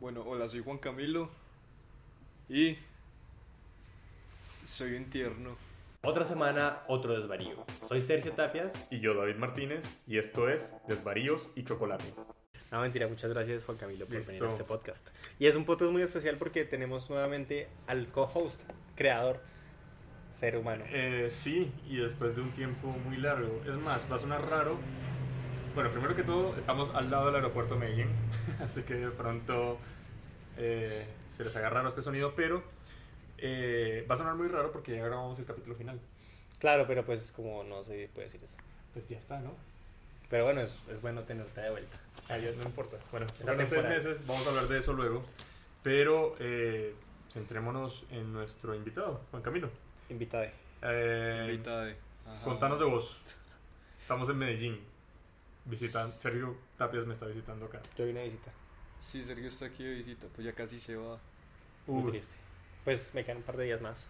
Bueno, 0.00 0.22
hola, 0.24 0.48
soy 0.48 0.62
Juan 0.62 0.78
Camilo 0.78 1.28
y 2.48 2.78
soy 4.64 4.94
un 4.94 5.10
tierno. 5.10 5.56
Otra 6.02 6.24
semana, 6.24 6.82
otro 6.86 7.18
desvarío. 7.18 7.64
Soy 7.88 8.00
Sergio 8.00 8.32
Tapias. 8.32 8.86
Y 8.92 9.00
yo, 9.00 9.14
David 9.14 9.34
Martínez, 9.34 9.98
y 10.06 10.18
esto 10.18 10.48
es 10.48 10.72
Desvaríos 10.86 11.48
y 11.56 11.64
Chocolate. 11.64 12.04
No, 12.70 12.80
mentira, 12.80 13.08
muchas 13.08 13.32
gracias 13.32 13.64
Juan 13.64 13.76
Camilo 13.76 14.06
por 14.06 14.14
venir 14.14 14.28
Listo. 14.28 14.46
a 14.46 14.48
este 14.50 14.62
podcast. 14.62 15.08
Y 15.40 15.46
es 15.46 15.56
un 15.56 15.64
podcast 15.64 15.90
muy 15.90 16.02
especial 16.02 16.36
porque 16.36 16.64
tenemos 16.64 17.10
nuevamente 17.10 17.66
al 17.88 18.06
co-host, 18.06 18.62
creador, 18.94 19.40
ser 20.30 20.56
humano. 20.56 20.84
Eh, 20.90 21.28
sí, 21.32 21.72
y 21.88 21.96
después 21.96 22.36
de 22.36 22.42
un 22.42 22.52
tiempo 22.52 22.86
muy 22.86 23.16
largo. 23.16 23.62
Es 23.66 23.74
más, 23.74 24.06
va 24.08 24.14
a 24.14 24.18
sonar 24.20 24.48
raro. 24.48 24.78
Bueno, 25.74 25.90
primero 25.90 26.14
que 26.16 26.22
todo, 26.24 26.56
estamos 26.56 26.90
al 26.94 27.10
lado 27.10 27.26
del 27.26 27.36
aeropuerto 27.36 27.74
de 27.74 27.80
Medellín, 27.80 28.08
así 28.64 28.82
que 28.82 28.94
de 28.94 29.10
pronto 29.10 29.78
eh, 30.56 31.06
se 31.30 31.44
les 31.44 31.54
haga 31.56 31.70
raro 31.70 31.88
este 31.88 32.02
sonido, 32.02 32.34
pero 32.34 32.62
eh, 33.38 34.04
va 34.10 34.14
a 34.14 34.18
sonar 34.18 34.34
muy 34.34 34.48
raro 34.48 34.72
porque 34.72 34.96
ya 34.96 35.04
grabamos 35.04 35.38
el 35.38 35.44
capítulo 35.44 35.76
final. 35.76 36.00
Claro, 36.58 36.84
pero 36.88 37.04
pues 37.04 37.30
como 37.30 37.62
no 37.62 37.84
se 37.84 38.08
puede 38.12 38.26
decir 38.26 38.40
eso. 38.42 38.56
Pues 38.92 39.08
ya 39.08 39.18
está, 39.18 39.38
¿no? 39.40 39.52
Pero 40.28 40.44
bueno, 40.44 40.60
es, 40.62 40.72
es 40.90 41.00
bueno 41.00 41.22
tenerte 41.22 41.60
de 41.60 41.70
vuelta. 41.70 41.96
Ah, 42.28 42.36
ya 42.38 42.50
no 42.50 42.62
importa. 42.64 42.96
Bueno, 43.12 43.26
en 43.40 43.66
seis 43.66 43.82
meses 43.84 44.26
vamos 44.26 44.44
a 44.46 44.50
hablar 44.50 44.66
de 44.66 44.78
eso 44.78 44.92
luego, 44.92 45.24
pero 45.84 46.34
eh, 46.40 46.92
centrémonos 47.32 48.04
en 48.10 48.32
nuestro 48.32 48.74
invitado, 48.74 49.20
Juan 49.30 49.42
Camilo. 49.42 49.70
Invitade. 50.10 50.50
Eh, 50.82 51.46
Invitada 51.50 51.84
de- 51.84 51.96
Ajá. 52.26 52.42
Contanos 52.44 52.78
de 52.80 52.84
vos. 52.86 53.22
Estamos 54.02 54.28
en 54.28 54.36
Medellín. 54.38 54.80
Visitan, 55.68 56.12
Sergio 56.18 56.56
Tapias 56.76 57.06
me 57.06 57.12
está 57.12 57.26
visitando 57.26 57.66
acá. 57.66 57.80
Yo 57.96 58.06
vine 58.06 58.20
a 58.20 58.24
visita. 58.24 58.50
Sí, 59.00 59.22
Sergio 59.22 59.48
está 59.48 59.66
aquí 59.66 59.84
de 59.84 59.94
visita, 59.94 60.26
pues 60.34 60.44
ya 60.44 60.52
casi 60.52 60.80
se 60.80 60.96
va. 60.96 61.18
Muy 61.86 62.04
Uy, 62.04 62.10
triste. 62.12 62.34
Pues 62.84 63.14
me 63.14 63.24
quedan 63.24 63.38
un 63.38 63.42
par 63.42 63.56
de 63.56 63.64
días 63.64 63.80
más. 63.80 64.06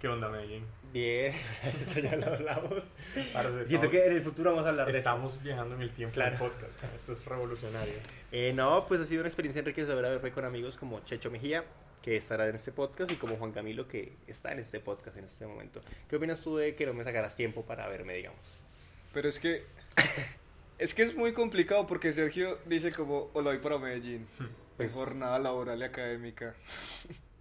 ¿Qué 0.00 0.08
onda 0.08 0.28
Medellín? 0.28 0.64
Bien, 0.92 1.32
eso 1.82 2.00
ya 2.00 2.16
lo 2.16 2.26
hablamos. 2.26 2.84
Parce, 3.32 3.64
Siento 3.66 3.86
estamos- 3.86 3.90
que 3.90 4.06
en 4.06 4.12
el 4.12 4.22
futuro 4.22 4.50
vamos 4.50 4.66
a 4.66 4.68
hablar 4.70 4.86
de 4.92 4.98
esto. 4.98 4.98
estamos 5.10 5.42
viajando 5.42 5.74
en 5.76 5.82
el 5.82 5.90
tiempo 5.90 6.14
Claro. 6.14 6.30
del 6.38 6.50
podcast. 6.50 6.84
Esto 6.94 7.12
es 7.12 7.24
revolucionario. 7.24 7.94
Eh, 8.32 8.52
no, 8.54 8.86
pues 8.86 9.00
ha 9.00 9.06
sido 9.06 9.20
una 9.22 9.28
experiencia 9.28 9.60
enriquecedora 9.60 10.10
verme 10.10 10.32
con 10.32 10.44
amigos 10.44 10.76
como 10.76 11.00
Checho 11.04 11.30
Mejía, 11.30 11.64
que 12.02 12.16
estará 12.16 12.46
en 12.46 12.56
este 12.56 12.72
podcast, 12.72 13.10
y 13.10 13.16
como 13.16 13.36
Juan 13.36 13.52
Camilo, 13.52 13.88
que 13.88 14.12
está 14.26 14.52
en 14.52 14.58
este 14.58 14.80
podcast 14.80 15.16
en 15.16 15.24
este 15.24 15.46
momento. 15.46 15.80
¿Qué 16.10 16.16
opinas 16.16 16.42
tú 16.42 16.56
de 16.58 16.74
que 16.74 16.84
no 16.86 16.92
me 16.92 17.02
sacaras 17.02 17.34
tiempo 17.34 17.64
para 17.64 17.88
verme, 17.88 18.14
digamos? 18.14 18.58
Pero 19.14 19.30
es 19.30 19.40
que 19.40 19.64
es 20.78 20.94
que 20.94 21.02
es 21.02 21.14
muy 21.16 21.32
complicado 21.32 21.86
porque 21.86 22.12
Sergio 22.12 22.58
dice 22.66 22.92
como, 22.92 23.30
hola, 23.34 23.50
voy 23.50 23.58
para 23.58 23.78
Medellín. 23.78 24.26
Pues- 24.76 24.92
jornada 24.92 25.38
laboral 25.38 25.78
y 25.80 25.84
académica. 25.84 26.54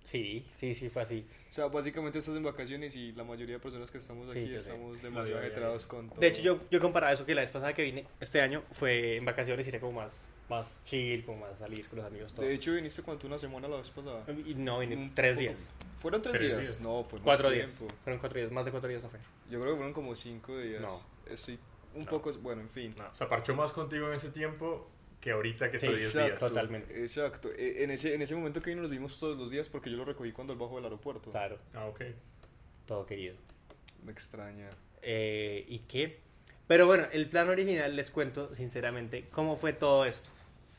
Sí, 0.05 0.45
sí, 0.59 0.75
sí, 0.75 0.87
fue 0.89 1.01
así. 1.01 1.25
O 1.49 1.53
sea, 1.53 1.65
básicamente 1.65 2.19
estás 2.19 2.35
en 2.37 2.43
vacaciones 2.43 2.95
y 2.95 3.11
la 3.13 3.23
mayoría 3.23 3.55
de 3.55 3.59
personas 3.59 3.89
que 3.89 3.97
estamos 3.97 4.31
Sí, 4.31 4.37
aquí 4.39 4.49
sé. 4.49 4.55
estamos 4.57 5.01
demasiado 5.01 5.39
vida 5.39 5.47
ajetreados 5.47 5.87
con 5.87 6.09
todo. 6.09 6.19
De 6.21 6.27
hecho, 6.27 6.43
yo, 6.43 6.59
yo 6.69 6.79
comparaba 6.79 7.11
eso 7.11 7.25
que 7.25 7.33
la 7.33 7.41
vez 7.41 7.49
pasada 7.49 7.73
que 7.73 7.81
vine, 7.81 8.05
este 8.19 8.39
año, 8.39 8.63
fue 8.71 9.17
en 9.17 9.25
vacaciones 9.25 9.65
y 9.65 9.69
era 9.71 9.79
como 9.79 9.93
más, 9.93 10.29
más 10.47 10.83
chill, 10.85 11.25
como 11.25 11.39
más 11.39 11.57
salir 11.57 11.87
con 11.87 11.97
los 11.97 12.05
amigos, 12.07 12.33
todo. 12.35 12.45
De 12.45 12.53
hecho, 12.53 12.73
viniste 12.75 13.01
cuánto 13.01 13.25
una 13.25 13.39
semana 13.39 13.67
la 13.67 13.77
vez 13.77 13.89
pasada. 13.89 14.23
y 14.45 14.53
no, 14.53 14.77
vine 14.79 14.95
Un 14.95 15.15
tres 15.15 15.31
poco- 15.33 15.41
días, 15.41 15.57
¿Fueron 15.97 16.21
tres, 16.21 16.33
Tres 16.37 16.47
días? 16.49 16.59
días. 16.61 16.79
No, 16.81 17.03
fue 17.05 17.17
más 17.19 17.23
cuatro 17.25 17.49
días. 17.49 17.73
tiempo. 17.75 17.95
Fueron 18.03 18.19
cuatro 18.19 18.39
días, 18.39 18.51
más 18.51 18.63
de 18.65 18.71
cuatro 18.71 18.89
días 18.89 19.01
no 19.01 19.09
fue. 19.09 19.19
Yo 19.49 19.59
creo 19.59 19.71
que 19.71 19.77
fueron 19.77 19.93
como 19.93 20.15
cinco 20.15 20.55
días. 20.59 20.81
No. 20.81 21.01
Estoy 21.25 21.57
un 21.95 22.05
No. 22.05 22.11
poco, 22.11 22.31
bueno, 22.39 22.61
en 22.61 22.69
fin. 22.69 22.93
No, 22.97 23.13
se 23.13 23.25
parchó 23.25 23.55
más 23.55 23.71
contigo 23.71 24.07
en 24.07 24.13
ese 24.13 24.29
tiempo 24.29 24.89
que 25.19 25.31
ahorita 25.31 25.71
que 25.71 25.79
Sí, 25.79 25.87
está 25.87 25.97
10 25.97 26.07
exacto. 26.15 26.27
días. 26.27 26.39
Totalmente. 26.39 27.01
Exacto. 27.01 27.49
E- 27.51 27.83
En 27.83 27.91
ese, 27.91 28.13
en 28.13 28.21
ese 28.21 28.35
momento 28.35 28.61
que 28.61 28.69
vino 28.69 28.81
nos 28.83 28.91
vimos 28.91 29.19
todos 29.19 29.37
los 29.37 29.49
días 29.49 29.69
porque 29.69 29.89
yo 29.89 29.97
lo 29.97 30.05
recogí 30.05 30.31
cuando 30.31 30.53
él 30.53 30.59
bajó 30.59 30.75
del 30.75 30.83
aeropuerto. 30.85 31.31
Claro, 31.31 31.57
Ah, 31.73 31.85
ok. 31.87 32.01
todo 32.85 33.05
querido. 33.05 33.35
Me 34.03 34.11
extraña. 34.11 34.69
Eh, 35.01 35.65
¿Y 35.67 35.79
qué? 35.79 36.19
Pero 36.67 36.85
bueno, 36.87 37.07
el 37.11 37.29
plan 37.29 37.49
original 37.49 37.95
les 37.95 38.11
cuento 38.11 38.53
sinceramente 38.55 39.25
cómo 39.31 39.55
fue 39.55 39.73
todo 39.73 40.05
esto. 40.05 40.29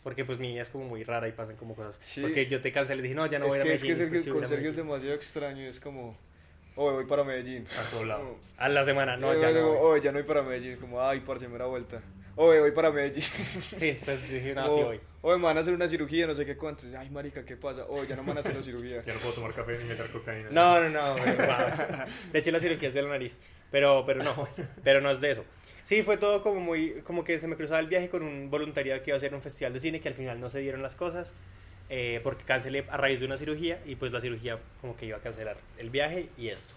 Porque 0.03 0.25
pues 0.25 0.39
mi 0.39 0.53
vida 0.53 0.63
es 0.63 0.69
como 0.69 0.85
muy 0.85 1.03
rara 1.03 1.27
y 1.27 1.33
pasan 1.33 1.57
como 1.57 1.75
cosas. 1.75 1.99
Sí. 2.01 2.21
Porque 2.21 2.47
yo 2.47 2.61
te 2.61 2.71
cancelé 2.71 3.01
y 3.01 3.03
dije, 3.03 3.15
no, 3.17 3.27
ya 3.27 3.41
no 3.41 3.47
es 3.47 3.51
voy 3.51 3.59
a 3.59 3.63
ir 3.63 3.67
a 3.67 3.71
que, 3.71 3.75
es 3.75 3.99
Medellín. 3.99 4.23
que 4.23 4.29
con 4.31 4.39
ir 4.39 4.45
a 4.45 4.47
Sergio 4.47 4.71
es 4.71 4.77
Medellín. 4.77 4.89
demasiado 4.91 5.15
extraño. 5.17 5.63
Es 5.67 5.81
como, 5.81 6.17
oh, 6.77 6.93
voy 6.93 7.07
para 7.07 7.25
Medellín. 7.25 7.67
A 7.79 7.91
todo 7.91 8.05
lado. 8.05 8.23
No. 8.23 8.37
A 8.59 8.69
la 8.69 8.85
semana, 8.85 9.17
no, 9.17 9.33
Eh, 9.35 9.39
ya 9.41 9.51
no. 9.51 9.73
oh, 9.73 9.97
ya 9.97 10.13
no 10.13 10.19
voy 10.19 10.27
para 10.27 10.43
Medellín. 10.43 10.77
Como, 10.77 11.03
ay, 11.03 11.21
parce, 11.21 11.49
me 11.49 11.59
da 11.59 11.67
vuelta. 11.67 12.01
Oh, 12.37 12.47
voy 12.47 12.71
para 12.71 12.91
Medellín. 12.91 13.23
Sí, 13.23 13.87
después 13.87 14.23
dije, 14.29 14.55
no, 14.55 14.69
sí 14.69 14.83
voy. 14.83 15.01
oh, 15.23 15.37
me 15.39 15.45
van 15.45 15.57
a 15.57 15.61
hacer 15.61 15.75
una 15.75 15.89
cirugía, 15.89 16.27
no 16.27 16.35
sé 16.35 16.47
qué 16.47 16.57
cuántos. 16.57 16.93
Ay, 16.95 17.11
marica, 17.11 17.45
¿qué 17.45 17.57
pasa? 17.57 17.85
Oh, 17.89 18.05
ya 18.05 18.15
no 18.15 18.23
me 18.23 18.29
van 18.29 18.39
a 18.39 18.41
hacer 18.41 18.55
la 18.55 18.63
cirugía. 18.63 19.03
Ya 19.07 19.15
no 19.15 19.21
puedo 19.21 19.35
tomar 19.35 19.53
café 19.53 19.77
ni 19.79 19.85
meter 19.85 20.11
cocaína. 20.11 20.49
No, 20.51 20.81
no, 20.81 20.89
no. 20.91 21.15
wow. 21.15 21.27
De 22.33 22.39
hecho, 22.39 22.51
la 22.51 22.61
cirugía 22.61 22.89
es 22.89 22.95
de 22.95 23.03
la 23.03 23.09
nariz. 23.09 23.39
Pero, 23.71 24.05
pero 24.07 24.23
no, 24.23 24.49
pero 24.85 25.01
no 25.01 25.11
es 25.11 25.21
de 25.21 25.33
eso. 25.33 25.45
Sí, 25.85 26.03
fue 26.03 26.17
todo 26.17 26.43
como 26.43 26.61
muy, 26.61 27.01
como 27.03 27.25
que 27.25 27.39
se 27.39 27.47
me 27.47 27.57
cruzaba 27.57 27.81
el 27.81 27.87
viaje 27.87 28.09
con 28.09 28.23
un 28.23 28.51
voluntariado 28.51 29.03
que 29.03 29.11
iba 29.11 29.17
a 29.17 29.21
ser 29.21 29.35
un 29.35 29.41
festival 29.41 29.73
de 29.73 29.81
cine 29.81 30.01
que 30.01 30.09
al 30.09 30.15
final 30.15 30.41
no 30.41 30.51
se 30.51 30.59
dieron 30.59 30.83
las 30.83 30.97
cosas 30.97 31.33
eh, 31.89 32.21
porque 32.23 32.45
cancelé 32.45 32.85
a 32.89 32.97
raíz 32.97 33.21
de 33.21 33.27
una 33.27 33.37
cirugía 33.37 33.81
y 33.87 33.95
pues 33.97 34.13
la 34.13 34.21
cirugía 34.21 34.59
como 34.81 34.97
que 34.97 35.07
iba 35.07 35.19
a 35.19 35.21
cancelar 35.21 35.57
el 35.79 35.91
viaje 35.91 36.29
y 36.37 36.49
esto. 36.49 36.75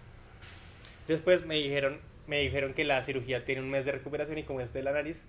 Después 1.08 1.46
me 1.46 1.56
dijeron, 1.56 2.00
me 2.28 2.40
dijeron 2.40 2.74
que 2.74 2.84
la 2.84 3.02
cirugía 3.04 3.44
tiene 3.46 3.62
un 3.62 3.70
mes 3.70 3.86
de 3.86 3.92
recuperación 3.94 4.38
y 4.38 4.44
como 4.44 4.62
es 4.62 4.72
de 4.74 4.84
la 4.84 4.92
nariz, 4.92 5.24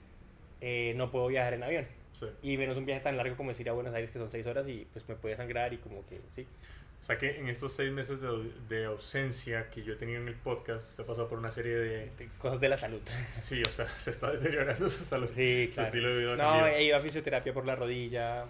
eh, 0.60 0.92
no 0.96 1.10
puedo 1.10 1.26
viajar 1.28 1.54
en 1.54 1.62
avión. 1.62 1.86
Sí. 2.12 2.26
Y 2.42 2.56
menos 2.58 2.76
un 2.76 2.84
viaje 2.84 3.00
tan 3.02 3.16
largo 3.16 3.36
como 3.36 3.52
es 3.52 3.60
ir 3.60 3.70
a 3.70 3.72
Buenos 3.72 3.94
Aires 3.94 4.10
que 4.10 4.19
son 4.19 4.30
seis 4.30 4.46
horas 4.46 4.69
y 4.69 4.86
pues 4.92 5.08
me 5.08 5.14
puede 5.14 5.36
sangrar 5.36 5.72
y 5.72 5.78
como 5.78 6.04
que 6.06 6.20
sí. 6.34 6.46
O 7.00 7.04
sea 7.04 7.16
que 7.16 7.38
en 7.38 7.48
estos 7.48 7.72
seis 7.72 7.90
meses 7.90 8.20
de, 8.20 8.28
de 8.69 8.84
ausencia 8.84 9.70
que 9.70 9.82
yo 9.82 9.94
he 9.94 9.96
tenido 9.96 10.20
en 10.20 10.28
el 10.28 10.34
podcast, 10.34 10.90
usted 10.90 11.04
ha 11.04 11.06
pasado 11.06 11.28
por 11.28 11.38
una 11.38 11.50
serie 11.50 11.72
de... 11.74 12.10
de 12.19 12.28
Cosas 12.38 12.60
de 12.60 12.69
la 12.69 12.76
salud. 12.76 13.00
Sí, 13.44 13.62
o 13.66 13.72
sea, 13.72 13.86
se 13.88 14.10
está 14.10 14.30
deteriorando 14.32 14.90
su 14.90 15.02
salud. 15.02 15.30
Sí, 15.32 15.69
Su 15.69 15.74
claro. 15.74 15.86
estilo 15.86 16.08
de 16.10 16.19
vida 16.19 16.36
No, 16.36 16.66
he 16.66 16.84
ido 16.84 16.96
a 16.98 17.00
fisioterapia 17.00 17.54
por 17.54 17.64
la 17.64 17.74
rodilla. 17.74 18.44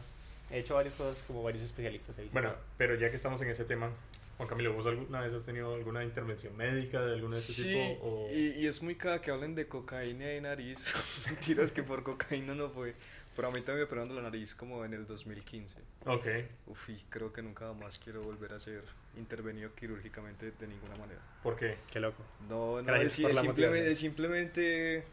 He 0.51 0.59
hecho 0.61 0.75
varias 0.75 0.95
cosas 0.95 1.23
como 1.27 1.43
varios 1.43 1.65
especialistas. 1.65 2.19
he. 2.19 2.29
Bueno, 2.33 2.55
pero 2.77 2.95
ya 2.95 3.11
que 3.11 3.17
estamos 3.17 3.41
en 3.43 3.49
ese 3.51 3.65
tema, 3.65 3.91
Juan 4.37 4.49
Camilo, 4.49 4.73
¿vos 4.73 4.87
alguna 4.87 5.21
vez 5.21 5.35
has 5.35 5.45
tenido 5.45 5.73
alguna 5.75 6.03
intervención 6.03 6.57
médica 6.57 7.05
de 7.05 7.15
alguno 7.15 7.35
de 7.35 7.41
este 7.41 7.53
Sí, 7.53 7.63
tipo? 7.65 8.05
O... 8.07 8.31
y, 8.33 8.53
y 8.61 8.67
es 8.67 8.83
muy 8.83 8.95
cada 8.95 9.21
que 9.21 9.31
hablen 9.31 9.55
de 9.55 9.67
cocaína 9.69 10.35
y 10.35 10.41
nariz. 10.41 10.85
Mentiras 11.27 11.73
que 11.73 11.83
por 11.83 12.03
cocaína 12.03 12.55
no 12.55 12.71
fue. 12.71 12.95
Pero 13.37 13.49
a 13.49 13.51
mí 13.53 13.59
también 13.61 13.79
me 13.79 13.85
operaron 13.85 14.15
la 14.15 14.23
nariz 14.23 14.55
como 14.55 14.85
en 14.85 14.93
el 14.93 15.07
2015. 15.07 15.79
Ok, 16.07 16.27
Uf, 16.67 16.91
y 16.91 16.97
creo 17.09 17.33
que 17.33 17.43
nunca 17.43 17.73
más 17.75 17.99
quiero 17.99 18.21
volver 18.23 18.53
a 18.53 18.61
ser 18.61 18.83
intervenido 19.17 19.73
quirúrgicamente 19.75 20.51
de 20.51 20.67
ninguna 20.67 20.97
manera. 20.97 21.21
¿por 21.43 21.57
qué? 21.57 21.77
Qué 21.91 22.01
loco. 22.01 22.23
No, 22.49 22.83
no, 22.83 22.95
el, 22.95 23.03
el 23.03 23.35
la 23.35 23.41
simplemente, 23.41 23.89
el 23.89 23.97
simplemente 23.97 25.05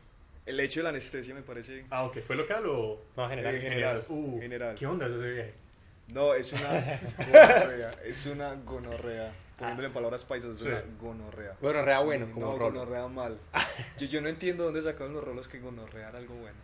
el 0.48 0.60
hecho 0.60 0.80
de 0.80 0.84
la 0.86 0.90
anestesia 0.90 1.36
me 1.36 1.42
parece 1.44 1.86
Ah, 1.90 2.04
ok, 2.06 2.18
¿fue 2.26 2.36
local 2.36 2.64
o...? 2.68 3.02
No, 3.16 3.30
general. 3.30 3.56
Eh, 3.56 3.62
general. 3.62 4.06
Uh, 4.10 4.40
general. 4.40 4.76
¿Qué 4.76 4.88
onda 4.88 5.06
es 5.08 5.14
ese 5.14 5.32
viaje? 5.32 5.54
No, 6.08 6.34
es 6.34 6.54
una 6.54 6.70
gonorrea, 7.18 7.92
es 8.06 8.26
una 8.26 8.54
gonorrea. 8.56 9.34
Poniéndole 9.58 9.88
en 9.88 9.94
palabras 9.94 10.24
paisas, 10.24 10.52
es 10.52 10.60
Sí. 10.60 10.68
una 10.68 10.84
gonorrea. 11.02 11.56
Gonorrea 11.60 12.00
bueno, 12.02 12.26
un- 12.28 12.32
como 12.32 12.46
No, 12.46 12.58
rolo. 12.60 12.80
gonorrea 12.80 13.08
mal. 13.08 13.38
Yo, 13.98 14.06
yo 14.06 14.22
no 14.22 14.30
entiendo 14.30 14.64
dónde 14.66 14.84
sacaron 14.84 15.14
los 15.14 15.24
rolos 15.24 15.48
que 15.48 15.60
gonorrea 15.60 16.10
era 16.10 16.20
algo 16.20 16.36
bueno. 16.36 16.58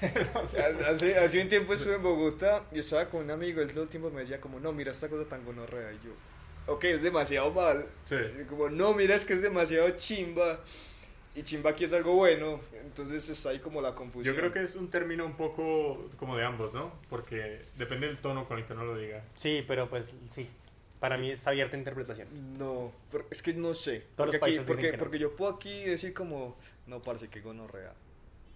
hace, 0.86 1.16
hace 1.18 1.42
un 1.42 1.48
tiempo 1.48 1.74
estuve 1.74 1.96
en 1.96 2.02
Bogotá 2.02 2.62
y 2.72 2.78
estaba 2.78 3.06
con 3.06 3.24
un 3.24 3.30
amigo, 3.32 3.60
él 3.60 3.72
todo 3.72 3.82
el 3.82 3.88
tiempo 3.88 4.10
me 4.10 4.20
decía 4.20 4.40
como, 4.40 4.60
no, 4.60 4.72
mira 4.72 4.92
esta 4.92 5.08
cosa 5.08 5.28
tan 5.28 5.44
gonorrea. 5.44 5.92
Y 5.92 5.96
yo, 6.06 6.12
ok, 6.72 6.84
es 6.84 7.02
demasiado 7.02 7.50
mal. 7.52 7.86
Sí. 8.04 8.16
Y 8.40 8.44
como, 8.44 8.68
no, 8.70 8.94
mira, 8.94 9.14
es 9.16 9.24
que 9.24 9.32
es 9.34 9.42
demasiado 9.42 9.90
chimba. 9.96 10.60
Y 11.38 11.42
chimba 11.44 11.70
aquí 11.70 11.84
es 11.84 11.92
algo 11.92 12.14
bueno. 12.14 12.60
Entonces 12.82 13.28
está 13.28 13.50
ahí 13.50 13.60
como 13.60 13.80
la 13.80 13.94
confusión. 13.94 14.34
Yo 14.34 14.38
creo 14.40 14.52
que 14.52 14.62
es 14.64 14.74
un 14.74 14.90
término 14.90 15.24
un 15.24 15.36
poco 15.36 16.08
como 16.16 16.36
de 16.36 16.44
ambos, 16.44 16.72
¿no? 16.74 16.92
Porque 17.08 17.62
depende 17.76 18.06
del 18.08 18.18
tono 18.18 18.46
con 18.48 18.58
el 18.58 18.64
que 18.64 18.72
uno 18.72 18.84
lo 18.84 18.96
diga. 18.96 19.22
Sí, 19.36 19.64
pero 19.66 19.88
pues 19.88 20.10
sí. 20.30 20.48
Para 20.98 21.16
mí 21.16 21.30
es 21.30 21.46
abierta 21.46 21.76
interpretación. 21.76 22.26
No, 22.58 22.90
pero 23.12 23.24
es 23.30 23.40
que 23.40 23.54
no 23.54 23.72
sé. 23.74 24.00
Todos 24.00 24.08
Porque, 24.16 24.26
los 24.26 24.34
aquí, 24.34 24.40
países 24.40 24.60
dicen 24.62 24.66
porque, 24.74 24.90
que 24.90 24.96
no. 24.96 24.98
porque 24.98 25.18
yo 25.20 25.36
puedo 25.36 25.52
aquí 25.54 25.84
decir 25.84 26.12
como, 26.12 26.56
no, 26.88 27.00
parce, 27.00 27.28
que 27.28 27.40
gonorrea. 27.40 27.92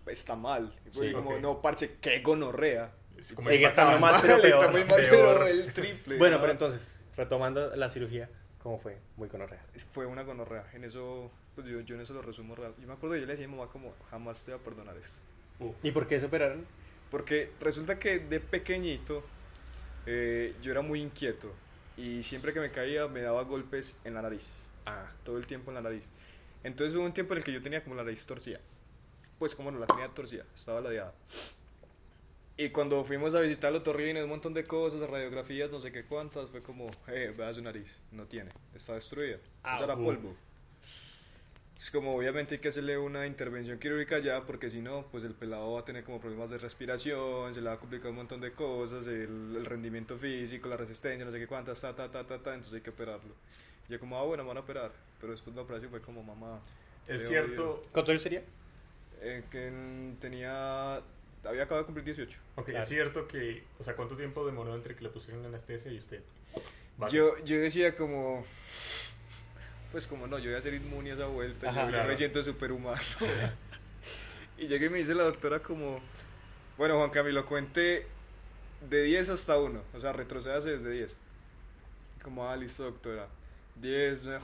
Está 0.07 0.35
mal. 0.35 0.75
Sí, 0.91 1.13
como, 1.13 1.31
ok. 1.37 1.41
no, 1.41 1.63
parce, 1.63 1.99
que 2.01 2.19
gonorrea. 2.21 2.91
Es 3.17 3.33
como 3.33 3.49
Sigue 3.49 3.63
el- 3.65 3.71
estando 3.71 4.01
mal, 4.01 4.17
pero 4.21 4.35
está 4.35 4.49
peor. 4.49 4.73
muy 4.73 4.85
mal, 4.85 4.97
Peor. 4.97 5.11
pero 5.11 5.47
el 5.47 5.73
triple. 5.73 6.19
Bueno, 6.19 6.37
¿no? 6.37 6.41
pero 6.41 6.53
entonces, 6.53 6.93
retomando 7.17 7.77
la 7.77 7.89
cirugía, 7.89 8.29
¿cómo 8.61 8.81
fue? 8.81 8.97
Muy 9.17 9.29
conorrea. 9.29 9.65
Fue 9.93 10.07
una 10.07 10.25
gonorrea. 10.25 10.65
En 10.75 10.83
eso, 10.83 11.31
pues 11.55 11.67
yo, 11.67 11.81
yo 11.81 11.95
en 11.95 12.01
eso 12.01 12.15
lo 12.15 12.23
resumo 12.23 12.55
real. 12.55 12.75
Yo 12.81 12.87
me 12.87 12.95
acuerdo, 12.95 13.17
yo 13.17 13.27
le 13.27 13.33
decía 13.33 13.47
a 13.47 13.49
mi 13.49 13.57
mamá 13.57 13.71
como, 13.71 13.95
jamás 14.11 14.43
te 14.43 14.53
voy 14.53 14.61
a 14.61 14.65
perdonar 14.65 14.97
esto. 14.97 15.19
¿Y 15.83 15.93
por 15.93 16.07
qué 16.07 16.19
se 16.19 16.27
operaron? 16.27 16.65
Porque 17.11 17.53
resulta 17.61 17.99
que 17.99 18.19
de 18.19 18.41
pequeñito 18.41 19.23
eh, 20.07 20.55
yo 20.63 20.73
era 20.73 20.83
muy 20.83 21.01
inquieto. 21.01 21.53
Y 21.97 22.23
siempre 22.23 22.53
que 22.53 22.61
me 22.61 22.71
caía 22.71 23.07
me 23.07 23.21
daba 23.21 23.43
golpes 23.43 23.97
en 24.05 24.15
la 24.15 24.23
nariz. 24.23 24.51
Ah, 24.87 25.11
todo 25.25 25.39
el 25.39 25.47
tiempo 25.47 25.71
en 25.71 25.77
la 25.77 25.83
nariz. 25.83 26.09
Entonces 26.65 26.95
hubo 26.97 27.05
un 27.05 27.13
tiempo 27.13 27.35
en 27.35 27.39
el 27.39 27.45
que 27.45 27.53
yo 27.53 27.63
tenía 27.63 27.83
como 27.83 27.97
la 27.97 28.03
nariz 28.03 28.25
torcida. 28.25 28.61
Pues 29.39 29.55
como 29.55 29.71
no 29.71 29.79
la 29.79 29.87
tenía 29.87 30.09
torcida, 30.09 30.45
estaba 30.55 30.81
ladeada. 30.81 31.13
Y 32.57 32.71
cuando 32.71 33.03
fuimos 33.05 33.35
a 33.35 33.41
visitar 33.41 33.71
el 33.71 33.77
otorrino, 33.77 34.23
un 34.23 34.29
montón 34.29 34.55
de 34.55 34.65
cosas, 34.65 35.01
radiografías, 35.01 35.71
no 35.71 35.81
sé 35.81 35.91
qué 35.91 36.05
cuántas, 36.05 36.51
fue 36.51 36.63
como, 36.63 36.91
eh, 37.09 37.35
vea 37.37 37.53
su 37.53 37.63
nariz, 37.63 37.99
no 38.13 38.27
tiene, 38.27 38.53
está 38.75 38.95
destruida. 38.95 39.39
Ah, 39.63 39.77
Eso 39.77 39.85
era 39.85 39.97
uh. 39.97 40.05
polvo. 40.05 40.37
Es 41.77 41.91
como, 41.91 42.13
obviamente 42.15 42.55
hay 42.55 42.61
que 42.61 42.69
hacerle 42.69 42.97
una 42.97 43.27
intervención 43.27 43.79
quirúrgica 43.79 44.21
ya, 44.21 44.43
porque 44.47 44.71
si 44.71 44.81
no, 44.81 45.07
pues 45.11 45.25
el 45.25 45.35
pelado 45.35 45.73
va 45.73 45.81
a 45.81 45.85
tener 45.85 46.05
como 46.05 46.21
problemas 46.21 46.49
de 46.51 46.59
respiración, 46.59 47.53
se 47.55 47.61
le 47.61 47.67
va 47.69 47.75
a 47.75 47.79
complicar 47.79 48.11
un 48.11 48.17
montón 48.17 48.41
de 48.41 48.53
cosas, 48.53 49.07
el, 49.09 49.57
el 49.57 49.65
rendimiento 49.67 50.17
físico, 50.17 50.69
la 50.69 50.77
resistencia, 50.77 51.25
no 51.25 51.33
sé 51.33 51.41
qué 51.41 51.47
cuántas, 51.49 51.81
ta, 51.81 51.95
ta, 51.95 52.09
ta, 52.11 52.25
ta, 52.25 52.39
ta, 52.39 52.55
entonces 52.55 52.75
hay 52.75 52.81
que 52.83 52.91
operarlo. 52.91 53.35
Y 53.89 53.93
yo 53.93 53.99
como, 53.99 54.17
ah, 54.17 54.23
bueno, 54.23 54.45
me 54.45 54.49
van 54.49 54.59
a 54.59 54.61
operar. 54.61 54.93
Pero 55.21 55.33
después 55.33 55.57
la 55.57 55.63
operación 55.63 55.91
fue 55.91 56.01
como, 56.01 56.23
mamá. 56.23 56.61
Es 57.09 57.27
cierto. 57.27 57.83
¿Cuánto 57.91 58.17
sería? 58.19 58.43
Eh, 59.21 59.43
que 59.51 59.67
en- 59.67 60.17
tenía, 60.21 60.97
había 61.45 61.63
acabado 61.65 61.79
de 61.81 61.85
cumplir 61.87 62.05
18. 62.05 62.39
ok, 62.57 62.65
Claro. 62.67 62.83
es 62.83 62.89
cierto 62.89 63.27
que, 63.27 63.65
o 63.81 63.83
sea, 63.83 63.97
¿cuánto 63.97 64.17
tiempo 64.17 64.47
demoró 64.47 64.75
entre 64.77 64.95
que 64.95 65.03
le 65.03 65.09
pusieron 65.11 65.43
la 65.43 65.49
anestesia 65.49 65.91
y 65.91 65.99
usted? 65.99 66.23
Vale. 66.97 67.13
Yo, 67.13 67.39
yo 67.45 67.59
decía 67.59 67.97
como, 67.97 68.45
pues 69.93 70.07
como 70.07 70.27
no, 70.27 70.39
yo 70.39 70.51
voy 70.51 70.59
a 70.59 70.63
ser 70.63 70.75
inmune 70.75 71.11
a 71.13 71.15
esa 71.15 71.27
vuelta, 71.27 71.71
Ajá. 71.71 71.85
yo, 71.85 71.91
Claro. 71.91 72.09
me 72.09 72.17
siento 72.17 72.43
superhumano. 72.43 73.01
y 74.59 74.67
llegué 74.67 74.87
y 74.87 74.91
me 74.91 74.99
dice 74.99 75.15
la 75.15 75.25
doctora 75.25 75.61
como, 75.61 76.01
bueno 76.79 76.97
Juan 76.97 77.11
Camilo, 77.11 77.45
cuente 77.47 78.07
de 78.89 79.03
10 79.03 79.31
hasta 79.31 79.59
1, 79.59 79.83
o 79.95 80.01
sea, 80.01 80.13
retrocédase 80.13 80.71
desde 80.79 80.91
10. 80.91 81.17
Como, 82.23 82.49
ah, 82.49 82.57
listo 82.57 82.85
doctora, 82.85 83.29
10, 83.77 84.25
nueve. 84.25 84.41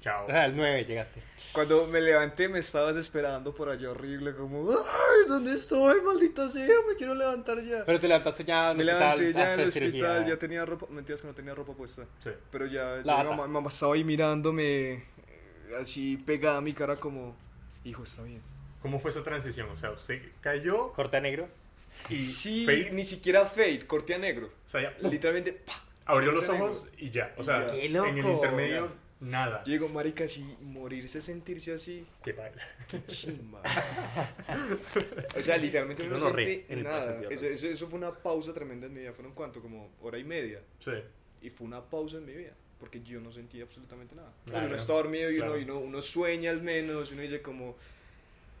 Chao. 0.00 0.26
Ah, 0.30 0.44
al 0.44 0.54
9 0.56 0.84
llegaste. 0.84 1.20
Cuando 1.52 1.86
me 1.88 2.00
levanté 2.00 2.48
me 2.48 2.60
estabas 2.60 2.96
esperando 2.96 3.52
por 3.52 3.68
allá 3.68 3.90
horrible, 3.90 4.32
como, 4.34 4.70
ay, 4.70 5.28
¿dónde 5.28 5.54
estoy, 5.54 6.00
maldita 6.02 6.48
sea? 6.48 6.66
Me 6.88 6.94
quiero 6.96 7.14
levantar 7.14 7.60
ya. 7.64 7.84
Pero 7.84 7.98
te 7.98 8.06
levantaste 8.06 8.44
ya 8.44 8.70
en 8.70 8.76
me 8.76 8.82
el 8.84 8.88
hospital. 8.90 9.18
levanté 9.18 9.38
ya 9.38 9.54
en 9.54 9.60
el 9.60 9.72
cirugía. 9.72 10.04
hospital, 10.08 10.26
ya 10.28 10.36
tenía 10.38 10.64
ropa, 10.64 10.86
mentiras 10.90 11.20
que 11.20 11.26
no 11.26 11.34
tenía 11.34 11.54
ropa 11.54 11.72
puesta. 11.72 12.04
Sí. 12.22 12.30
Pero 12.52 12.66
ya, 12.66 12.84
La 12.98 13.02
ya 13.02 13.14
bata. 13.16 13.30
mamá, 13.30 13.46
mamá 13.48 13.70
estaba 13.70 13.94
ahí 13.94 14.04
mirándome, 14.04 15.04
así 15.80 16.16
pegada 16.18 16.58
a 16.58 16.60
mi 16.60 16.72
cara 16.74 16.94
como, 16.96 17.34
hijo, 17.84 18.04
está 18.04 18.22
bien. 18.22 18.40
¿Cómo 18.80 19.00
fue 19.00 19.10
esa 19.10 19.24
transición? 19.24 19.68
O 19.70 19.76
sea, 19.76 19.90
usted 19.90 20.22
cayó 20.40 20.92
Corte 20.92 21.16
a 21.16 21.20
negro. 21.20 21.48
y 22.08 22.18
sí, 22.20 22.64
fade, 22.64 22.92
ni 22.92 23.04
siquiera 23.04 23.46
fade, 23.46 23.80
corte 23.86 24.14
a 24.14 24.18
negro. 24.18 24.46
o 24.66 24.70
sea, 24.70 24.80
ya. 24.82 25.08
Literalmente, 25.08 25.52
¡pa! 25.54 25.72
abrió 26.04 26.30
los 26.30 26.48
ojos 26.48 26.86
y 26.96 27.10
ya. 27.10 27.34
O 27.36 27.42
sea, 27.42 27.66
Y 27.76 27.88
ya. 27.90 28.02
¡Qué 28.04 28.08
en 28.10 28.18
el 28.18 28.26
intermedio, 28.30 28.92
nada. 29.20 29.62
Yo 29.64 29.72
digo, 29.72 29.88
marica, 29.88 30.26
si 30.28 30.42
morirse, 30.60 31.20
sentirse 31.20 31.72
así, 31.72 32.06
Qué 32.22 32.32
baila. 32.32 32.62
qué 32.90 33.04
chimba. 33.06 33.62
o 35.36 35.42
sea, 35.42 35.56
literalmente 35.56 36.06
no 36.06 36.38
en 36.38 36.64
el 36.68 36.82
nada. 36.82 37.20
Eso, 37.30 37.46
eso, 37.46 37.66
eso 37.66 37.88
fue 37.88 37.98
una 37.98 38.14
pausa 38.14 38.52
tremenda 38.52 38.86
en 38.86 38.94
mi 38.94 39.00
vida. 39.00 39.12
¿Fueron 39.12 39.32
cuánto? 39.34 39.60
Como 39.60 39.90
hora 40.02 40.18
y 40.18 40.24
media. 40.24 40.60
Sí. 40.80 40.92
Y 41.42 41.50
fue 41.50 41.66
una 41.66 41.82
pausa 41.82 42.16
en 42.18 42.26
mi 42.26 42.34
vida. 42.34 42.52
Porque 42.78 43.02
yo 43.02 43.20
no 43.20 43.32
sentía 43.32 43.64
absolutamente 43.64 44.14
nada. 44.14 44.32
Pues 44.44 44.52
Claro. 44.52 44.66
uno 44.66 44.76
está 44.76 44.92
dormido 44.92 45.30
y, 45.30 45.36
uno, 45.38 45.46
Claro. 45.46 45.58
y 45.60 45.64
uno, 45.64 45.78
uno 45.80 46.02
sueña 46.02 46.50
al 46.50 46.62
menos. 46.62 47.10
Y 47.10 47.14
uno 47.14 47.22
dice 47.22 47.42
como... 47.42 47.76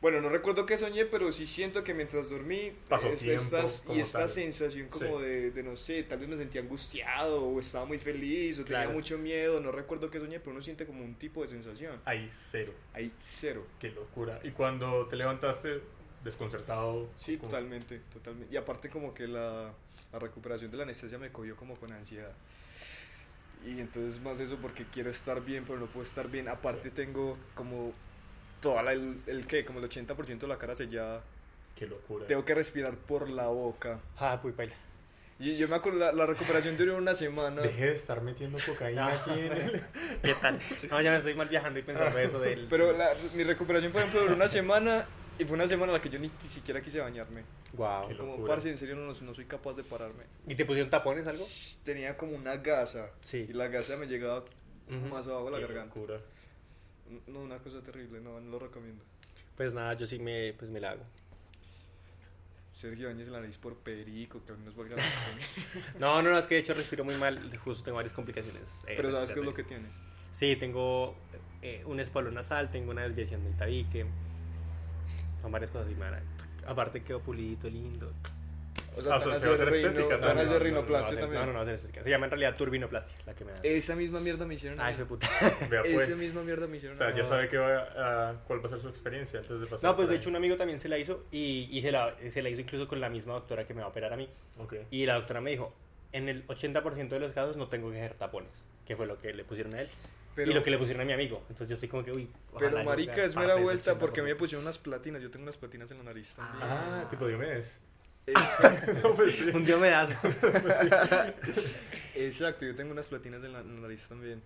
Bueno, 0.00 0.20
no 0.20 0.28
recuerdo 0.28 0.64
qué 0.64 0.78
soñé, 0.78 1.06
pero 1.06 1.32
sí 1.32 1.44
siento 1.44 1.82
que 1.82 1.92
mientras 1.92 2.30
dormí... 2.30 2.72
Pasó 2.88 3.08
es- 3.08 3.18
tiempo, 3.18 3.42
estas- 3.42 3.84
y 3.92 4.00
esta 4.00 4.20
tal. 4.20 4.28
sensación 4.28 4.86
como 4.88 5.18
Sí. 5.18 5.24
de, 5.24 5.50
de, 5.50 5.62
no 5.64 5.74
sé, 5.74 6.04
tal 6.04 6.20
vez 6.20 6.28
me 6.28 6.36
sentía 6.36 6.60
angustiado 6.60 7.42
o 7.44 7.58
estaba 7.58 7.84
muy 7.84 7.98
feliz 7.98 8.60
o 8.60 8.64
tenía 8.64 8.88
mucho 8.90 9.18
miedo. 9.18 9.60
No 9.60 9.72
recuerdo 9.72 10.08
qué 10.08 10.20
soñé, 10.20 10.38
pero 10.38 10.52
uno 10.52 10.62
siente 10.62 10.86
como 10.86 11.04
un 11.04 11.16
tipo 11.16 11.42
de 11.42 11.48
sensación. 11.48 12.00
Ahí 12.04 12.28
cero. 12.32 12.72
Hay 12.94 13.12
cero. 13.18 13.66
Qué 13.80 13.90
locura. 13.90 14.38
Y 14.44 14.50
cuando 14.52 15.06
te 15.08 15.16
levantaste, 15.16 15.80
desconcertado. 16.22 17.08
Sí, 17.16 17.36
totalmente, 17.36 18.00
totalmente. 18.12 18.54
Y 18.54 18.56
aparte 18.56 18.88
como 18.90 19.12
que 19.14 19.26
la, 19.26 19.72
la 20.12 20.18
recuperación 20.20 20.70
de 20.70 20.76
la 20.76 20.84
anestesia 20.84 21.18
me 21.18 21.32
cogió 21.32 21.56
como 21.56 21.74
con 21.74 21.90
ansiedad. 21.92 22.32
Y 23.66 23.80
entonces 23.80 24.20
más 24.22 24.38
eso 24.38 24.56
porque 24.62 24.84
quiero 24.92 25.10
estar 25.10 25.44
bien, 25.44 25.64
pero 25.66 25.80
no 25.80 25.86
puedo 25.86 26.04
estar 26.04 26.28
bien. 26.30 26.46
Aparte 26.48 26.90
tengo 26.92 27.36
como 27.56 27.92
toda 28.60 28.82
la, 28.82 28.92
el, 28.92 29.20
el 29.26 29.46
que, 29.46 29.64
como 29.64 29.78
el 29.80 29.88
80% 29.88 30.38
de 30.38 30.46
la 30.48 30.58
cara 30.58 30.74
sellada. 30.76 31.22
Qué 31.76 31.86
locura. 31.86 32.26
Tengo 32.26 32.44
que 32.44 32.54
respirar 32.54 32.94
por 32.96 33.28
la 33.28 33.46
boca. 33.48 34.00
Ah, 34.18 34.38
pues 34.42 34.56
baila. 34.56 34.74
Y 35.40 35.56
yo 35.56 35.68
me 35.68 35.76
acuerdo, 35.76 36.00
la, 36.00 36.12
la 36.12 36.26
recuperación 36.26 36.76
duró 36.76 36.96
una 36.96 37.14
semana. 37.14 37.62
Deje 37.62 37.86
de 37.86 37.94
estar 37.94 38.20
metiendo 38.22 38.58
cocaína 38.66 39.02
No. 39.08 39.14
aquí 39.14 39.30
en 39.38 39.52
el... 39.52 39.82
¿Qué 40.22 40.34
tal? 40.34 40.60
No, 40.90 41.00
ya 41.00 41.12
me 41.12 41.18
estoy 41.18 41.34
mal 41.34 41.48
viajando 41.48 41.78
y 41.78 41.82
pensando 41.82 42.18
eso 42.18 42.40
del. 42.40 42.66
Pero 42.68 42.92
la- 42.96 43.12
mi 43.34 43.44
recuperación, 43.44 43.92
por 43.92 44.00
ejemplo, 44.02 44.22
duró 44.22 44.34
una 44.34 44.48
semana 44.48 45.06
y 45.38 45.44
fue 45.44 45.54
una 45.54 45.68
semana 45.68 45.92
en 45.92 45.98
la 45.98 46.02
que 46.02 46.08
yo 46.10 46.18
ni 46.18 46.28
siquiera 46.50 46.80
quise 46.80 46.98
bañarme. 46.98 47.44
Wow. 47.74 48.08
Qué 48.08 48.16
Como, 48.16 48.44
parce, 48.44 48.68
en 48.68 48.76
serio 48.78 48.96
no, 48.96 49.12
no 49.12 49.34
soy 49.34 49.44
capaz 49.44 49.74
de 49.74 49.84
pararme. 49.84 50.24
¿Y 50.48 50.56
te 50.56 50.64
pusieron 50.64 50.90
tapones 50.90 51.24
algo? 51.28 51.46
Tenía 51.84 52.16
como 52.16 52.34
una 52.34 52.56
gasa. 52.56 53.10
Sí. 53.22 53.46
Y 53.48 53.52
la 53.52 53.68
gasa 53.68 53.96
me 53.96 54.06
llegaba 54.08 54.38
Ujú. 54.88 54.96
más 55.14 55.28
abajo 55.28 55.44
de 55.44 55.50
la 55.52 55.58
Qué 55.58 55.72
garganta. 55.72 55.94
locura. 56.00 56.20
No, 57.26 57.40
una 57.40 57.58
cosa 57.58 57.82
terrible, 57.82 58.20
no, 58.20 58.40
no 58.40 58.50
lo 58.50 58.58
recomiendo. 58.58 59.02
Pues 59.56 59.74
nada, 59.74 59.94
yo 59.94 60.06
sí 60.06 60.18
me, 60.18 60.52
pues 60.54 60.70
me 60.70 60.80
la 60.80 60.90
hago. 60.92 61.02
Sergio 62.72 63.08
Áñez 63.10 63.26
la 63.28 63.40
nariz 63.40 63.56
por 63.56 63.74
perico, 63.76 64.40
que 64.44 64.52
a 64.52 64.54
mí 64.54 64.64
nos 64.64 64.76
la 64.76 64.84
pena. 64.96 65.04
No, 65.98 66.22
no, 66.22 66.30
no, 66.30 66.38
es 66.38 66.46
que 66.46 66.54
de 66.54 66.60
hecho 66.60 66.74
respiro 66.74 67.04
muy 67.04 67.16
mal. 67.16 67.56
Justo 67.58 67.82
tengo 67.82 67.96
varias 67.96 68.12
complicaciones. 68.12 68.70
eh, 68.86 68.94
Pero 68.96 69.10
¿sabes 69.12 69.32
qué 69.32 69.40
es 69.40 69.44
lo 69.46 69.54
que 69.54 69.64
tienes? 69.64 69.92
Sí, 70.32 70.54
tengo 70.54 71.16
eh, 71.62 71.82
un 71.86 71.98
espolón 71.98 72.34
nasal, 72.34 72.70
tengo 72.70 72.92
una 72.92 73.02
desviación 73.02 73.42
del 73.42 73.56
tabique. 73.56 74.06
Son 75.42 75.50
varias 75.50 75.70
cosas 75.72 75.90
y 75.90 75.94
me 75.96 76.04
a- 76.06 76.22
Aparte 76.68 77.02
quedó 77.02 77.20
pulidito, 77.20 77.68
lindo. 77.68 78.12
O 78.98 79.02
sea, 79.02 79.14
Ah, 79.14 79.18
te 79.18 79.24
van 79.24 79.32
a 79.34 79.36
o 79.36 79.38
sea, 79.38 79.38
se 79.40 79.46
va 79.46 79.52
a 79.52 79.54
hacer 79.54 79.68
hacer 79.68 79.80
rino- 79.80 79.88
estética 79.88 80.08
te 80.08 80.14
van 80.14 80.22
a 80.22 80.26
también. 80.26 80.46
hacer 80.48 80.58
No, 80.58 80.64
rinoplastia 80.64 81.14
no, 81.14 81.20
también. 81.20 81.40
No, 81.40 81.46
no, 81.46 81.52
no, 81.64 81.64
no, 81.72 81.78
se 81.78 82.10
llama 82.10 82.24
en 82.26 82.30
realidad 82.30 82.56
turbinoplastia, 82.56 83.16
la 83.26 83.34
que 83.34 83.44
me 83.44 83.52
da. 83.52 83.60
Esa 83.62 83.96
misma 83.96 84.20
mierda 84.20 84.44
me 84.46 84.54
hicieron 84.54 84.80
Ay, 84.80 84.94
fue 84.96 85.04
puta. 85.06 85.28
Vea 85.70 85.82
pues. 85.82 86.08
Esa 86.08 86.16
misma 86.18 86.42
mierda 86.42 86.66
me 86.66 86.72
O 86.72 86.76
hicieron 86.76 86.96
sea, 86.98 87.08
a 87.08 87.10
mí. 87.12 87.18
ya 87.18 87.24
sabe 87.24 87.48
que 87.48 87.58
va 87.58 88.28
a, 88.30 88.34
cuál 88.46 88.60
va 88.62 88.66
a 88.66 88.68
ser 88.70 88.80
su 88.80 88.88
experiencia 88.88 89.38
antes 89.40 89.60
de 89.60 89.66
pasar. 89.66 89.88
No, 89.90 89.96
pues 89.96 90.08
de 90.08 90.14
ahí. 90.14 90.20
hecho 90.20 90.30
un 90.30 90.36
amigo 90.36 90.56
también 90.56 90.80
se 90.80 90.88
la 90.88 90.98
hizo 90.98 91.24
y, 91.30 91.68
y 91.70 91.80
se, 91.82 91.92
la, 91.92 92.14
se 92.28 92.42
la 92.42 92.48
hizo 92.48 92.60
incluso 92.60 92.88
con 92.88 93.00
la 93.00 93.08
misma 93.08 93.34
doctora 93.34 93.66
que 93.66 93.74
me 93.74 93.80
va 93.80 93.86
a 93.86 93.90
operar 93.90 94.12
a 94.12 94.16
mí. 94.16 94.28
Ok. 94.58 94.74
Y 94.90 95.06
la 95.06 95.14
doctora 95.14 95.40
me 95.40 95.50
dijo, 95.50 95.72
en 96.12 96.28
el 96.28 96.46
80% 96.46 97.08
de 97.08 97.20
los 97.20 97.32
casos 97.32 97.56
no 97.56 97.68
tengo 97.68 97.90
que 97.90 97.98
hacer 97.98 98.14
tapones, 98.14 98.50
que 98.86 98.96
fue 98.96 99.06
lo 99.06 99.18
que 99.18 99.32
le 99.32 99.44
pusieron 99.44 99.74
a 99.74 99.80
él. 99.82 99.88
Pero, 100.34 100.52
y 100.52 100.54
lo 100.54 100.62
que 100.62 100.70
le 100.70 100.78
pusieron 100.78 101.02
a 101.02 101.04
mi 101.04 101.12
amigo. 101.12 101.38
Entonces 101.48 101.66
yo 101.68 101.74
estoy 101.74 101.88
como 101.88 102.04
que, 102.04 102.12
uy. 102.12 102.30
pero 102.56 102.84
marica, 102.84 103.14
sea 103.16 103.24
es 103.24 103.34
mera 103.34 103.56
vuelta 103.56 103.98
porque 103.98 104.20
a 104.20 104.22
mí 104.22 104.28
me 104.30 104.36
80%. 104.36 104.38
pusieron 104.38 104.64
unas 104.64 104.78
platinas. 104.78 105.20
Yo 105.20 105.30
tengo 105.32 105.42
unas 105.42 105.56
platinas 105.56 105.90
en 105.90 105.98
la 105.98 106.04
nariz 106.04 106.32
también. 106.36 106.62
Ah, 106.62 107.06
tipo 107.10 107.26
Diomedes. 107.26 107.80
No, 109.02 109.14
pues 109.14 109.36
sí. 109.36 109.44
Un 109.54 109.62
día 109.62 109.76
me 109.76 109.90
das. 109.90 110.10
exacto, 112.14 112.66
yo 112.66 112.74
tengo 112.74 112.92
unas 112.92 113.08
platinas 113.08 113.42
en 113.44 113.52
la, 113.52 113.62
nariz 113.62 114.06
también. 114.08 114.42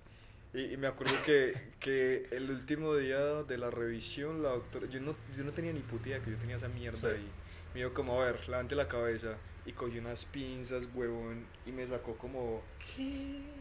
Y, 0.54 0.74
y 0.74 0.76
me 0.76 0.86
acuerdo 0.86 1.14
que, 1.24 1.54
que 1.80 2.26
el 2.30 2.50
último 2.50 2.94
día 2.96 3.18
de 3.44 3.56
la 3.58 3.70
revisión, 3.70 4.42
la 4.42 4.50
doctora, 4.50 4.86
yo 4.86 5.00
no, 5.00 5.16
yo 5.36 5.44
no 5.44 5.52
tenía 5.52 5.72
ni 5.72 5.80
puta 5.80 6.08
idea 6.10 6.20
que 6.20 6.30
yo 6.30 6.36
tenía 6.36 6.56
esa 6.56 6.68
mierda 6.68 6.98
Sí. 7.00 7.06
ahí. 7.06 7.28
Me 7.74 7.80
dijo 7.80 7.94
como, 7.94 8.20
a 8.20 8.26
ver, 8.26 8.48
levante 8.48 8.74
la 8.74 8.86
cabeza. 8.86 9.36
Y 9.64 9.72
cogió 9.72 10.00
unas 10.00 10.24
pinzas, 10.24 10.88
huevón, 10.92 11.46
y 11.64 11.70
me 11.72 11.86
sacó 11.86 12.16
como, 12.18 12.62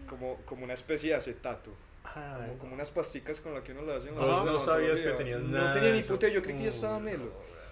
como, 0.08 0.38
como 0.46 0.64
una 0.64 0.74
especie 0.74 1.12
de 1.12 1.16
acetato. 1.16 1.72
Como, 2.04 2.58
como 2.58 2.74
unas 2.74 2.90
pasticas 2.90 3.40
con 3.40 3.54
las 3.54 3.64
que 3.64 3.72
uno 3.74 3.84
lo 3.84 3.94
hace 3.94 4.10
en 4.10 4.16
la 4.16 4.22
Vos 4.22 4.28
salsa 4.30 4.46
no 4.52 4.54
de 4.54 4.66
sabías 4.66 5.00
que 5.00 5.12
tenías 5.12 5.40
No 5.42 5.58
nada 5.60 5.74
tenía 5.76 5.92
ni 5.94 6.02
puta 6.02 6.28
yo 6.28 6.42
creí 6.42 6.56
que 6.58 6.64
ya 6.64 6.70
Uy, 6.70 6.76
estaba 6.76 6.94
no. 6.98 7.06
melo. 7.06 7.32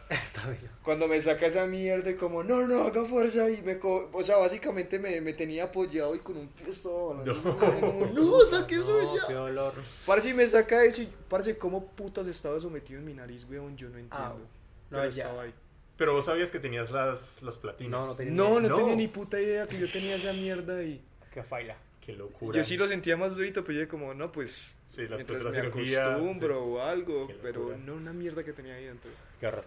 Está 0.25 0.49
bien. 0.49 0.69
Cuando 0.83 1.07
me 1.07 1.21
saca 1.21 1.45
esa 1.45 1.67
mierda 1.67 2.09
y 2.09 2.15
como, 2.15 2.43
no, 2.43 2.65
no, 2.67 2.83
haga 2.83 3.05
fuerza 3.05 3.49
y 3.49 3.61
me... 3.61 3.77
co- 3.77 4.09
O 4.11 4.23
sea, 4.23 4.37
básicamente 4.37 4.97
me, 4.97 5.21
me 5.21 5.33
tenía 5.33 5.65
apoyado 5.65 6.15
y 6.15 6.19
con 6.19 6.35
un 6.37 6.47
pie 6.47 6.69
estaba 6.69 7.13
No. 7.23 7.25
No, 7.25 7.57
como, 7.59 8.05
no, 8.13 8.39
saque 8.45 8.75
eso 8.75 8.99
No, 9.01 9.15
ya. 9.15 9.27
qué 9.27 9.33
dolor. 9.33 9.73
Parce, 10.07 10.29
y 10.29 10.33
me 10.33 10.47
saca 10.47 10.83
eso 10.83 11.03
y, 11.03 11.09
parce, 11.29 11.57
¿cómo 11.57 11.85
putas 11.89 12.25
estaba 12.27 12.59
sometido 12.59 12.99
en 12.99 13.05
mi 13.05 13.13
nariz, 13.13 13.45
weón? 13.49 13.77
Yo 13.77 13.89
no 13.89 13.97
entiendo. 13.99 14.17
Ah, 14.17 14.33
no, 14.89 14.97
Pero 14.97 15.09
ya. 15.11 15.23
estaba 15.25 15.43
ahí. 15.43 15.53
Pero 15.95 16.13
vos 16.13 16.25
sabías 16.25 16.49
que 16.49 16.59
tenías 16.59 16.89
las, 16.89 17.41
las 17.43 17.57
platinas. 17.57 17.91
No, 17.91 18.05
no 18.07 18.15
tenía- 18.15 18.33
No, 18.33 18.59
no, 18.59 18.67
No. 18.69 18.75
tenía 18.77 18.95
ni 18.95 19.07
puta 19.09 19.39
idea 19.39 19.67
que 19.67 19.77
yo 19.77 19.91
tenía 19.91 20.15
esa 20.15 20.33
mierda 20.33 20.77
ahí. 20.77 21.03
Qué 21.31 21.43
faila. 21.43 21.75
Qué 22.01 22.13
locura. 22.13 22.57
Yo 22.57 22.63
sí 22.63 22.77
lo 22.77 22.87
sentía 22.87 23.15
más 23.15 23.35
durito, 23.35 23.63
pero 23.63 23.79
yo 23.81 23.87
como, 23.87 24.13
no, 24.15 24.31
pues... 24.31 24.67
Sí, 24.87 25.07
las 25.07 25.23
me 25.23 25.39
cirugía, 25.51 26.05
acostumbro 26.13 26.55
sí. 26.55 26.61
o 26.65 26.81
algo, 26.81 27.27
pero 27.43 27.77
no 27.77 27.93
una 27.93 28.11
mierda 28.11 28.43
que 28.43 28.53
tenía 28.53 28.73
ahí 28.73 28.85
dentro. 28.85 29.11
Qué 29.39 29.45
horror. 29.45 29.63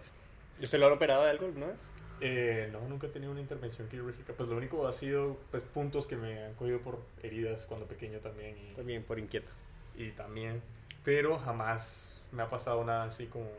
¿Y 0.59 0.63
usted 0.63 0.79
lo 0.79 0.87
han 0.87 0.93
operado 0.93 1.23
de 1.23 1.29
algo 1.31 1.45
alguna 1.45 1.67
vez? 1.67 1.79
Eh, 2.21 2.69
no, 2.71 2.79
nunca 2.87 3.07
he 3.07 3.09
tenido 3.09 3.31
una 3.31 3.41
intervención 3.41 3.89
quirúrgica. 3.89 4.33
Pues 4.33 4.47
lo 4.47 4.55
único 4.55 4.87
ha 4.87 4.93
sido 4.93 5.37
pues, 5.51 5.63
puntos 5.63 6.07
que 6.07 6.15
me 6.15 6.43
han 6.45 6.53
cogido 6.53 6.79
por 6.79 7.01
heridas 7.21 7.65
cuando 7.65 7.85
pequeño 7.85 8.19
también. 8.19 8.57
Y, 8.57 8.73
También 8.75 9.03
por 9.03 9.19
inquieto. 9.19 9.51
y 9.95 10.11
también. 10.11 10.61
Pero 11.03 11.37
jamás 11.39 12.21
me 12.31 12.43
ha 12.43 12.49
pasado 12.49 12.83
nada 12.85 13.03
así 13.03 13.25
como 13.27 13.49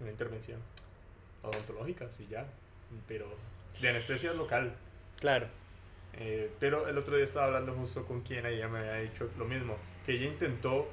una 0.00 0.10
intervención 0.10 0.60
odontológica, 1.42 2.08
sí, 2.10 2.26
ya. 2.28 2.46
Pero 3.06 3.26
de 3.80 3.88
anestesia 3.88 4.32
local. 4.32 4.74
Claro. 5.20 5.46
Eh, 6.14 6.50
pero 6.60 6.88
el 6.88 6.96
otro 6.98 7.16
día 7.16 7.24
estaba 7.24 7.46
hablando 7.46 7.74
justo 7.74 8.04
con 8.04 8.20
quien 8.22 8.46
ella 8.46 8.68
me 8.68 8.78
había 8.78 9.10
dicho 9.10 9.28
lo 9.38 9.44
mismo, 9.44 9.76
que 10.06 10.12
ella 10.12 10.26
intentó, 10.26 10.88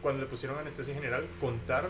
cuando 0.00 0.22
le 0.22 0.28
pusieron 0.28 0.58
anestesia 0.58 0.94
general, 0.94 1.26
contar 1.40 1.88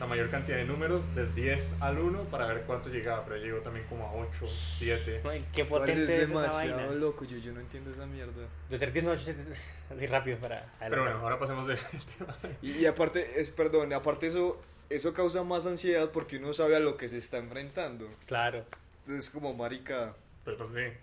la 0.00 0.06
mayor 0.06 0.30
cantidad 0.30 0.56
de 0.56 0.64
números 0.64 1.14
del 1.14 1.34
10 1.34 1.76
al 1.80 1.98
1 1.98 2.22
para 2.24 2.46
ver 2.46 2.62
cuánto 2.62 2.88
llegaba, 2.88 3.22
pero 3.24 3.36
llegó 3.36 3.58
también 3.58 3.86
como 3.86 4.06
a 4.06 4.12
8, 4.14 4.46
7. 4.46 5.20
Ay, 5.28 5.44
qué 5.52 5.66
potente 5.66 6.02
es 6.02 6.08
es 6.08 6.18
esa 6.20 6.26
demasiado 6.26 6.76
vaina. 6.76 6.92
loco, 6.92 7.24
yo, 7.26 7.36
yo 7.36 7.52
no 7.52 7.60
entiendo 7.60 7.90
esa 7.90 8.06
mierda. 8.06 8.48
De 8.70 8.78
ser 8.78 8.92
10 8.92 9.04
noches 9.04 9.36
así 9.94 10.06
rápido 10.06 10.38
para 10.38 10.64
Pero 10.80 11.02
bueno, 11.02 11.18
ahora 11.18 11.38
pasemos 11.38 11.66
del 11.66 11.78
tema. 12.18 12.34
Y, 12.62 12.72
y 12.78 12.86
aparte, 12.86 13.40
es 13.40 13.50
perdón, 13.50 13.92
aparte 13.92 14.28
eso, 14.28 14.60
eso 14.88 15.12
causa 15.12 15.42
más 15.44 15.66
ansiedad 15.66 16.10
porque 16.10 16.38
uno 16.38 16.54
sabe 16.54 16.76
a 16.76 16.80
lo 16.80 16.96
que 16.96 17.08
se 17.08 17.18
está 17.18 17.36
enfrentando. 17.36 18.08
Claro. 18.26 18.64
Entonces 19.06 19.28
como 19.28 19.52
marica, 19.52 20.14
Pues, 20.44 20.56
pues 20.56 20.70
sí. 20.70 20.96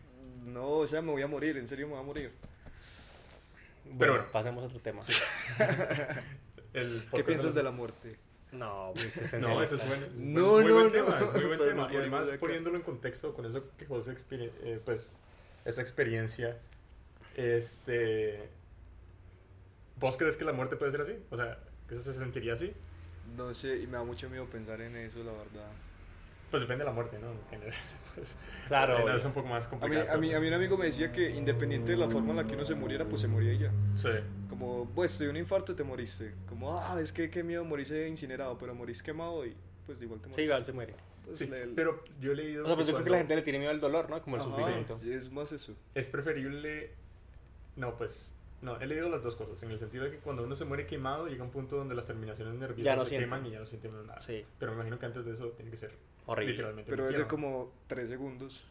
no, 0.46 0.70
o 0.70 0.88
sea, 0.88 1.04
me 1.04 1.12
voy 1.12 1.22
a 1.22 1.28
morir, 1.28 1.56
en 1.58 1.68
serio 1.68 1.86
me 1.88 1.94
voy 1.94 2.02
a 2.02 2.06
morir. 2.06 2.32
Bueno, 3.86 4.14
bueno. 4.14 4.30
pasemos 4.32 4.64
a 4.64 4.68
otro 4.68 4.80
tema. 4.80 5.02
El 6.74 7.08
¿Qué 7.14 7.24
piensas 7.24 7.54
de 7.56 7.64
la 7.64 7.72
muerte? 7.72 8.18
No, 8.58 8.88
No, 8.88 8.94
eso 8.94 9.06
es 9.08 9.18
existencialista. 9.18 9.86
buen, 9.86 10.34
No, 10.34 10.48
muy 10.54 10.66
no, 10.66 10.74
buen 10.74 10.86
no. 10.88 10.92
tema, 10.92 11.20
muy 11.34 11.46
buen 11.46 11.60
tema. 11.70 11.90
Y 11.94 11.98
además 11.98 12.30
poniéndolo 12.40 12.78
en 12.78 12.84
contexto 12.84 13.34
con 13.34 13.46
eso 13.46 13.64
que 13.78 13.86
José 13.86 14.16
eh, 14.32 14.82
pues 14.84 15.16
esa 15.66 15.82
experiencia, 15.82 16.58
este, 17.36 18.50
¿vos 20.00 20.18
crees 20.18 20.38
que 20.38 20.46
la 20.46 20.54
muerte 20.54 20.76
puede 20.76 20.92
ser 20.92 21.02
así? 21.02 21.16
O 21.30 21.38
sea, 21.38 21.60
que 21.88 21.96
eso 21.96 22.04
se 22.04 22.14
sentiría 22.18 22.54
así? 22.54 22.74
No 23.36 23.54
sé, 23.54 23.78
y 23.78 23.88
me 23.88 23.94
da 23.98 24.04
mucho 24.04 24.30
miedo 24.30 24.46
pensar 24.46 24.80
en 24.82 24.96
eso, 24.96 25.20
la 25.24 25.32
verdad. 25.34 25.70
Pues 26.52 26.62
depende 26.62 26.84
de 26.84 26.90
la 26.90 26.94
muerte, 26.94 27.20
¿no? 27.20 27.32
En 27.32 27.40
general, 27.50 27.76
pues, 28.16 28.34
Claro, 28.68 29.10
es 29.16 29.26
un 29.26 29.34
poco 29.34 29.48
más 29.48 29.66
A 29.66 29.70
mí, 29.70 29.80
complicado. 29.80 30.12
a, 30.14 30.18
mí, 30.18 30.34
a 30.34 30.40
mí 30.40 30.48
un 30.48 30.54
amigo 30.54 30.78
me 30.78 30.86
decía 30.86 31.12
que 31.12 31.30
independiente 31.32 31.92
de 31.92 31.98
la 31.98 32.10
forma 32.10 32.32
en 32.32 32.38
la 32.38 32.48
que 32.48 32.56
uno 32.56 32.64
se 32.66 32.76
muriera, 32.76 33.06
pues 33.06 33.22
se 33.22 33.28
moría 33.28 33.54
ya. 33.54 33.72
Sí. 33.96 34.10
Como, 34.50 34.90
pues, 34.96 35.20
dio 35.20 35.30
un 35.30 35.38
infarto 35.38 35.76
te 35.76 35.84
moriste. 35.84 36.34
Como, 36.48 36.80
ah, 36.80 37.00
es 37.02 37.12
que 37.12 37.30
qué 37.30 37.44
miedo 37.44 37.64
morirse 37.66 38.08
incinerado, 38.08 38.58
pero 38.58 38.74
morís 38.74 39.04
quemado 39.04 39.46
y 39.46 39.56
pues 39.86 40.02
igual 40.02 40.20
te 40.20 40.26
Sí, 40.28 40.32
morís. 40.32 40.46
igual 40.46 40.66
se 40.66 40.74
muere. 40.74 40.94
Entonces, 41.20 41.48
Sí, 41.48 41.52
le- 41.54 41.68
pero 41.76 42.04
yo 42.22 42.32
he 42.32 42.36
leído 42.36 42.64
O 42.64 42.68
sea, 42.68 42.76
pues 42.76 42.88
yo 42.88 42.94
creo 42.94 43.04
que 43.04 43.10
la 43.12 43.18
gente 43.18 43.36
le 43.36 43.42
tiene 43.42 43.60
miedo 43.60 43.72
al 43.72 43.80
dolor, 43.82 44.10
¿no? 44.10 44.22
Como 44.22 44.38
el 44.38 44.42
Ajá, 44.44 44.56
sufrimiento. 44.56 45.00
sí, 45.04 45.12
es 45.12 45.30
más 45.32 45.52
eso. 45.52 45.74
es 45.96 46.08
preferible... 46.08 46.92
No, 47.76 47.96
pues... 47.98 48.34
No, 48.62 48.80
he 48.82 48.88
leído 48.88 49.08
las 49.10 49.22
dos 49.22 49.36
cosas, 49.36 49.62
en 49.64 49.70
el 49.72 49.78
sentido 49.80 50.06
de 50.06 50.12
que 50.12 50.18
cuando 50.18 50.44
uno 50.44 50.56
se 50.56 50.66
muere 50.66 50.88
quemado 50.88 51.28
llega 51.28 51.44
un 51.44 51.52
punto 51.52 51.76
donde 51.78 51.94
las 51.94 52.06
terminaciones 52.06 52.56
nerviosas 52.56 52.84
Ya 52.86 52.96
no 52.96 53.04
se 53.04 53.10
siente. 53.10 53.26
queman 53.26 53.46
y 53.46 53.52
ya 53.52 53.60
no 53.60 53.66
sienten 53.68 53.92
nada. 54.08 54.20
Sí. 54.22 54.44
Pero 54.58 54.72
me 54.72 54.78
imagino 54.78 54.98
que 54.98 55.06
antes 55.06 55.26
de 55.26 55.34
eso 55.34 55.50
tiene 55.50 55.70
que 55.70 55.78
ser 55.78 55.92
Horrible. 56.26 56.52
literalmente 56.54 56.90
Pero 56.90 57.04
debe 57.06 57.16
ser 57.18 57.28
como 57.28 57.72
tres 57.88 58.10
segundos. 58.10 58.64
Pues 58.64 58.68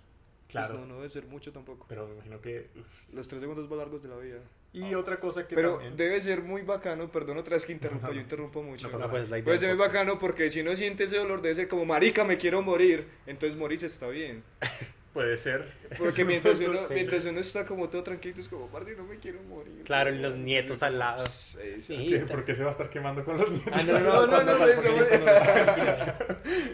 Claro. 0.49 0.75
no, 0.79 0.87
no 0.87 0.95
debe 0.97 1.09
ser 1.09 1.27
mucho 1.27 1.53
tampoco. 1.53 1.87
Pero 1.89 2.07
me 2.07 2.15
imagino 2.15 2.41
que... 2.41 2.69
uf. 2.77 3.15
Los 3.15 3.27
tres 3.29 3.41
segundos 3.41 3.69
más 3.69 3.79
largos 3.79 4.03
de 4.03 4.09
la 4.09 4.17
vida. 4.17 4.39
Y 4.73 4.95
otra 4.95 5.19
cosa 5.21 5.47
que 5.49 5.55
Pero 5.55 5.73
también... 5.75 5.97
debe 5.97 6.21
ser 6.21 6.43
muy 6.43 6.63
bacano, 6.63 7.11
perdón 7.11 7.39
otra 7.39 7.55
vez 7.55 7.65
que 7.67 7.73
interrumpa, 7.73 8.11
yo 8.13 8.21
interrumpo 8.21 8.63
mucho. 8.63 8.87
No 8.89 8.93
pasa 8.93 9.05
No, 9.07 9.11
pues 9.11 9.31
la 9.31 9.39
idea 9.39 9.45
Puede 9.45 9.59
ser 9.59 9.69
muy 9.71 9.79
bacano 9.79 10.19
porque 10.19 10.51
si 10.51 10.61
uno 10.61 10.75
siente 10.77 11.05
ese 11.05 11.17
dolor 11.19 11.43
debe 11.43 11.55
ser 11.55 11.69
como, 11.69 11.85
marica, 11.85 12.25
me 12.25 12.37
quiero 12.39 12.61
morir. 12.63 13.07
Entonces 13.27 13.57
morirse 13.59 13.87
está 13.87 14.09
bien. 14.09 14.43
Puede 15.17 15.39
ser. 15.39 15.73
Porque 15.97 16.25
mientras 16.27 16.59
uno, 16.61 16.87
Sí. 16.89 16.93
mientras 16.93 17.25
uno 17.25 17.41
está 17.41 17.65
como 17.65 17.89
todo 17.89 18.03
tranquilo, 18.03 18.39
es 18.39 18.51
como, 18.51 18.69
parce, 18.69 18.95
no 18.97 19.05
me 19.05 19.19
quiero 19.19 19.43
morir. 19.45 19.83
Claro, 19.83 20.11
y 20.15 20.19
los 20.19 20.35
nietos 20.37 20.83
al 20.83 20.99
lado. 20.99 21.27
Sí, 21.27 21.59
sí. 21.81 22.11
Sí. 22.11 22.19
¿Por 22.19 22.45
qué 22.45 22.55
se 22.55 22.63
va 22.63 22.69
a 22.69 22.73
estar 22.73 22.91
quemando 22.91 23.25
con 23.25 23.39
los 23.39 23.51
niños? 23.51 23.67
Ah, 23.73 23.81
no, 23.87 23.99
no, 23.99 24.27
No, 24.27 24.43
no. 24.45 24.53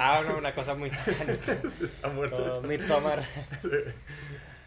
Ah, 0.01 0.25
no, 0.27 0.39
una 0.39 0.53
cosa 0.57 0.75
muy 0.75 0.91
satánica. 0.91 1.63
Se 1.71 1.85
está 1.85 2.09
muerto. 2.09 2.61
Midsommar. 2.63 3.23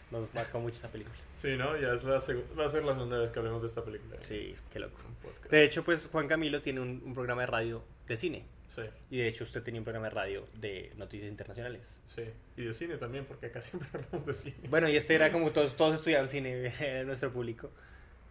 Nos 0.10 0.34
marcó 0.34 0.62
mucho 0.62 0.78
esa 0.78 0.88
película. 0.90 1.18
Sí, 1.34 1.58
¿no? 1.58 1.76
Ya 1.78 1.96
es 1.96 2.04
la 2.06 2.12
va 2.12 2.18
a 2.18 2.22
ser 2.22 2.38
la 2.56 2.70
segunda 2.70 3.18
vez 3.18 3.30
que 3.32 3.40
hablemos 3.40 3.62
de 3.62 3.68
esta 3.68 3.84
película. 3.84 4.16
Sí, 4.22 4.56
qué 4.72 4.80
loco. 4.80 4.96
De 5.50 5.66
hecho, 5.66 5.84
pues 5.84 6.08
Juan 6.10 6.30
Camilo 6.30 6.62
tiene 6.62 6.80
un, 6.80 7.02
un 7.06 7.14
programa 7.14 7.42
de 7.42 7.48
radio 7.48 7.84
de 8.08 8.16
cine. 8.16 8.46
Sí, 8.76 8.82
Y 9.10 9.20
de 9.20 9.28
hecho 9.30 9.46
usted 9.46 9.64
tenía 9.64 9.80
un 9.80 9.86
programa 9.86 10.10
de 10.10 10.16
radio 10.16 10.46
de 10.60 10.92
noticias 10.98 11.30
internacionales. 11.30 11.98
sí. 12.08 12.24
Y 12.58 12.66
de 12.66 12.74
cine 12.74 12.98
también, 12.98 13.26
porque 13.26 13.46
acá 13.46 13.62
siempre 13.62 13.88
hablamos 13.94 14.26
de 14.26 14.34
cine. 14.34 14.68
Bueno, 14.70 14.90
y 14.90 14.98
este 14.98 15.16
era 15.16 15.32
como 15.32 15.52
todos, 15.52 15.76
todos 15.78 15.96
estudiaban 15.96 16.28
cine 16.28 16.74
nuestro 17.06 17.32
público. 17.32 17.72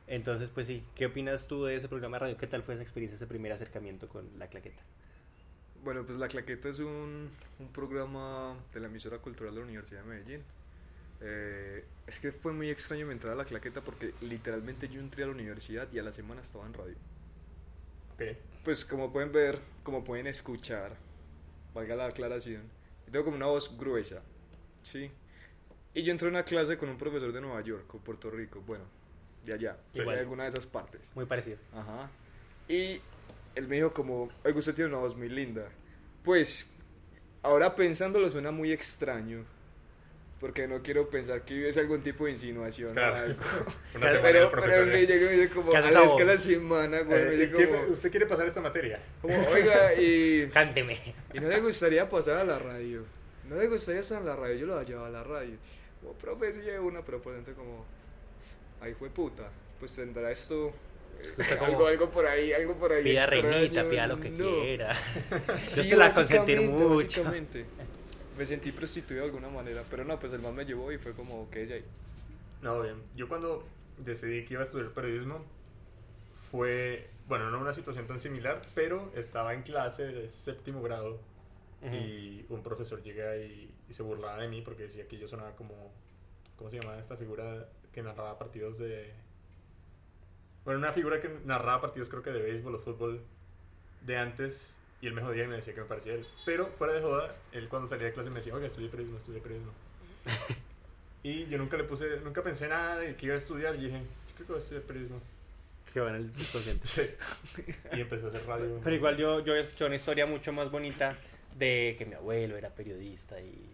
Entonces, 0.07 0.51
pues 0.51 0.67
sí, 0.67 0.85
¿qué 0.95 1.07
opinas 1.07 1.47
tú 1.47 1.65
de 1.65 1.77
ese 1.77 1.89
programa 1.89 2.17
de 2.17 2.21
radio? 2.21 2.37
¿Qué 2.37 2.47
tal 2.47 2.63
fue 2.63 2.75
esa 2.75 2.83
experiencia, 2.83 3.17
ese 3.17 3.27
primer 3.27 3.53
acercamiento 3.53 4.07
con 4.09 4.39
la 4.39 4.49
claqueta? 4.49 4.83
Bueno, 5.83 6.05
pues 6.07 6.19
La 6.19 6.29
Claqueta 6.29 6.71
es 6.71 6.79
un, 6.79 7.31
un 7.59 7.69
programa 7.73 8.57
de 8.73 8.81
la 8.81 8.87
emisora 8.87 9.19
cultural 9.19 9.55
de 9.55 9.61
la 9.61 9.67
Universidad 9.67 10.03
de 10.03 10.09
Medellín. 10.09 10.43
Eh, 11.21 11.85
es 12.07 12.19
que 12.21 12.33
fue 12.33 12.53
muy 12.53 12.71
extraño 12.71 13.07
mi 13.07 13.13
entrada 13.13 13.35
a 13.35 13.39
La 13.39 13.45
Claqueta 13.45 13.83
porque 13.83 14.15
literalmente 14.21 14.89
yo 14.89 15.01
entré 15.01 15.25
a 15.25 15.27
la 15.27 15.33
universidad 15.33 15.91
y 15.93 15.99
a 15.99 16.03
la 16.03 16.13
semana 16.13 16.41
estaba 16.43 16.67
en 16.67 16.75
radio. 16.75 16.97
Ok. 18.15 18.23
Pues 18.64 18.85
como 18.85 19.12
pueden 19.12 19.30
ver, 19.30 19.59
como 19.83 20.02
pueden 20.02 20.26
escuchar, 20.26 20.97
valga 21.75 21.94
la 21.94 22.06
aclaración, 22.06 22.62
tengo 23.11 23.26
como 23.26 23.37
una 23.37 23.47
voz 23.47 23.76
gruesa, 23.78 24.23
¿sí? 24.83 25.11
Y 25.92 26.02
yo 26.02 26.11
entré 26.11 26.26
a 26.28 26.30
una 26.30 26.44
clase 26.44 26.78
con 26.78 26.88
un 26.88 26.97
profesor 26.97 27.30
de 27.30 27.40
Nueva 27.40 27.61
York 27.61 27.94
o 27.94 27.99
Puerto 27.99 28.30
Rico, 28.30 28.62
bueno, 28.66 28.85
de 29.44 29.52
allá, 29.52 29.76
de 29.92 30.02
alguna 30.18 30.44
de 30.44 30.49
esas 30.49 30.66
partes. 30.66 31.12
Muy 31.14 31.26
parecido. 31.26 31.59
Ajá. 31.75 32.11
Y 32.66 33.00
él 33.54 33.68
me 33.68 33.76
dijo 33.76 33.92
como, 33.92 34.30
oiga, 34.44 34.59
usted 34.59 34.75
tiene 34.75 34.88
una 34.88 34.99
voz 34.99 35.14
muy 35.14 35.28
linda. 35.28 35.68
Pues, 36.23 36.68
ahora 37.42 37.76
pensándolo 37.76 38.28
suena 38.30 38.50
muy 38.50 38.73
extraño. 38.73 39.44
Porque 40.41 40.67
no 40.69 40.83
quiero 40.83 41.09
pensar 41.09 41.43
que 41.43 41.69
es 41.69 41.76
algún 41.79 42.03
tipo 42.03 42.26
de 42.26 42.33
insinuación 42.33 42.93
Claro. 42.93 43.14
o 43.14 43.19
algo. 43.19 43.41
Una 43.95 44.07
pero, 44.23 44.50
pero 44.50 44.87
me 44.87 45.07
llega 45.07 45.17
y 45.17 45.25
me 45.26 45.33
dice 45.33 45.49
como, 45.50 45.71
¿Qué 45.71 45.76
a 45.76 45.81
la 45.81 45.88
esa 45.91 46.05
escala 46.05 46.33
voz? 46.33 46.43
semana, 46.43 47.00
güey, 47.00 47.25
me 47.25 47.29
Eh, 47.29 47.37
dice 47.37 47.50
¿qué- 47.57 47.69
como, 47.69 47.83
¿Usted 47.93 48.11
quiere 48.11 48.26
pasar 48.26 48.47
esta 48.47 48.61
materia? 48.61 49.00
como, 49.23 49.35
oiga, 49.49 49.95
y, 49.99 50.49
Cánteme. 50.53 50.99
y 51.33 51.41
no 51.41 51.49
le 51.49 51.61
gustaría 51.61 52.09
pasar 52.09 52.38
a 52.38 52.45
la 52.45 52.59
radio. 52.59 53.05
No 53.49 53.57
le 53.57 53.69
gustaría 53.69 54.00
estar 54.00 54.21
en 54.21 54.26
la 54.26 54.37
radio, 54.37 54.55
yo 54.57 54.67
lo 54.67 54.83
llevaba 54.83 55.07
a 55.09 55.11
la 55.11 55.23
radio. 55.25 55.57
Como, 56.00 56.14
profe, 56.14 56.53
sí 56.53 56.61
hay 56.69 56.76
una, 56.79 57.03
pero 57.03 57.23
por 57.23 57.35
dentro 57.35 57.55
como, 57.55 57.85
ay, 58.83 58.95
fue 58.99 59.09
puta, 59.11 59.45
pues 59.81 59.95
tendrá 59.95 60.31
esto... 60.31 60.73
eh, 61.38 61.59
algo, 61.61 61.87
algo 61.87 62.11
por 62.11 62.26
ahí, 62.26 62.53
algo 62.53 62.75
por 62.75 62.93
ahí. 62.93 63.05
Pida 63.05 63.25
reinita, 63.26 63.88
pida 63.88 64.07
lo 64.07 64.19
que 64.21 64.31
no. 64.31 64.37
quiera. 64.62 64.95
Sí, 65.61 65.83
Yo 65.85 65.88
te 65.91 65.97
la 65.97 66.11
consentir 66.11 66.59
básicamente, 66.59 66.85
mucho. 66.85 67.25
Me 68.37 68.47
sentí 68.47 68.73
prostituido 68.73 69.23
de 69.23 69.29
alguna 69.31 69.49
manera, 69.49 69.85
pero 69.91 70.05
no, 70.05 70.19
pues 70.19 70.33
el 70.33 70.41
man 70.41 70.55
me 70.55 70.64
llevó 70.64 70.91
y 70.91 70.99
fue 70.99 71.12
como 71.12 71.49
ella 71.53 71.76
ahí. 71.76 71.85
No, 72.62 72.81
bien. 72.83 72.97
Yo 73.14 73.29
cuando 73.29 73.64
decidí 73.99 74.45
que 74.45 74.55
iba 74.55 74.62
a 74.62 74.64
estudiar 74.64 74.91
periodismo 74.91 75.45
fue, 76.50 77.11
bueno, 77.29 77.50
no 77.50 77.61
una 77.61 77.73
situación 77.73 78.07
tan 78.07 78.21
similar, 78.21 78.61
pero 78.75 79.12
estaba 79.14 79.55
en 79.55 79.62
clase 79.62 80.05
de 80.07 80.29
séptimo 80.29 80.83
grado 80.83 81.21
Ujú. 81.83 81.95
y 81.95 82.47
un 82.49 82.62
profesor 82.62 83.03
llega 83.03 83.37
y, 83.37 83.73
y 83.88 83.95
se 83.95 84.03
burlaba 84.03 84.38
de 84.38 84.49
mí 84.49 84.62
porque 84.62 84.85
decía 84.85 85.07
que 85.07 85.19
yo 85.19 85.29
sonaba 85.29 85.55
como, 85.57 85.93
¿cómo 86.57 86.71
se 86.71 86.81
llamaba 86.81 86.99
esta 86.99 87.17
figura 87.17 87.69
que 87.93 88.03
narraba 88.03 88.38
partidos 88.38 88.79
de... 88.79 89.12
Bueno, 90.64 90.81
una 90.81 90.93
figura 90.93 91.21
que 91.21 91.29
narraba 91.45 91.81
partidos 91.81 92.09
creo 92.09 92.23
que 92.23 92.31
de 92.31 92.41
béisbol 92.41 92.75
o 92.75 92.79
fútbol 92.79 93.23
de 94.03 94.17
antes 94.17 94.75
y 95.05 95.07
él 95.07 95.13
me 95.13 95.21
jodía 95.21 95.45
y 95.45 95.49
me 95.49 95.57
decía 95.57 95.75
que 95.75 95.81
me 95.83 95.87
parecía 95.87 96.15
él. 96.15 96.27
Pero 96.47 96.69
fuera 96.79 96.95
de 96.95 97.03
joda, 97.03 97.37
él 97.53 97.69
cuando 97.69 97.87
salía 97.89 98.07
de 98.07 98.15
clase 98.15 98.31
me 98.31 98.37
decía, 98.37 98.55
oiga, 98.55 98.67
estudié 98.69 98.89
periodismo, 98.89 99.19
estudié 99.19 99.41
periodismo. 99.43 99.73
y 101.23 101.47
yo 101.47 101.59
nunca 101.59 101.77
le 101.77 101.85
puse, 101.85 102.21
nunca 102.23 102.43
pensé 102.43 102.69
nada 102.69 102.97
de 102.97 103.15
que 103.15 103.27
iba 103.27 103.35
a 103.35 103.39
estudiar 103.39 103.75
y 103.77 103.85
dije, 103.85 103.99
yo 104.29 104.35
creo 104.35 104.47
que 104.47 104.53
voy 104.55 104.61
a 104.61 104.63
estudiar 104.63 104.83
periodismo. 104.85 105.21
Qué 105.93 106.01
bueno 106.01 106.17
el 106.17 106.33
subconsciente. 106.35 106.87
Sí. 106.87 107.03
Y 107.93 108.01
empecé 108.01 108.25
a 108.25 108.29
hacer 108.31 108.47
radio. 108.47 108.81
Pero 108.83 108.97
igual 108.97 109.17
yo, 109.19 109.41
yo 109.45 109.55
he 109.55 109.61
escuchado 109.61 109.87
una 109.89 109.97
historia 109.97 110.25
mucho 110.27 110.53
más 110.53 110.71
bonita 110.71 111.17
de 111.59 111.95
que 111.99 112.07
mi 112.07 112.15
abuelo 112.15 112.57
era 112.57 112.71
periodista 112.71 113.39
y... 113.41 113.71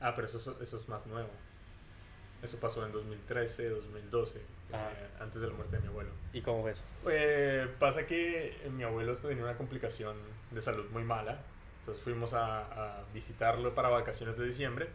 Ah, 0.00 0.14
pero 0.16 0.26
eso, 0.28 0.38
es- 0.38 0.60
eso 0.68 0.78
es 0.78 0.88
más 0.88 1.06
nuevo. 1.06 1.30
Eso 2.42 2.56
pasó 2.58 2.84
en 2.86 2.92
2013, 2.92 3.68
2012, 3.68 4.40
Ah. 4.72 4.90
eh, 4.96 5.08
antes 5.20 5.42
de 5.42 5.48
la 5.48 5.54
muerte 5.54 5.76
de 5.76 5.82
mi 5.82 5.88
abuelo. 5.88 6.10
¿Y 6.32 6.40
cómo 6.40 6.62
fue 6.62 6.70
eso? 6.72 6.82
Eh, 7.08 7.68
pasa 7.78 8.06
que 8.06 8.48
eh, 8.64 8.70
mi 8.70 8.82
abuelo 8.82 9.16
tenía 9.16 9.42
una 9.44 9.56
complicación 9.56 10.16
de 10.50 10.62
salud 10.62 10.88
muy 10.90 11.02
mala. 11.04 11.38
Entonces 11.80 12.02
fuimos 12.04 12.32
a, 12.34 12.98
a 13.00 13.04
visitarlo 13.12 13.74
para 13.74 13.88
vacaciones 13.88 14.38
de 14.38 14.46
diciembre. 14.46 14.88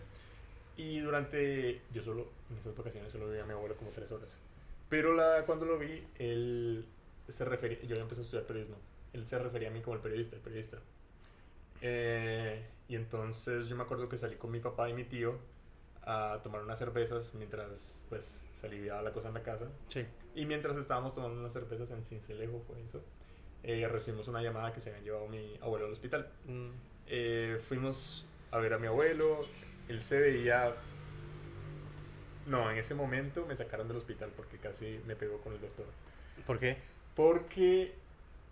Y 0.77 0.99
durante. 0.99 1.81
Yo 1.93 2.01
solo. 2.03 2.27
En 2.51 2.57
esas 2.57 2.75
vacaciones 2.75 3.11
solo 3.11 3.29
vi 3.29 3.39
a 3.39 3.45
mi 3.45 3.53
abuelo 3.53 3.75
como 3.75 3.91
tres 3.91 4.11
horas. 4.11 4.37
Pero 4.89 5.13
la, 5.13 5.43
cuando 5.45 5.65
lo 5.65 5.77
vi, 5.77 6.05
él 6.19 6.85
se 7.29 7.45
refería. 7.45 7.79
Yo 7.83 7.95
ya 7.95 8.01
empecé 8.01 8.21
a 8.21 8.23
estudiar 8.23 8.45
periodismo. 8.45 8.77
Él 9.13 9.27
se 9.27 9.37
refería 9.39 9.69
a 9.69 9.71
mí 9.71 9.81
como 9.81 9.95
el 9.95 10.01
periodista, 10.01 10.35
el 10.35 10.41
periodista. 10.41 10.77
Eh, 11.81 12.65
y 12.87 12.95
entonces 12.95 13.67
yo 13.67 13.75
me 13.75 13.83
acuerdo 13.83 14.07
que 14.09 14.17
salí 14.17 14.35
con 14.35 14.51
mi 14.51 14.59
papá 14.59 14.89
y 14.89 14.93
mi 14.93 15.03
tío 15.03 15.37
a 16.05 16.39
tomar 16.43 16.61
unas 16.61 16.79
cervezas 16.79 17.33
mientras 17.33 17.99
pues 18.09 18.41
se 18.59 18.67
aliviaba 18.67 19.01
la 19.01 19.11
cosa 19.11 19.29
en 19.29 19.33
la 19.33 19.43
casa. 19.43 19.65
Sí. 19.89 20.05
Y 20.35 20.45
mientras 20.45 20.77
estábamos 20.77 21.13
tomando 21.13 21.39
unas 21.39 21.53
cervezas 21.53 21.89
en 21.91 22.03
Cincelejo, 22.03 22.61
fue 22.67 22.81
eso, 22.81 23.01
eh, 23.63 23.87
recibimos 23.87 24.27
una 24.27 24.41
llamada 24.41 24.73
que 24.73 24.81
se 24.81 24.89
habían 24.89 25.03
llevado 25.05 25.27
mi 25.27 25.57
abuelo 25.61 25.85
al 25.87 25.93
hospital. 25.93 26.29
Mm. 26.45 26.69
Eh, 27.07 27.59
fuimos 27.67 28.25
a 28.51 28.59
ver 28.59 28.73
a 28.73 28.77
mi 28.77 28.87
abuelo, 28.87 29.45
él 29.87 30.01
se 30.01 30.19
veía... 30.19 30.75
No, 32.45 32.69
en 32.69 32.77
ese 32.77 32.93
momento 32.93 33.43
me 33.47 33.55
sacaron 33.55 33.87
del 33.87 33.97
hospital 33.97 34.31
porque 34.35 34.57
casi 34.57 34.99
me 35.07 35.15
pegó 35.15 35.39
con 35.39 35.53
el 35.53 35.61
doctor. 35.61 35.87
¿Por 36.45 36.59
qué? 36.59 36.77
Porque 37.15 37.95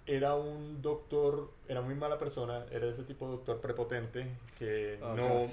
era 0.07 0.35
un 0.35 0.81
doctor, 0.81 1.51
era 1.67 1.81
muy 1.81 1.93
mala 1.93 2.17
persona, 2.17 2.65
era 2.71 2.87
ese 2.87 3.03
tipo 3.03 3.25
de 3.25 3.31
doctor 3.33 3.61
prepotente 3.61 4.27
que 4.57 4.97
Ah, 5.01 5.13
no. 5.15 5.43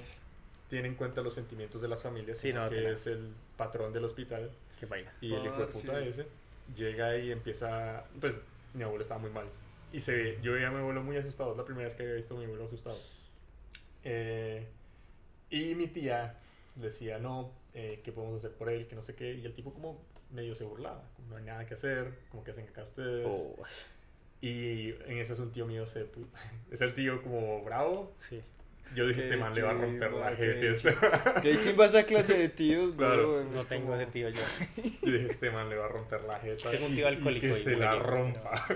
Tiene 0.70 0.88
en 0.88 0.94
cuenta 0.94 1.20
los 1.20 1.34
sentimientos 1.34 1.82
de 1.82 1.88
las 1.88 2.02
familias, 2.02 2.38
Sí, 2.38 2.48
sino 2.48 2.64
no, 2.64 2.70
que 2.70 2.92
es 2.92 3.06
el 3.06 3.34
patrón 3.56 3.92
del 3.92 4.04
hospital. 4.04 4.50
Qué 4.78 4.86
vaina. 4.86 5.12
Y 5.20 5.34
el 5.34 5.44
hijo 5.44 5.58
de 5.58 5.66
puta 5.66 5.92
Parce. 5.92 6.08
ese 6.08 6.26
llega 6.74 7.16
y 7.18 7.32
empieza. 7.32 8.04
Pues 8.20 8.34
mi 8.72 8.82
abuelo 8.84 9.02
estaba 9.02 9.20
muy 9.20 9.30
mal. 9.30 9.46
Y 9.92 10.00
se 10.00 10.14
ve, 10.14 10.38
yo 10.40 10.52
veía 10.52 10.68
a 10.68 10.70
mi 10.70 10.78
abuelo 10.78 11.02
muy 11.02 11.16
asustado. 11.16 11.50
Es 11.50 11.58
la 11.58 11.64
primera 11.64 11.84
vez 11.84 11.94
que 11.94 12.04
había 12.04 12.14
visto 12.14 12.34
a 12.36 12.38
mi 12.38 12.44
abuelo 12.44 12.64
asustado. 12.64 12.96
Eh, 14.04 14.66
y 15.50 15.74
mi 15.74 15.88
tía 15.88 16.38
decía, 16.76 17.18
no, 17.18 17.50
eh, 17.74 18.00
¿qué 18.04 18.12
podemos 18.12 18.38
hacer 18.38 18.52
por 18.56 18.70
él? 18.70 18.86
Que 18.86 18.94
no 18.94 19.02
sé 19.02 19.14
qué. 19.16 19.34
Y 19.34 19.44
el 19.44 19.52
tipo, 19.54 19.74
como 19.74 20.00
medio 20.30 20.54
se 20.54 20.64
burlaba. 20.64 21.02
Como 21.16 21.30
no 21.30 21.36
hay 21.36 21.44
nada 21.44 21.66
que 21.66 21.74
hacer. 21.74 22.14
Como 22.30 22.44
que 22.44 22.52
hacen 22.52 22.68
acá 22.68 22.84
ustedes. 22.84 23.26
Oh, 23.28 23.56
Y 24.40 24.90
en 25.06 25.18
ese 25.18 25.32
es 25.32 25.38
un 25.40 25.50
tío 25.50 25.66
mío. 25.66 25.86
Se, 25.86 26.06
es 26.70 26.80
el 26.80 26.94
tío 26.94 27.20
como 27.22 27.62
bravo. 27.64 28.14
sí. 28.18 28.40
Yo 28.94 29.06
dije, 29.06 29.22
este 29.22 29.36
man 29.36 29.54
le 29.54 29.62
va 29.62 29.70
a 29.70 29.74
romper 29.74 30.12
la 30.12 30.34
jeta. 30.34 30.60
qué 30.60 30.70
Este 30.70 30.96
¿Qué 31.42 31.58
chimba 31.60 31.86
esa 31.86 32.02
clase 32.04 32.36
de 32.36 32.48
tíos, 32.48 32.96
Claro. 32.96 33.44
No 33.44 33.64
tengo 33.64 33.86
como- 33.90 34.00
ese 34.00 34.10
tío 34.10 34.28
yo. 34.30 34.40
Yo 35.02 35.12
dije, 35.12 35.26
este 35.28 35.50
man 35.50 35.68
le 35.68 35.76
va 35.76 35.84
a 35.86 35.88
romper 35.88 36.22
la 36.22 36.38
jeta. 36.40 36.70
Tengo 36.70 36.86
un 36.86 36.92
y- 36.92 36.96
tío 36.96 37.04
y 37.04 37.08
alcohólico 37.08 37.46
que 37.46 37.52
y 37.60 37.62
se 37.62 37.76
la 37.76 37.94
rompa. 37.98 38.66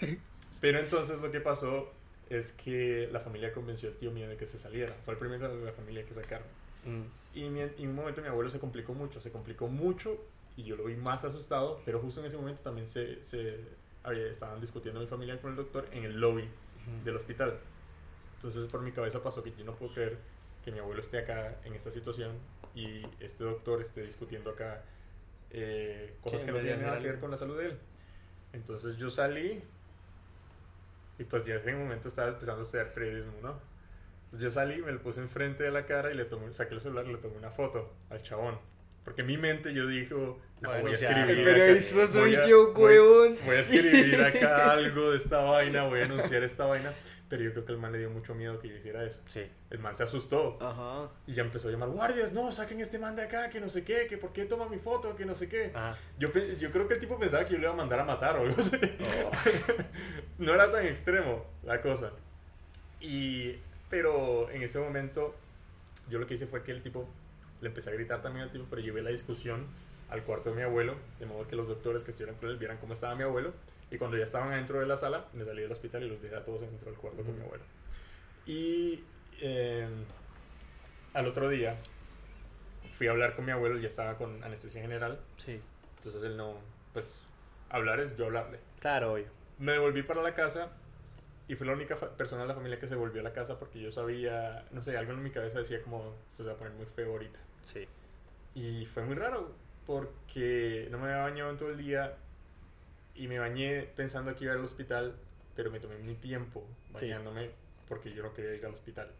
Pero 0.60 0.78
entonces 0.80 1.18
lo 1.20 1.30
que 1.30 1.40
pasó 1.40 1.92
es 2.28 2.52
que 2.52 3.08
la 3.12 3.20
familia 3.20 3.52
convenció 3.52 3.88
al 3.88 3.94
tío 3.96 4.10
mío 4.10 4.28
de 4.28 4.36
que 4.36 4.46
se 4.46 4.58
saliera. 4.58 4.92
Fue 5.04 5.14
el 5.14 5.18
primero 5.20 5.48
de 5.54 5.64
la 5.64 5.72
familia 5.72 6.04
que 6.04 6.14
sacaron. 6.14 6.46
Mm. 6.84 7.02
Y 7.34 7.48
mi- 7.50 7.60
en 7.60 7.88
un 7.88 7.94
momento 7.94 8.20
mi 8.22 8.28
abuelo 8.28 8.50
se 8.50 8.58
complicó 8.58 8.94
mucho, 8.94 9.20
se 9.20 9.30
complicó 9.30 9.68
mucho 9.68 10.16
y 10.56 10.64
yo 10.64 10.76
lo 10.76 10.84
vi 10.84 10.96
más 10.96 11.24
asustado, 11.24 11.80
pero 11.84 12.00
justo 12.00 12.20
en 12.20 12.26
ese 12.26 12.36
momento 12.36 12.62
también 12.62 12.86
se, 12.86 13.22
se 13.22 13.56
había- 14.02 14.26
estaban 14.26 14.60
discutiendo 14.60 15.00
mi 15.00 15.06
familia 15.06 15.38
con 15.40 15.50
el 15.50 15.56
doctor 15.56 15.86
en 15.92 16.04
el 16.04 16.18
lobby 16.18 16.48
del 17.04 17.16
hospital. 17.16 17.58
Entonces 18.36 18.66
por 18.66 18.82
mi 18.82 18.92
cabeza 18.92 19.22
pasó 19.22 19.42
que 19.42 19.52
yo 19.56 19.64
no 19.64 19.74
puedo 19.74 19.92
creer 19.94 20.18
que 20.64 20.70
mi 20.72 20.78
abuelo 20.78 21.00
esté 21.00 21.18
acá 21.18 21.56
en 21.64 21.74
esta 21.74 21.90
situación 21.90 22.32
y 22.74 23.02
este 23.20 23.44
doctor 23.44 23.80
esté 23.80 24.02
discutiendo 24.02 24.50
acá 24.50 24.82
eh, 25.50 26.14
cosas 26.22 26.40
que 26.44 26.52
no 26.52 26.58
tienen 26.64 26.80
nada 26.86 26.96
que 27.02 27.08
ver 27.12 27.20
con 27.20 27.30
la 27.30 27.36
salud 27.36 27.58
de 27.58 27.66
él. 27.66 27.78
Entonces 28.52 28.96
yo 28.96 29.10
salí 29.10 29.62
y 31.18 31.24
pues 31.24 31.44
yo 31.44 31.54
en 31.54 31.60
ese 31.60 31.72
momento 31.74 32.08
estaba 32.08 32.28
empezando 32.28 32.60
a 32.60 32.64
estudiar 32.64 32.92
periodismo, 32.92 33.32
¿no? 33.42 33.58
Entonces 34.26 34.40
yo 34.42 34.50
salí, 34.50 34.82
me 34.82 34.92
lo 34.92 35.00
puse 35.00 35.20
enfrente 35.20 35.62
de 35.62 35.70
la 35.70 35.86
cara 35.86 36.12
y 36.12 36.16
le 36.16 36.24
tomé, 36.24 36.52
saqué 36.52 36.74
el 36.74 36.80
celular 36.80 37.06
y 37.06 37.12
le 37.12 37.18
tomé 37.18 37.36
una 37.36 37.50
foto 37.50 37.92
al 38.10 38.22
chabón. 38.22 38.58
Porque 39.04 39.20
en 39.20 39.28
mi 39.28 39.38
mente 39.38 39.72
yo 39.72 39.86
dijo, 39.86 40.40
no, 40.60 40.68
Bueno, 40.68 40.82
voy 40.82 40.92
a 40.92 40.98
escribir. 41.24 41.44
Acá- 41.62 41.72
voy 42.20 42.34
a- 42.34 42.40
voy-. 42.66 42.74
Voy 43.46 43.56
a 43.56 43.60
escribir 43.60 44.20
acá 44.20 44.72
algo 44.72 45.12
de 45.12 45.16
esta 45.18 45.38
vaina, 45.42 45.84
voy 45.84 46.00
a 46.00 46.04
anunciar 46.06 46.42
esta 46.42 46.64
vaina. 46.66 46.92
Pero 47.28 47.42
yo 47.42 47.50
creo 47.52 47.64
que 47.64 47.72
el 47.72 47.78
man 47.78 47.90
le 47.90 47.98
dio 47.98 48.08
mucho 48.10 48.36
miedo 48.36 48.60
que 48.60 48.68
yo 48.68 48.76
hiciera 48.76 49.02
eso. 49.04 49.20
Sí. 49.26 49.44
El 49.70 49.80
man 49.80 49.96
se 49.96 50.04
asustó 50.04 50.58
Ajá. 50.60 51.10
y 51.26 51.34
ya 51.34 51.42
empezó 51.42 51.66
a 51.66 51.72
llamar 51.72 51.88
guardias, 51.88 52.32
no, 52.32 52.52
saquen 52.52 52.80
este 52.80 53.00
man 53.00 53.16
de 53.16 53.22
acá, 53.22 53.50
que 53.50 53.60
no 53.60 53.68
sé 53.68 53.82
qué, 53.82 54.06
que 54.06 54.16
por 54.16 54.32
qué 54.32 54.44
toma 54.44 54.68
mi 54.68 54.78
foto, 54.78 55.16
que 55.16 55.26
no 55.26 55.34
sé 55.34 55.48
qué. 55.48 55.72
Ajá. 55.74 55.98
Yo, 56.20 56.30
pe- 56.32 56.56
yo 56.56 56.70
creo 56.70 56.86
que 56.86 56.94
el 56.94 57.00
tipo 57.00 57.18
pensaba 57.18 57.44
que 57.44 57.54
yo 57.54 57.58
le 57.58 57.64
iba 57.64 57.72
a 57.72 57.76
mandar 57.76 57.98
a 57.98 58.04
matar 58.04 58.36
o 58.36 58.42
algo 58.42 58.54
así. 58.58 58.76
Oh. 58.80 59.30
no 60.38 60.54
era 60.54 60.70
tan 60.70 60.86
extremo 60.86 61.44
la 61.64 61.80
cosa. 61.80 62.12
Y, 63.00 63.56
pero 63.90 64.48
en 64.50 64.62
ese 64.62 64.78
momento, 64.78 65.34
yo 66.08 66.18
lo 66.20 66.26
que 66.28 66.34
hice 66.34 66.46
fue 66.46 66.62
que 66.62 66.70
el 66.70 66.82
tipo, 66.82 67.08
le 67.60 67.68
empecé 67.68 67.90
a 67.90 67.92
gritar 67.92 68.22
también 68.22 68.44
al 68.44 68.52
tipo, 68.52 68.66
pero 68.70 68.80
llevé 68.82 69.02
la 69.02 69.10
discusión 69.10 69.66
al 70.10 70.22
cuarto 70.22 70.50
de 70.50 70.56
mi 70.56 70.62
abuelo, 70.62 70.94
de 71.18 71.26
modo 71.26 71.48
que 71.48 71.56
los 71.56 71.66
doctores 71.66 72.04
que 72.04 72.12
estuvieran 72.12 72.36
con 72.38 72.48
él 72.50 72.56
vieran 72.56 72.78
cómo 72.78 72.92
estaba 72.92 73.16
mi 73.16 73.24
abuelo. 73.24 73.52
Y 73.90 73.98
cuando 73.98 74.16
ya 74.16 74.24
estaban 74.24 74.52
adentro 74.52 74.80
de 74.80 74.86
la 74.86 74.96
sala, 74.96 75.26
me 75.32 75.44
salí 75.44 75.62
del 75.62 75.72
hospital 75.72 76.02
y 76.02 76.08
los 76.08 76.20
dejé 76.20 76.36
a 76.36 76.44
todos 76.44 76.62
dentro 76.62 76.90
del 76.90 76.98
cuarto 76.98 77.22
con 77.22 77.36
mi 77.36 77.42
abuelo. 77.42 77.64
Y 78.46 79.04
eh, 79.40 79.86
al 81.14 81.26
otro 81.26 81.48
día, 81.48 81.76
fui 82.98 83.06
a 83.06 83.12
hablar 83.12 83.36
con 83.36 83.44
mi 83.44 83.52
abuelo, 83.52 83.78
ya 83.78 83.88
estaba 83.88 84.16
con 84.16 84.42
anestesia 84.42 84.82
general. 84.82 85.20
Sí. 85.36 85.60
Entonces 85.98 86.22
él 86.24 86.36
no, 86.36 86.54
pues 86.92 87.20
hablar 87.70 88.00
es 88.00 88.16
yo 88.16 88.26
hablarle. 88.26 88.58
Claro, 88.80 89.14
obvio. 89.14 89.26
Me 89.58 89.72
devolví 89.72 90.02
para 90.02 90.22
la 90.22 90.34
casa 90.34 90.68
y 91.48 91.54
fui 91.54 91.66
la 91.66 91.72
única 91.72 91.96
persona 91.96 92.42
de 92.42 92.48
la 92.48 92.54
familia 92.54 92.78
que 92.78 92.88
se 92.88 92.96
volvió 92.96 93.20
a 93.20 93.24
la 93.24 93.32
casa 93.32 93.58
porque 93.58 93.80
yo 93.80 93.92
sabía, 93.92 94.64
no 94.72 94.82
sé, 94.82 94.96
algo 94.96 95.12
en 95.12 95.22
mi 95.22 95.30
cabeza 95.30 95.60
decía 95.60 95.82
como, 95.82 96.14
esto 96.32 96.42
se 96.42 96.48
va 96.48 96.52
a 96.52 96.56
poner 96.56 96.74
muy 96.74 96.86
feo 96.86 97.12
ahorita. 97.12 97.38
Sí. 97.62 97.86
Y 98.54 98.86
fue 98.86 99.04
muy 99.04 99.14
raro 99.14 99.54
porque 99.86 100.88
no 100.90 100.98
me 100.98 101.04
había 101.04 101.22
bañado 101.22 101.50
en 101.50 101.56
todo 101.56 101.70
el 101.70 101.78
día 101.78 102.16
y 103.16 103.28
me 103.28 103.38
bañé 103.38 103.82
pensando 103.96 104.34
que 104.36 104.44
iba 104.44 104.54
al 104.54 104.64
hospital, 104.64 105.14
pero 105.54 105.70
me 105.70 105.80
tomé 105.80 105.96
mi 105.98 106.14
tiempo 106.14 106.66
Sí. 106.88 107.06
bañándome 107.06 107.50
porque 107.88 108.12
yo 108.12 108.22
no 108.22 108.32
quería 108.34 108.54
ir 108.54 108.64
al 108.66 108.72
hospital. 108.72 109.10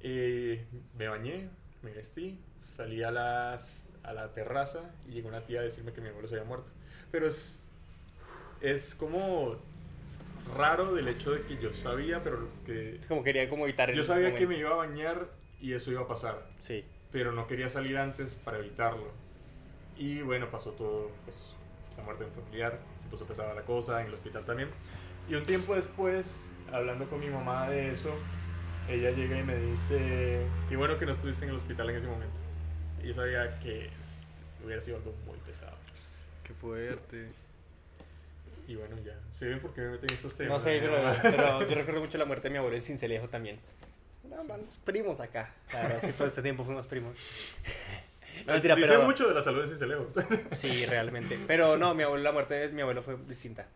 Eh, 0.00 0.64
me 0.98 1.08
bañé, 1.08 1.48
me 1.82 1.92
vestí, 1.92 2.38
salí 2.76 3.02
a, 3.02 3.10
las, 3.10 3.82
a 4.02 4.12
la 4.12 4.32
terraza 4.34 4.80
y 5.08 5.12
llegó 5.12 5.28
una 5.28 5.40
tía 5.46 5.60
a 5.60 5.62
decirme 5.62 5.92
que 5.92 6.00
mi 6.00 6.08
abuelo 6.08 6.28
se 6.28 6.34
había 6.36 6.46
muerto. 6.46 6.68
Pero 7.10 7.26
es, 7.26 7.58
es 8.60 8.94
como 8.94 9.56
raro 10.56 10.94
del 10.94 11.08
hecho 11.08 11.32
de 11.32 11.42
que 11.42 11.56
yo 11.56 11.72
sabía, 11.74 12.22
pero 12.22 12.48
que... 12.64 13.00
Como 13.08 13.24
quería 13.24 13.48
como 13.48 13.64
evitar 13.64 13.90
el 13.90 13.96
Yo 13.96 14.04
sabía 14.04 14.28
que 14.34 14.46
momento. 14.46 14.48
me 14.50 14.58
iba 14.58 14.70
a 14.70 14.76
bañar 14.76 15.26
y 15.60 15.72
eso 15.72 15.90
iba 15.90 16.02
a 16.02 16.06
pasar 16.08 16.46
Sí. 16.60 16.84
pero 17.10 17.32
no 17.32 17.46
quería 17.46 17.68
salir 17.68 17.96
antes 17.96 18.34
para 18.36 18.58
evitarlo. 18.58 19.10
Y 19.96 20.20
bueno, 20.20 20.50
pasó 20.50 20.72
todo, 20.72 21.10
pues, 21.24 21.54
esta 21.96 22.04
muerte 22.04 22.24
de 22.24 22.30
un 22.30 22.36
familiar, 22.44 22.78
se 22.98 23.08
puso 23.08 23.24
pesada 23.26 23.54
la 23.54 23.62
cosa, 23.62 24.02
en 24.02 24.08
el 24.08 24.14
hospital 24.14 24.44
también. 24.44 24.68
Y 25.30 25.34
un 25.34 25.44
tiempo 25.46 25.74
después, 25.74 26.46
hablando 26.70 27.08
con 27.08 27.20
mi 27.20 27.30
mamá 27.30 27.70
de 27.70 27.92
eso, 27.92 28.14
ella 28.86 29.10
llega 29.12 29.38
y 29.38 29.42
me 29.42 29.56
dice, 29.56 30.42
qué 30.68 30.76
bueno 30.76 30.98
que 30.98 31.06
no 31.06 31.12
estuviste 31.12 31.44
en 31.46 31.52
el 31.52 31.56
hospital 31.56 31.88
en 31.88 31.96
ese 31.96 32.06
momento. 32.06 32.36
Y 33.02 33.08
yo 33.08 33.14
sabía 33.14 33.58
que 33.60 33.88
hubiera 34.62 34.82
sido 34.82 34.98
algo 34.98 35.14
muy 35.26 35.38
pesado. 35.38 35.76
Qué 36.44 36.52
fuerte. 36.52 37.28
Y 38.68 38.74
bueno, 38.76 38.96
ya, 39.02 39.18
¿se 39.34 39.46
ven 39.46 39.60
por 39.60 39.72
qué 39.72 39.80
me 39.80 39.90
meten 39.92 40.10
estos 40.12 40.32
No 40.32 40.38
temas? 40.38 40.62
sé, 40.62 40.78
pero, 40.80 40.96
pero 41.22 41.66
yo 41.66 41.74
recuerdo 41.76 42.00
mucho 42.02 42.18
la 42.18 42.26
muerte 42.26 42.48
de 42.48 42.52
mi 42.52 42.58
abuelo 42.58 42.76
en 42.76 42.82
Cincelejo 42.82 43.28
también. 43.28 43.58
No, 44.28 44.44
man, 44.44 44.60
primos 44.84 45.18
acá. 45.20 45.54
La 45.72 45.82
verdad 45.82 45.96
es 45.98 46.04
que 46.04 46.12
todo 46.12 46.28
este 46.28 46.42
tiempo 46.42 46.62
fuimos 46.64 46.86
primos. 46.86 47.16
No, 48.44 48.52
mentira, 48.52 48.74
Dice 48.74 48.88
pero... 48.88 49.02
mucho 49.02 49.28
de 49.28 49.34
la 49.34 49.42
salud 49.42 49.62
de 49.62 49.68
Cincelejo. 49.68 50.08
Sí, 50.52 50.84
realmente. 50.86 51.38
Pero 51.46 51.76
no, 51.76 51.94
mi 51.94 52.02
abuelo, 52.02 52.22
la 52.24 52.32
muerte 52.32 52.54
de 52.54 52.68
mi 52.68 52.82
abuelo 52.82 53.02
fue 53.02 53.16
distinta. 53.28 53.66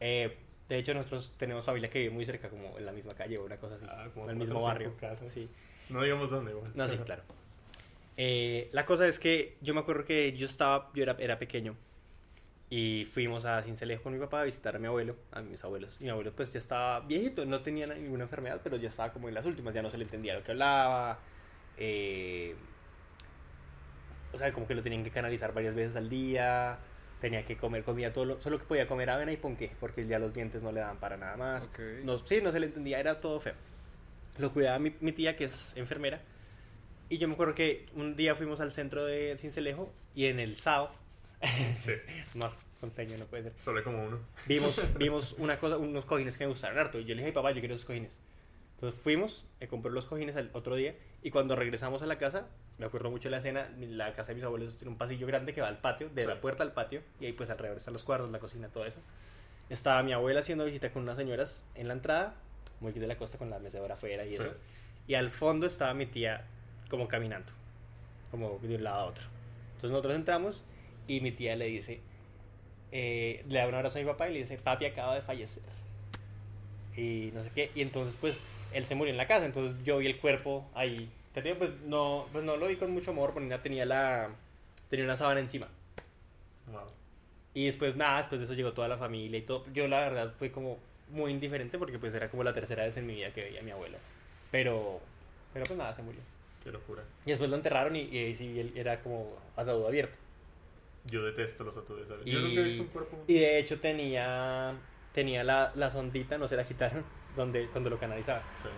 Eh, 0.00 0.36
de 0.68 0.78
hecho, 0.78 0.94
nosotros 0.94 1.32
tenemos 1.38 1.64
familia 1.64 1.90
que 1.90 1.98
vive 2.00 2.12
muy 2.12 2.24
cerca, 2.24 2.48
como 2.48 2.78
en 2.78 2.86
la 2.86 2.92
misma 2.92 3.14
calle 3.14 3.38
o 3.38 3.44
una 3.44 3.56
cosa 3.56 3.76
así. 3.76 3.84
Ah, 3.88 4.08
como 4.12 4.26
en 4.26 4.30
el 4.32 4.36
mismo 4.36 4.62
barrio. 4.62 4.92
Sí. 5.26 5.48
no 5.88 6.02
digamos 6.02 6.30
dónde, 6.30 6.52
bueno. 6.54 6.70
No, 6.74 6.88
sí, 6.88 6.96
claro. 7.04 7.22
Eh, 8.16 8.68
la 8.72 8.84
cosa 8.84 9.06
es 9.08 9.18
que 9.18 9.56
yo 9.60 9.74
me 9.74 9.80
acuerdo 9.80 10.04
que 10.04 10.32
yo 10.36 10.46
estaba, 10.46 10.90
yo 10.94 11.02
era, 11.02 11.16
era 11.18 11.38
pequeño 11.38 11.76
y 12.68 13.04
fuimos 13.06 13.44
a 13.44 13.62
Cincelejo 13.62 14.02
con 14.04 14.12
mi 14.14 14.18
papá 14.18 14.40
a 14.40 14.44
visitar 14.44 14.74
a 14.76 14.78
mi 14.78 14.86
abuelo, 14.86 15.16
a 15.30 15.42
mis 15.42 15.62
abuelos. 15.62 15.96
Y 16.00 16.04
mi 16.04 16.10
abuelo 16.10 16.32
pues 16.34 16.52
ya 16.52 16.58
estaba 16.58 17.00
viejito, 17.00 17.44
no 17.44 17.60
tenía 17.60 17.86
ninguna 17.86 18.24
enfermedad, 18.24 18.60
pero 18.64 18.76
ya 18.76 18.88
estaba 18.88 19.12
como 19.12 19.28
en 19.28 19.34
las 19.34 19.44
últimas, 19.44 19.74
ya 19.74 19.82
no 19.82 19.90
se 19.90 19.98
le 19.98 20.04
entendía 20.04 20.34
lo 20.34 20.42
que 20.42 20.52
hablaba. 20.52 21.18
eh, 21.76 22.54
o 24.32 24.38
sea, 24.38 24.52
como 24.52 24.66
que 24.66 24.74
lo 24.74 24.82
tenían 24.82 25.04
que 25.04 25.10
canalizar 25.10 25.52
varias 25.54 25.74
veces 25.74 25.96
al 25.96 26.08
día. 26.08 26.78
Tenía 27.20 27.44
que 27.46 27.56
comer 27.56 27.84
comida, 27.84 28.12
todo 28.12 28.24
lo- 28.24 28.42
solo 28.42 28.58
que 28.58 28.64
podía 28.64 28.88
comer 28.88 29.08
avena 29.10 29.30
y 29.32 29.36
ponqué, 29.36 29.70
porque 29.78 30.06
ya 30.06 30.18
los 30.18 30.32
dientes 30.34 30.60
no 30.62 30.72
le 30.72 30.80
daban 30.80 30.96
para 30.98 31.16
nada 31.16 31.36
más. 31.36 31.66
Ok. 31.66 31.78
No, 32.04 32.18
sí, 32.18 32.40
no 32.42 32.50
se 32.50 32.58
le 32.58 32.66
entendía, 32.66 32.98
era 32.98 33.20
todo 33.20 33.38
feo. 33.38 33.54
Lo 34.38 34.52
cuidaba 34.52 34.78
mi, 34.80 34.92
mi 35.00 35.12
tía, 35.12 35.36
que 35.36 35.44
es 35.44 35.72
enfermera. 35.76 36.20
Y 37.08 37.18
yo 37.18 37.28
me 37.28 37.34
acuerdo 37.34 37.54
que 37.54 37.86
un 37.94 38.16
día 38.16 38.34
fuimos 38.34 38.58
al 38.60 38.72
centro 38.72 39.04
de 39.04 39.36
Cincelejo 39.38 39.92
y 40.14 40.26
en 40.26 40.40
el 40.40 40.56
SAO, 40.56 40.90
Sí, 41.80 41.92
más 42.34 42.56
conseño 42.80 43.16
no 43.18 43.26
puede 43.26 43.44
ser, 43.44 43.52
solo 43.62 43.84
como 43.84 44.04
uno. 44.04 44.18
vimos, 44.46 44.80
vimos 44.98 45.34
una 45.38 45.58
cosa, 45.58 45.76
unos 45.76 46.04
cojines 46.04 46.36
que 46.36 46.44
me 46.44 46.50
gustaron 46.50 46.78
harto. 46.78 46.98
Y 46.98 47.04
yo 47.04 47.10
le 47.14 47.20
dije, 47.20 47.26
"Ay, 47.26 47.32
papá, 47.32 47.52
yo 47.52 47.60
quiero 47.60 47.74
esos 47.74 47.84
cojines. 47.86 48.18
Entonces 48.82 49.00
fuimos, 49.00 49.44
me 49.60 49.68
compré 49.68 49.92
los 49.92 50.06
cojines 50.06 50.34
al 50.34 50.50
otro 50.54 50.74
día 50.74 50.96
y 51.22 51.30
cuando 51.30 51.54
regresamos 51.54 52.02
a 52.02 52.06
la 52.06 52.18
casa, 52.18 52.48
me 52.78 52.86
acuerdo 52.86 53.12
mucho 53.12 53.28
de 53.28 53.30
la 53.30 53.36
escena, 53.38 53.70
la 53.78 54.12
casa 54.12 54.30
de 54.30 54.34
mis 54.34 54.42
abuelos 54.42 54.76
tiene 54.76 54.90
un 54.90 54.98
pasillo 54.98 55.24
grande 55.28 55.54
que 55.54 55.60
va 55.60 55.68
al 55.68 55.78
patio, 55.78 56.08
de 56.08 56.22
Sí. 56.22 56.26
la 56.28 56.40
puerta 56.40 56.64
al 56.64 56.72
patio, 56.72 57.00
y 57.20 57.26
ahí 57.26 57.32
pues 57.32 57.48
alrededor 57.48 57.78
están 57.78 57.92
los 57.94 58.02
cuartos, 58.02 58.28
la 58.32 58.40
cocina, 58.40 58.66
todo 58.70 58.84
eso. 58.84 58.98
Estaba 59.70 60.02
mi 60.02 60.12
abuela 60.12 60.40
haciendo 60.40 60.64
visita 60.64 60.90
con 60.90 61.02
unas 61.04 61.16
señoras 61.16 61.62
en 61.76 61.86
la 61.86 61.94
entrada, 61.94 62.34
muy 62.80 62.90
de 62.90 63.06
la 63.06 63.16
costa 63.16 63.38
con 63.38 63.50
la 63.50 63.60
mecedora 63.60 63.94
afuera 63.94 64.24
y 64.26 64.30
Sí. 64.34 64.40
eso. 64.42 64.52
Y 65.06 65.14
al 65.14 65.30
fondo 65.30 65.66
estaba 65.68 65.94
mi 65.94 66.06
tía 66.06 66.44
como 66.90 67.06
caminando, 67.06 67.52
como 68.32 68.58
de 68.62 68.74
un 68.74 68.82
lado 68.82 68.96
a 68.98 69.04
otro. 69.04 69.22
Entonces 69.76 69.90
nosotros 69.90 70.16
entramos 70.16 70.60
y 71.06 71.20
mi 71.20 71.30
tía 71.30 71.54
le 71.54 71.66
dice, 71.66 72.00
eh, 72.90 73.44
le 73.48 73.60
da 73.60 73.68
un 73.68 73.76
abrazo 73.76 74.00
a 74.00 74.02
mi 74.02 74.08
papá 74.08 74.28
y 74.28 74.32
le 74.32 74.38
dice, 74.40 74.58
papi 74.58 74.86
acaba 74.86 75.14
de 75.14 75.22
fallecer. 75.22 75.62
Y 76.96 77.30
no 77.32 77.44
sé 77.44 77.50
qué. 77.54 77.70
Y 77.76 77.82
entonces 77.82 78.16
pues 78.20 78.40
él 78.74 78.86
se 78.86 78.94
murió 78.94 79.12
en 79.12 79.18
la 79.18 79.26
casa, 79.26 79.46
entonces 79.46 79.76
yo 79.84 79.98
vi 79.98 80.06
el 80.06 80.18
cuerpo 80.18 80.68
ahí. 80.74 81.10
Te 81.34 81.42
digo, 81.42 81.56
pues 81.56 81.72
no, 81.86 82.26
pues 82.32 82.44
no 82.44 82.56
lo 82.56 82.66
vi 82.66 82.76
con 82.76 82.90
mucho 82.90 83.10
amor, 83.10 83.32
porque 83.32 83.56
tenía 83.58 83.86
la 83.86 84.30
tenía 84.90 85.04
una 85.04 85.16
sábana 85.16 85.40
encima. 85.40 85.68
Wow. 86.70 86.90
Y 87.54 87.66
después 87.66 87.96
nada, 87.96 88.18
después 88.18 88.40
de 88.40 88.44
eso 88.44 88.54
llegó 88.54 88.72
toda 88.72 88.88
la 88.88 88.96
familia 88.96 89.38
y 89.38 89.42
todo. 89.42 89.64
Yo 89.72 89.88
la 89.88 90.00
verdad 90.00 90.34
fue 90.38 90.50
como 90.50 90.78
muy 91.10 91.30
indiferente 91.30 91.78
porque 91.78 91.98
pues 91.98 92.14
era 92.14 92.30
como 92.30 92.44
la 92.44 92.54
tercera 92.54 92.84
vez 92.84 92.96
en 92.96 93.06
mi 93.06 93.14
vida 93.14 93.32
que 93.32 93.42
veía 93.42 93.60
a 93.60 93.62
mi 93.62 93.70
abuelo. 93.70 93.98
Pero, 94.50 95.00
pero 95.52 95.64
pues 95.66 95.78
nada, 95.78 95.94
se 95.94 96.02
murió. 96.02 96.20
Qué 96.62 96.70
locura. 96.70 97.02
Y 97.26 97.30
después 97.30 97.50
lo 97.50 97.56
enterraron 97.56 97.96
y, 97.96 98.00
y, 98.02 98.34
sí, 98.34 98.58
él 98.58 98.72
era 98.74 99.00
como 99.00 99.36
ataúd 99.56 99.86
abierto. 99.86 100.14
Yo 101.06 101.24
detesto 101.24 101.64
los 101.64 101.76
ataúdes 101.76 102.04
abiertos. 102.04 102.26
Y, 102.26 102.32
Yo 102.32 102.40
nunca 102.40 102.60
he 102.60 102.64
visto 102.64 102.82
un 102.82 102.88
cuerpo. 102.88 103.18
y 103.26 103.34
de 103.34 103.58
hecho 103.58 103.80
tenía, 103.80 104.74
tenía 105.12 105.42
la, 105.42 105.72
la 105.74 105.90
sondita, 105.90 106.38
no 106.38 106.46
se 106.46 106.56
la 106.56 106.64
quitaron, 106.64 107.04
donde, 107.36 107.66
cuando 107.68 107.90
lo 107.90 107.98
canalizaba. 107.98 108.40
Sí. 108.62 108.68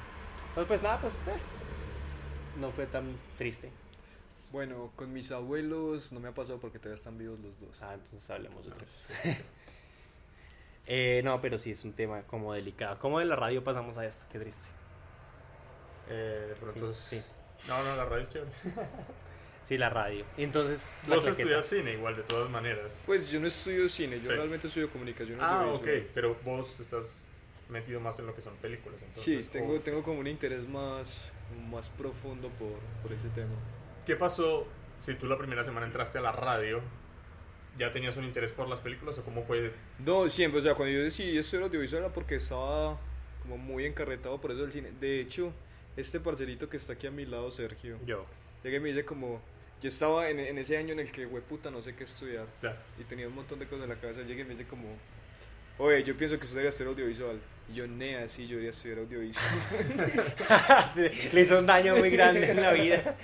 Entonces 0.49 0.69
pues 0.69 0.83
nada, 0.83 1.01
pues 1.01 1.15
eh, 1.15 1.41
no 2.61 2.71
fue 2.71 2.87
tan 2.87 3.17
triste. 3.39 3.71
Bueno, 4.53 4.93
con 4.95 5.13
mis 5.13 5.33
abuelos 5.33 6.13
no 6.13 6.21
me 6.21 6.29
ha 6.29 6.33
pasado 6.33 6.59
porque 6.61 6.79
todavía 6.79 6.95
están 6.97 7.19
vivos 7.19 7.41
los 7.41 7.59
dos. 7.61 7.83
Ah, 7.83 7.95
entonces 7.95 8.29
hablemos 8.31 8.65
de 8.65 8.73
otra 8.73 8.85
cosa. 8.87 9.39
Eh, 10.87 11.23
no, 11.25 11.41
pero 11.41 11.57
sí 11.57 11.71
es 11.71 11.83
un 11.83 11.95
tema 11.95 12.25
como 12.25 12.53
delicado. 12.53 12.99
¿Cómo 12.99 13.19
de 13.19 13.25
la 13.25 13.37
radio 13.37 13.65
pasamos 13.65 13.97
a 13.97 14.05
esto? 14.05 14.23
Qué 14.31 14.39
triste. 14.39 14.69
Eh, 16.11 16.47
de 16.51 16.55
pronto. 16.57 16.93
Sí, 16.93 17.17
sí. 17.19 17.23
No, 17.69 17.83
no, 17.83 17.97
la 17.97 18.05
radio 18.05 18.25
es 18.25 18.31
chévere. 18.31 18.51
Sí, 19.67 19.79
la 19.79 19.89
radio. 19.89 20.27
Entonces. 20.37 21.05
Vos 21.09 21.27
estudias 21.27 21.65
cine 21.65 21.95
igual, 21.95 22.17
de 22.17 22.23
todas 22.25 22.51
maneras. 22.51 23.03
Pues 23.07 23.31
yo 23.31 23.41
no 23.41 23.47
estudio 23.47 23.89
cine, 23.89 24.17
yo 24.21 24.29
Sí. 24.29 24.37
realmente 24.37 24.67
estudio 24.67 24.91
comunicación. 24.91 25.39
Ah, 25.41 25.65
ok. 25.73 25.89
Pero 26.13 26.37
vos 26.45 26.79
estás 26.79 27.17
metido 27.69 28.01
más 28.01 28.19
en 28.19 28.27
lo 28.27 28.35
que 28.35 28.43
son 28.43 28.55
películas. 28.57 29.01
Sí, 29.15 29.33
Entonces, 29.35 29.49
tengo, 29.51 29.75
o- 29.75 29.81
tengo 29.81 30.03
como 30.03 30.21
un 30.21 30.27
interés 30.27 30.69
más, 30.69 31.33
más 31.71 31.89
profundo 31.89 32.49
por, 32.51 32.73
por 33.03 33.13
ese 33.13 33.29
tema. 33.31 33.55
¿Qué 34.07 34.17
pasó 34.17 34.67
si 35.01 35.15
tú 35.15 35.27
la 35.27 35.39
primera 35.39 35.65
semana 35.65 35.87
entraste 35.87 36.19
a 36.19 36.21
la 36.21 36.33
radio? 36.33 36.81
¿Ya 37.79 37.93
tenías 37.93 38.17
un 38.17 38.25
interés 38.25 38.53
por 38.53 38.69
las 38.69 38.81
películas 38.81 39.19
o 39.19 39.25
cómo 39.25 39.43
fue? 39.45 39.73
No, 39.99 40.29
siempre, 40.31 40.61
o 40.61 40.63
sea, 40.63 40.75
cuando 40.75 40.95
yo 40.95 41.03
decidí 41.03 41.37
estudiar 41.39 41.65
audiovisual 41.65 42.05
era 42.05 42.13
porque 42.13 42.37
estaba 42.37 42.99
como 43.43 43.59
muy 43.59 43.85
encarretado 43.85 44.41
por 44.41 44.53
eso 44.53 44.61
del 44.63 44.73
cine. 44.73 44.93
De 45.01 45.21
hecho, 45.21 45.53
este 45.97 46.21
parcerito 46.21 46.69
que 46.69 46.77
está 46.77 46.93
aquí 46.93 47.07
a 47.07 47.11
mi 47.11 47.27
lado, 47.27 47.51
Sergio, 47.51 47.99
Yo. 48.07 48.27
llega 48.63 48.77
y 48.77 48.81
me 48.81 48.89
dice 48.91 49.05
como, 49.05 49.41
yo 49.83 49.89
estaba 49.89 50.29
en, 50.31 50.39
en 50.39 50.57
ese 50.59 50.77
año 50.77 50.93
en 50.93 51.01
el 51.01 51.11
que, 51.11 51.27
puta, 51.27 51.71
no 51.71 51.83
sé 51.83 51.97
qué 51.97 52.05
estudiar. 52.05 52.47
Claro. 52.61 52.79
Y 52.99 53.05
tenía 53.05 53.27
un 53.27 53.35
montón 53.35 53.59
de 53.59 53.67
cosas 53.67 53.85
en 53.85 53.91
la 53.91 53.97
cabeza. 53.97 54.23
Llega 54.23 54.43
y 54.43 54.45
me 54.45 54.51
dice 54.55 54.67
como, 54.67 54.87
oye, 55.79 56.03
yo 56.03 56.17
pienso 56.17 56.37
que 56.39 56.45
usted 56.45 56.57
debería 56.57 56.71
estudiar 56.71 56.91
audiovisual. 56.91 57.39
Y 57.71 57.75
yo, 57.77 57.87
nea, 57.87 58.29
sí, 58.29 58.43
yo 58.47 58.57
debería 58.57 58.71
estudiar 58.71 58.99
audiovisual. 58.99 59.49
Le 61.33 61.41
hizo 61.41 61.59
un 61.59 61.67
daño 61.67 61.97
muy 61.97 62.11
grande 62.11 62.51
en 62.51 62.61
la 62.61 62.73
vida. 62.73 63.17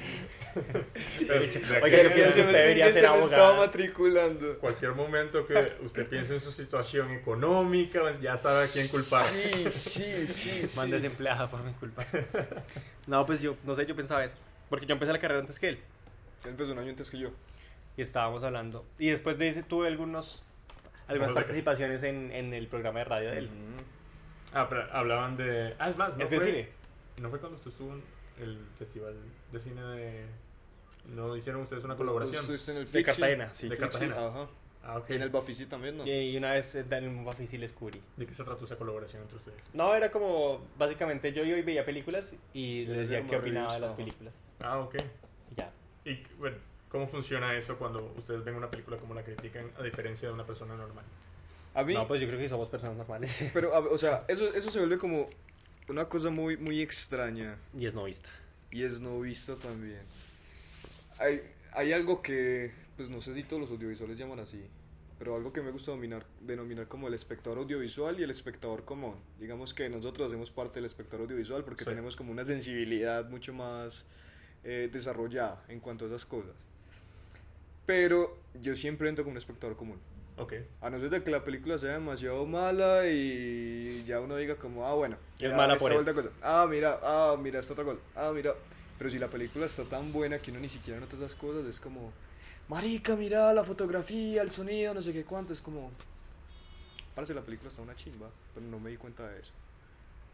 Pero, 1.19 1.85
"Oiga, 1.85 2.03
yo 2.03 2.13
pienso 2.13 2.35
que 2.35 2.41
usted 2.41 2.53
debería 2.53 2.87
ser 2.87 2.95
me 2.95 3.01
estaba 3.01 3.19
abogado". 3.19 3.57
matriculando. 3.59 4.59
Cualquier 4.59 4.93
momento 4.93 5.47
que 5.47 5.75
usted 5.83 6.09
piense 6.09 6.35
en 6.35 6.41
su 6.41 6.51
situación 6.51 7.11
económica, 7.13 8.01
ya 8.21 8.37
sabe 8.37 8.65
a 8.65 8.69
quién 8.69 8.89
culpar. 8.89 9.27
Sí, 9.27 9.71
sí, 9.71 10.27
sí. 10.27 10.67
sí. 10.69 10.77
Man 10.77 10.91
desempleada 10.91 11.49
por 11.49 11.63
mi 11.63 11.73
culpa. 11.75 12.05
No, 13.07 13.25
pues 13.27 13.41
yo, 13.41 13.57
no 13.65 13.75
sé, 13.75 13.87
yo 13.87 13.95
pensaba 13.95 14.25
eso. 14.25 14.37
Porque 14.69 14.87
yo 14.87 14.95
empecé 14.95 15.13
la 15.13 15.19
carrera 15.19 15.41
antes 15.41 15.59
que 15.59 15.69
él. 15.69 15.79
Él 16.45 16.51
empezó 16.51 16.73
un 16.73 16.79
año 16.79 16.91
antes 16.91 17.11
que 17.11 17.19
yo. 17.19 17.31
Y 17.97 18.03
estábamos 18.03 18.43
hablando. 18.43 18.85
Y 18.99 19.11
después 19.11 19.37
de 19.39 19.49
ese 19.51 19.63
tuve 19.63 19.87
algunos, 19.89 20.43
algunas 21.11 21.33
participaciones 21.33 22.03
en, 22.03 22.31
en 22.33 22.55
el 22.55 22.67
programa 22.69 23.01
de 23.01 23.05
radio 23.05 23.31
de 23.31 23.39
él. 23.39 23.51
Ah, 24.53 24.67
pero 24.69 24.83
hablaban 24.93 25.37
de. 25.37 25.75
Ah, 25.79 25.91
es 25.91 25.97
más, 25.97 26.17
¿no 26.17 26.23
es 26.23 26.31
de 26.31 26.37
fue, 26.37 26.47
cine. 26.47 26.69
¿No 27.21 27.31
fue 27.31 27.39
cuando 27.39 27.57
usted 27.57 27.71
estuvo 27.71 27.93
en 27.95 28.03
el 28.41 28.59
festival 28.79 29.15
de 29.53 29.61
cine 29.61 29.83
de. 29.83 30.27
¿No 31.15 31.37
hicieron 31.37 31.63
ustedes 31.63 31.85
una 31.85 31.97
colaboración? 31.97 32.45
En 32.45 32.77
el 32.77 32.91
De. 32.91 33.05
Cartagena, 33.05 33.51
sí. 33.55 33.69
De 33.69 33.77
Cartagena. 33.77 34.27
Ajá. 34.27 34.49
Ah, 34.83 34.97
ok. 34.97 35.11
Y 35.11 35.15
en 35.15 35.23
el 35.23 35.29
Bafisi 35.29 35.67
también, 35.67 35.99
¿no? 35.99 36.07
Y, 36.07 36.37
una 36.37 36.53
vez 36.53 36.75
eh, 36.75 36.85
en 36.91 37.09
un 37.09 37.25
Buffy 37.25 37.47
sí 37.47 37.59
le 37.59 37.65
descubrí. 37.65 38.01
¿De 38.17 38.27
qué 38.27 38.33
se 38.33 38.43
trató 38.45 38.65
esa 38.65 38.77
colaboración 38.77 39.23
entre 39.23 39.37
ustedes? 39.37 39.63
No, 39.75 39.95
era 39.95 40.11
como, 40.11 40.67
básicamente 40.79 41.35
yo 41.35 41.45
iba 41.45 41.59
y 41.59 41.63
veía 41.63 41.85
películas 41.85 42.33
y 42.55 42.61
Y 42.61 42.87
le 42.87 42.97
les 42.97 43.11
decía 43.11 43.29
qué 43.29 43.37
opinaba 43.37 43.75
de 43.75 43.81
las 43.81 43.93
películas. 43.93 44.33
Ah, 44.63 44.79
ok. 44.79 44.95
Y 45.51 45.55
ya. 45.55 45.71
¿Y 46.07 46.23
bueno, 46.39 46.57
cómo 46.91 47.07
funciona 47.09 47.55
eso 47.57 47.77
cuando 47.79 48.13
ustedes 48.19 48.45
ven 48.45 48.55
una 48.57 48.71
película 48.71 48.97
como 48.99 49.15
la 49.15 49.23
critican 49.23 49.71
a 49.79 49.83
diferencia 49.83 50.29
de 50.29 50.35
una 50.35 50.45
persona 50.45 50.77
normal? 50.77 51.05
A 51.75 51.85
mí, 51.85 51.95
No, 51.95 52.07
pues 52.09 52.21
yo 52.21 52.27
creo 52.27 52.39
que 52.39 52.49
somos 52.49 52.69
personas 52.69 52.97
normales. 52.97 53.49
pero, 53.55 53.75
a- 53.75 53.79
o 53.79 53.97
sea, 53.99 54.25
eso, 54.29 54.53
eso 54.53 54.71
se 54.71 54.79
vuelve 54.81 54.99
como 54.99 55.29
una 55.89 56.05
cosa 56.07 56.31
muy, 56.31 56.57
muy 56.57 56.81
extraña. 56.83 57.57
y 57.79 57.87
es 57.87 57.95
novista. 57.95 58.29
Y 58.73 58.83
es 58.85 59.01
no 59.01 59.21
visto 59.21 59.57
también. 59.57 60.01
Hay, 61.19 61.43
hay 61.73 61.93
algo 61.93 62.23
que, 62.23 62.73
pues 62.97 63.11
no 63.11 63.21
sé 63.21 63.35
si 63.35 63.43
todos 63.45 63.63
los 63.63 63.71
audiovisuales 63.71 64.17
llaman 64.19 64.39
así, 64.41 64.65
pero 65.19 65.37
algo 65.37 65.53
que 65.53 65.61
me 65.61 65.71
gusta 65.71 65.91
dominar, 65.91 66.25
denominar 66.41 66.87
como 66.89 67.09
el 67.09 67.15
espectador 67.15 67.59
audiovisual 67.59 68.19
y 68.19 68.23
el 68.23 68.31
espectador 68.31 68.85
común. 68.85 69.17
Digamos 69.39 69.75
que 69.75 69.89
nosotros 69.89 70.29
hacemos 70.29 70.51
parte 70.51 70.77
del 70.77 70.87
espectador 70.87 71.23
audiovisual 71.27 71.65
porque 71.65 71.85
Sí. 71.85 71.91
tenemos 71.91 72.17
como 72.17 72.33
una 72.33 72.45
sensibilidad 72.45 73.29
mucho 73.29 73.53
más 73.53 74.05
eh, 74.65 74.89
desarrollada 74.93 75.63
en 75.69 75.81
cuanto 75.81 76.05
a 76.05 76.09
esas 76.09 76.25
cosas. 76.27 76.53
Pero 77.91 78.39
yo 78.63 78.77
siempre 78.77 79.09
entro 79.09 79.25
como 79.25 79.33
un 79.33 79.39
espectador 79.39 79.77
común. 79.77 79.99
Ok. 80.37 80.55
A 80.81 80.91
no 80.91 81.01
ser 81.01 81.11
de 81.11 81.25
que 81.25 81.31
la 81.33 81.43
película 81.43 81.77
sea 81.77 81.95
demasiado 81.95 82.47
mala 82.47 83.09
y 83.11 84.05
ya 84.07 84.21
uno 84.21 84.37
diga 84.37 84.55
como, 84.55 84.87
ah, 84.87 84.95
bueno. 84.95 85.17
Es 85.41 85.53
mala 85.53 85.77
por 85.77 85.93
cosa. 86.15 86.29
Ah, 86.41 86.69
mira, 86.71 87.01
ah, 87.03 87.37
mira, 87.37 87.59
esta 87.59 87.73
otra 87.73 87.85
cosa. 87.85 87.99
Ah, 88.15 88.31
mira. 88.33 88.55
Pero 88.97 89.11
si 89.11 89.19
la 89.19 89.27
película 89.27 89.67
está 89.67 89.83
tan 89.83 90.13
buena 90.13 90.39
que 90.39 90.53
uno 90.53 90.61
ni 90.61 90.69
siquiera 90.69 91.01
nota 91.01 91.17
esas 91.17 91.35
cosas, 91.35 91.67
es 91.67 91.81
como, 91.81 92.13
marica, 92.69 93.17
mira 93.17 93.53
la 93.53 93.65
fotografía, 93.65 94.43
el 94.43 94.53
sonido, 94.53 94.95
no 94.95 95.03
sé 95.03 95.13
qué 95.13 95.25
cuánto. 95.25 95.53
Es 95.53 95.61
como, 95.61 95.91
parece 97.17 97.35
la 97.35 97.43
película 97.43 97.71
está 97.71 97.83
una 97.83 97.97
chimba, 97.97 98.31
pero 98.55 98.65
no 98.67 98.79
me 98.79 98.91
di 98.91 98.99
cuenta 98.99 99.29
de 99.29 99.41
eso. 99.41 99.51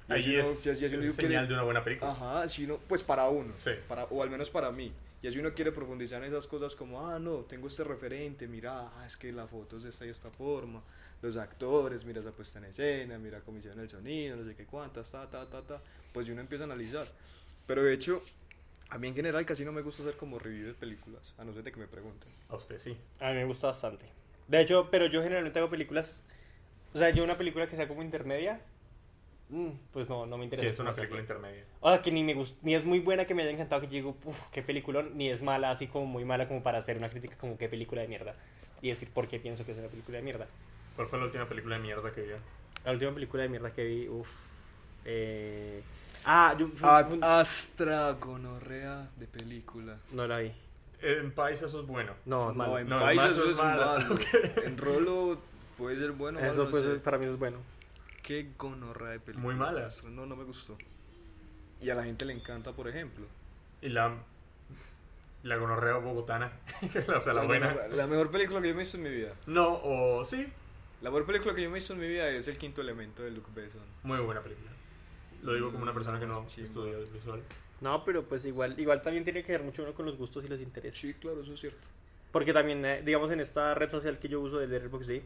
Ahí 0.09 0.37
es, 0.37 0.67
así 0.67 0.85
uno 0.85 1.05
es 1.05 1.15
señal 1.15 1.49
de 1.49 1.55
una 1.55 1.63
buena 1.63 1.83
película. 1.83 2.11
Ajá, 2.11 2.49
si 2.51 2.65
uno, 2.67 2.79
pues 2.87 3.03
para 3.03 3.29
uno, 3.31 3.55
Sí. 3.65 3.71
para, 3.89 4.05
o 4.05 4.23
al 4.23 4.29
menos 4.29 4.51
para 4.51 4.71
mí. 4.71 4.93
Y 5.23 5.29
así 5.29 5.39
uno 5.39 5.53
quiere 5.55 5.73
profundizar 5.73 6.23
en 6.23 6.29
esas 6.29 6.47
cosas 6.47 6.77
como, 6.77 7.07
ah, 7.07 7.19
no, 7.19 7.39
tengo 7.39 7.69
este 7.69 7.85
referente, 7.85 8.47
mira, 8.47 8.91
ah, 8.95 9.07
es 9.07 9.17
que 9.17 9.33
la 9.33 9.47
foto 9.47 9.79
es 9.79 9.85
de 9.85 9.91
esta 9.91 10.07
y 10.07 10.11
esta 10.11 10.31
forma, 10.31 10.83
los 11.23 11.37
actores, 11.37 12.05
mira 12.05 12.21
esa 12.21 12.33
puesta 12.33 12.59
en 12.59 12.67
escena, 12.67 13.19
mira 13.19 13.41
cómo 13.41 13.59
hicieron 13.59 13.81
el 13.81 13.89
sonido, 13.89 14.37
no 14.37 14.45
sé 14.45 14.55
qué 14.55 14.67
cuántas, 14.67 15.11
ta, 15.11 15.29
ta, 15.29 15.49
ta, 15.49 15.63
ta. 15.63 15.83
Pues 16.13 16.29
y 16.29 16.33
uno 16.33 16.43
empieza 16.43 16.65
a 16.65 16.67
analizar. 16.67 17.07
Pero 17.67 17.83
de 17.83 17.95
hecho, 17.95 18.23
a 18.91 18.99
mí 18.99 19.09
en 19.09 19.15
general 19.15 19.45
casi 19.45 19.65
no 19.65 19.73
me 19.73 19.83
gusta 19.83 20.03
hacer 20.03 20.17
como 20.17 20.39
review 20.39 20.69
de 20.69 20.75
películas, 20.75 21.35
a 21.39 21.45
no 21.45 21.53
ser 21.53 21.65
de 21.65 21.73
que 21.73 21.81
me 21.81 21.89
pregunten. 21.89 22.31
A 22.49 22.57
usted 22.57 22.79
sí. 22.79 22.97
A 23.21 23.31
mí 23.31 23.35
me 23.35 23.45
gusta 23.45 23.69
bastante. 23.69 24.05
De 24.47 24.61
hecho, 24.61 24.89
pero 24.91 25.07
yo 25.07 25.23
generalmente 25.23 25.59
hago 25.59 25.71
películas. 25.71 26.21
O 26.95 26.99
sea, 26.99 27.11
yo 27.11 27.25
una 27.25 27.37
película 27.37 27.69
que 27.69 27.77
sea 27.77 27.89
como 27.89 28.03
intermedia. 28.03 28.61
Mm, 29.51 29.69
pues 29.93 30.09
no, 30.09 30.27
no 30.27 30.37
me 30.37 30.43
Sí, 30.43 30.45
interesa. 30.47 30.71
es 30.71 30.79
una 30.79 30.93
película 30.95 31.21
intermedia. 31.21 31.65
O 31.81 31.91
sea, 31.91 32.03
que 32.03 32.11
ni 32.11 32.23
me 32.25 32.35
gusta, 32.35 32.57
ni 32.63 32.75
es 32.75 32.85
muy 32.85 33.01
buena 33.01 33.25
que 33.27 33.35
me 33.35 33.43
haya 33.43 33.53
encantado, 33.53 33.81
que 33.81 33.87
yo 33.89 33.93
digo, 33.93 34.17
uff, 34.25 34.49
qué 34.53 34.63
peliculón, 34.63 35.17
ni 35.17 35.31
es 35.31 35.43
mala, 35.43 35.71
así 35.71 35.87
como 35.87 36.07
muy 36.07 36.25
mala 36.25 36.49
como 36.49 36.63
para 36.63 36.79
hacer 36.79 36.97
una 36.97 37.09
crítica 37.11 37.37
como 37.39 37.57
qué 37.59 37.69
película 37.69 38.03
de 38.03 38.09
mierda. 38.09 38.35
Y 38.83 38.89
decir 38.91 39.09
por 39.11 39.27
qué 39.29 39.39
pienso 39.41 39.65
que 39.65 39.73
es 39.73 39.79
una 39.79 39.89
película 39.89 40.19
de 40.19 40.25
mierda. 40.25 40.47
¿Cuál 40.97 41.09
fue 41.09 41.19
la 41.19 41.25
última 41.27 41.47
película 41.49 41.77
de 41.77 41.83
mierda 41.83 42.13
que 42.13 42.23
vio? 42.23 42.37
La 42.85 42.93
última 42.93 43.13
película 43.13 43.43
de 43.43 43.49
mierda 43.49 43.73
que 43.73 43.85
vi, 43.85 44.09
uff. 44.09 44.29
Eh... 45.05 45.83
Ah, 46.25 46.57
yo. 46.59 46.69
Ad 46.83 47.23
Astra 47.23 48.13
gonorrea 48.13 49.09
de 49.17 49.27
película. 49.27 49.97
No 50.13 50.27
la 50.27 50.39
vi. 50.39 50.53
En 51.03 51.31
paisa 51.33 51.67
eso 51.67 51.81
es 51.81 51.87
bueno. 51.87 52.13
No, 52.25 52.51
es 52.51 52.57
No, 52.57 52.65
malo. 52.65 52.79
en 52.79 52.89
No, 52.89 53.01
país 53.01 53.21
eso 53.23 53.51
es 53.51 53.57
malo. 53.57 53.85
malo. 53.87 54.15
En 54.65 54.77
rolo 54.79 55.39
puede 55.79 55.97
ser 55.97 56.13
bueno. 56.13 56.39
o 56.39 56.41
malo, 56.41 56.53
Eso 56.53 56.65
no 56.65 56.71
pues 56.71 56.83
sé. 56.85 56.95
para 56.97 57.19
mí 57.19 57.25
eso 57.27 57.35
es 57.35 57.39
bueno. 57.39 57.59
Qué 58.27 58.49
gonorrea 58.59 59.11
de 59.13 59.21
película. 59.21 59.45
Muy 59.45 59.55
mala. 59.55 59.89
No, 60.11 60.27
no 60.27 60.35
me 60.35 60.43
gustó. 60.45 60.77
Y 61.81 61.91
a 61.91 61.95
la 61.95 62.03
gente 62.05 62.25
le 62.25 62.33
encanta, 62.33 62.73
por 62.73 62.89
ejemplo. 62.89 63.25
Y 63.81 63.89
la, 63.89 64.17
la 65.45 65.57
gonorrea 65.57 65.95
bogotana. 65.99 66.51
o 67.17 67.21
sea, 67.21 67.33
la 67.33 67.45
buena. 67.45 67.69
mejor, 67.69 67.93
la 67.93 68.07
mejor 68.09 68.31
película 68.33 68.61
que 68.61 68.69
yo 68.69 68.75
me 68.75 68.81
he 68.81 68.85
visto 68.85 68.97
en 68.97 69.03
mi 69.05 69.11
vida. 69.11 69.33
No, 69.47 69.81
o 69.83 70.25
sí, 70.25 70.45
La 71.03 71.11
mejor 71.11 71.27
película 71.27 71.55
que 71.55 71.63
yo 71.63 71.71
me 71.71 71.77
he 71.77 71.79
visto 71.79 71.93
en 71.93 72.01
mi 72.01 72.09
vida 72.09 72.29
es 72.29 72.49
El 72.49 72.59
Quinto 72.59 72.81
Elemento 72.81 73.23
de 73.23 73.31
Luc 73.31 73.55
Besson. 73.55 73.83
muy 74.03 74.19
buena 74.19 74.41
película. 74.41 74.73
Lo 75.43 75.55
digo 75.55 75.71
como 75.71 75.85
una 75.85 75.95
persona 75.95 76.19
que 76.19 76.27
no 76.27 76.49
Sí, 76.49 76.63
estudia 76.63 76.97
visual. 77.13 77.41
No, 77.81 78.05
pero 78.05 78.25
pues 78.25 78.45
igual, 78.45 78.81
igual 78.81 79.03
también 79.03 79.23
tiene 79.23 79.45
que 79.45 79.53
ver 79.53 79.63
mucho 79.63 79.85
uno 79.85 79.93
con 79.95 80.05
los 80.07 80.17
gustos 80.17 80.45
y 80.45 80.49
los 80.49 80.61
intereses. 80.61 80.99
Sí, 80.99 81.15
claro, 81.15 81.43
eso 81.43 81.53
es 81.53 81.61
cierto. 81.61 81.87
Porque 82.33 82.53
también, 82.53 82.85
eh, 82.85 83.03
digamos, 83.05 83.31
en 83.31 83.39
esta 83.41 83.75
red 83.75 83.89
social 83.89 84.19
que 84.19 84.29
yo 84.29 84.41
uso 84.41 84.59
de 84.59 84.67
Letterboxd, 84.67 85.21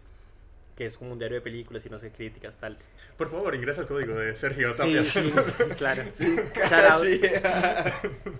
que 0.80 0.86
es 0.86 0.96
como 0.96 1.12
un 1.12 1.18
diario 1.18 1.34
de 1.34 1.42
películas 1.42 1.84
y 1.84 1.90
no 1.90 1.98
sé, 1.98 2.10
críticas, 2.10 2.56
tal. 2.56 2.78
Por 3.18 3.30
favor, 3.30 3.54
ingresa 3.54 3.82
el 3.82 3.86
código 3.86 4.14
de 4.14 4.34
Sergio 4.34 4.72
Sí, 4.72 4.78
Tapia. 4.78 5.02
sí, 5.02 5.30
claro. 5.76 6.02
Shout 6.18 6.90
out, 6.90 7.04
Sí. 7.04 7.20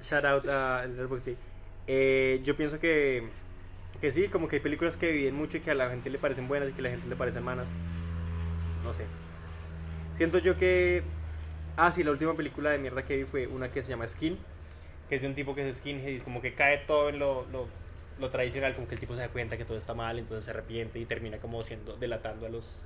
shout 0.09 0.25
out 0.25 0.49
a 0.49 0.87
Letterboxd. 0.87 1.35
Eh, 1.87 2.41
yo 2.43 2.57
pienso 2.57 2.81
que, 2.81 3.25
que 4.01 4.11
sí, 4.11 4.29
como 4.29 4.49
que 4.49 4.57
hay 4.57 4.63
películas 4.63 4.97
que 4.97 5.13
viven 5.13 5.35
mucho 5.35 5.59
y 5.59 5.61
que 5.61 5.71
a 5.71 5.75
la 5.75 5.91
gente 5.91 6.09
le 6.09 6.17
parecen 6.17 6.49
buenas 6.49 6.71
y 6.71 6.73
que 6.73 6.81
a 6.81 6.85
la 6.85 6.91
gente 6.93 7.07
le 7.11 7.17
parecen 7.17 7.43
malas. 7.45 7.69
No 8.85 8.95
sé. 8.95 9.05
Siento 10.17 10.39
yo 10.39 10.57
que... 10.57 11.03
Ah, 11.77 11.93
sí, 11.93 12.03
la 12.03 12.11
última 12.13 12.35
película 12.35 12.71
de 12.71 12.79
mierda 12.79 13.05
que 13.05 13.19
vi 13.19 13.25
fue 13.25 13.49
una 13.49 13.71
que 13.71 13.83
se 13.83 13.91
llama 13.91 14.07
Skin, 14.07 14.39
que 15.11 15.17
es 15.17 15.21
de 15.21 15.29
un 15.29 15.35
tipo 15.35 15.55
que 15.55 15.69
es 15.69 15.77
skinhead 15.77 16.09
y 16.09 16.19
como 16.21 16.41
que 16.41 16.55
cae 16.55 16.79
todo 16.87 17.11
en 17.11 17.19
lo, 17.19 17.47
lo, 17.53 17.69
lo 18.21 18.31
tradicional, 18.31 18.75
como 18.75 18.87
que 18.87 18.95
el 18.95 19.01
tipo 19.01 19.15
se 19.15 19.21
da 19.21 19.29
cuenta 19.29 19.57
que 19.57 19.65
todo 19.65 19.79
está 19.79 19.95
mal, 19.95 20.19
entonces 20.19 20.45
se 20.45 20.51
arrepiente 20.51 20.99
y 20.99 21.07
termina 21.07 21.39
como 21.39 21.63
siendo, 21.63 21.97
delatando 21.97 22.47
a 22.47 22.49
los, 22.49 22.85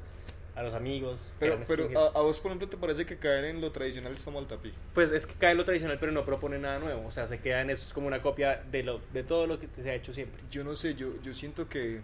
a 0.55 0.63
los 0.63 0.75
amigos. 0.75 1.33
Pero, 1.39 1.59
pero 1.67 1.89
a, 1.99 2.21
vos, 2.23 2.39
por 2.39 2.51
ejemplo, 2.51 2.69
¿te 2.69 2.77
parece 2.77 3.05
que 3.05 3.17
caer 3.17 3.47
en 3.47 3.61
lo 3.61 3.73
tradicional 3.73 4.13
está 4.13 4.31
mal 4.31 4.47
tapi? 4.47 4.73
Pues 4.95 5.13
es 5.13 5.27
que 5.27 5.35
cae 5.35 5.53
en 5.53 5.59
lo 5.59 5.65
tradicional, 5.65 5.99
pero 5.99 6.13
no 6.13 6.25
propone 6.25 6.59
nada 6.59 6.79
nuevo. 6.79 7.07
O 7.07 7.11
sea, 7.11 7.27
se 7.27 7.41
queda 7.41 7.61
en 7.61 7.71
eso, 7.71 7.87
es 7.87 7.93
como 7.93 8.07
una 8.07 8.23
copia 8.23 8.63
de, 8.71 8.83
lo, 8.83 9.01
de 9.13 9.23
todo 9.25 9.47
lo 9.47 9.59
que 9.59 9.69
se 9.83 9.91
ha 9.91 9.95
hecho 9.95 10.13
siempre. 10.13 10.43
Yo 10.51 10.65
no 10.65 10.75
sé, 10.75 10.95
yo, 10.95 11.21
yo 11.23 11.35
siento 11.35 11.69
que, 11.69 12.01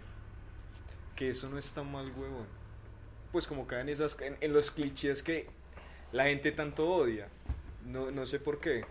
que 1.15 1.29
eso 1.29 1.49
no 1.49 1.57
está 1.57 1.83
mal, 1.83 2.11
huevo. 2.15 2.45
Pues 3.31 3.47
como 3.47 3.65
caen 3.65 3.87
esas, 3.87 4.19
en, 4.19 4.35
en 4.41 4.53
los 4.53 4.71
clichés 4.71 5.23
que 5.23 5.47
la 6.11 6.25
gente 6.25 6.51
tanto 6.51 6.89
odia. 6.89 7.27
No, 7.85 8.11
no 8.11 8.25
sé 8.25 8.39
por 8.39 8.59
qué. 8.59 8.83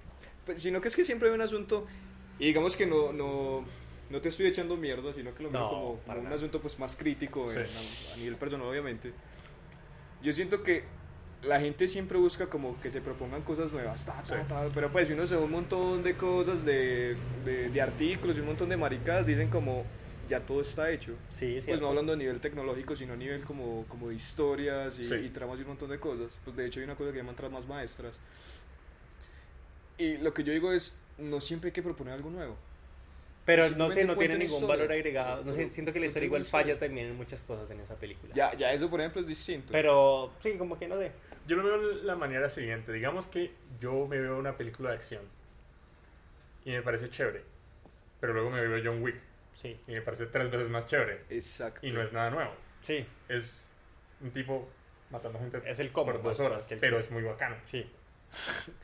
Pues, 0.47 0.63
sino 0.63 0.81
que 0.81 0.89
es 0.89 0.97
que 0.97 1.05
siempre 1.05 1.29
hay 1.29 1.35
un 1.35 1.43
asunto, 1.43 1.87
y 2.39 2.47
digamos 2.47 2.77
que 2.77 2.87
no, 2.87 3.13
no, 3.13 3.65
no 4.11 4.21
te 4.21 4.29
estoy 4.29 4.47
echando 4.47 4.77
mierda, 4.77 5.13
sino 5.13 5.33
que 5.35 5.45
lo 5.45 5.51
veo 5.51 5.69
como, 5.69 6.21
un 6.21 6.33
asunto 6.33 6.61
pues 6.61 6.79
más 6.79 6.97
crítico 6.97 7.49
a, 7.49 8.17
nivel 8.17 8.37
personal, 8.37 8.67
obviamente. 8.67 9.13
Yo 10.23 10.33
siento 10.33 10.63
que 10.63 10.85
la 11.43 11.61
gente 11.61 11.89
siempre 11.89 12.19
busca 12.19 12.49
como 12.49 12.79
que 12.81 12.91
se 12.91 13.01
propongan 13.01 13.43
cosas 13.43 13.73
nuevas, 13.73 14.05
pero 14.75 14.91
pues 14.91 15.09
si 15.09 15.15
uno 15.15 15.27
se 15.27 15.37
ve 15.37 15.43
un 15.43 15.53
montón 15.53 16.03
de 16.03 16.17
cosas, 16.17 16.65
de, 16.65 17.17
de, 17.45 17.81
artículos 17.81 18.37
y 18.37 18.41
un 18.41 18.47
montón 18.47 18.69
de 18.69 18.77
maricadas, 18.77 19.25
dicen 19.25 19.49
como 19.49 19.85
ya 20.29 20.41
todo 20.41 20.61
está 20.61 20.91
hecho. 20.91 21.15
Sí, 21.31 21.59
pues 21.65 21.81
no 21.81 21.89
hablando 21.89 22.13
a 22.13 22.17
nivel 22.17 22.41
tecnológico, 22.41 22.97
sino 22.97 23.15
a 23.15 23.17
nivel 23.17 23.45
como, 23.45 23.85
como 23.89 24.09
de 24.09 24.17
historias 24.17 24.99
y, 24.99 25.15
y, 25.15 25.29
tramas 25.31 25.59
y 25.59 25.63
un 25.63 25.69
montón 25.69 25.89
de 25.89 25.99
cosas. 25.99 26.33
Pues 26.45 26.57
de 26.57 26.67
hecho 26.67 26.81
hay 26.81 26.85
una 26.85 26.97
cosa 26.97 27.13
que 27.13 27.19
llaman 27.19 27.37
tramas 27.37 27.67
maestras. 27.67 28.19
Y 29.99 30.19
lo 30.19 30.35
que 30.35 30.45
yo 30.45 30.53
digo 30.53 30.73
es, 30.73 30.95
no 31.19 31.41
siempre 31.41 31.69
hay 31.69 31.73
que 31.73 31.83
proponer 31.83 32.15
algo 32.15 32.31
nuevo. 32.31 32.57
Pero 33.51 33.71
no 33.71 33.91
sé, 33.91 34.05
no 34.05 34.17
tiene 34.17 34.39
ningún 34.39 34.67
valor 34.67 34.93
agregado. 34.93 35.45
No 35.45 35.53
sé, 35.53 35.71
siento 35.71 35.93
que 35.93 35.99
la 35.99 36.07
historia 36.07 36.27
igual 36.27 36.45
falla 36.45 36.79
también 36.79 37.09
en 37.09 37.17
muchas 37.17 37.43
cosas 37.43 37.69
en 37.73 37.81
esa 37.81 37.97
película. 37.97 38.33
Ya, 38.33 38.55
ya 38.55 38.73
eso 38.73 38.89
por 38.89 39.01
ejemplo 39.01 39.21
es 39.21 39.27
distinto. 39.27 39.69
Pero 39.73 40.33
sí, 40.41 40.57
como 40.57 40.79
que 40.79 40.87
no 40.87 40.97
sé. 40.99 41.11
Yo 41.49 41.57
lo 41.57 41.65
veo 41.65 41.97
de 41.97 42.05
la 42.05 42.15
manera 42.15 42.49
siguiente. 42.49 42.93
Digamos 42.93 43.27
que 43.27 43.51
yo 43.81 44.07
me 44.07 44.21
veo 44.21 44.39
una 44.39 44.57
película 44.57 44.91
de 44.91 44.97
acción 44.97 45.23
y 46.65 46.71
me 46.71 46.83
parece 46.83 47.11
chévere. 47.11 47.43
Pero 48.21 48.35
luego 48.35 48.51
me 48.51 48.61
veo 48.61 48.81
John 48.85 49.03
Wick. 49.03 49.17
Sí. 49.55 49.77
Y 49.89 49.93
me 49.93 50.03
parece 50.03 50.27
tres 50.27 50.49
veces 50.49 50.69
más 50.69 50.87
chévere. 50.87 51.25
Exacto. 51.29 51.85
Y 51.85 51.91
no 51.91 52.03
es 52.03 52.13
nada 52.13 52.31
nuevo. 52.31 52.53
Sí. 52.83 53.05
Es 53.29 53.61
un 54.21 54.31
tipo 54.31 54.69
matando 55.11 55.41
gente 55.41 55.61
es 55.65 55.81
el 55.81 55.89
por 55.89 56.23
dos 56.23 56.39
horas, 56.39 56.69
pero 56.81 57.01
es 57.01 57.11
muy 57.11 57.25
bacano. 57.25 57.57
Sí. 57.65 57.91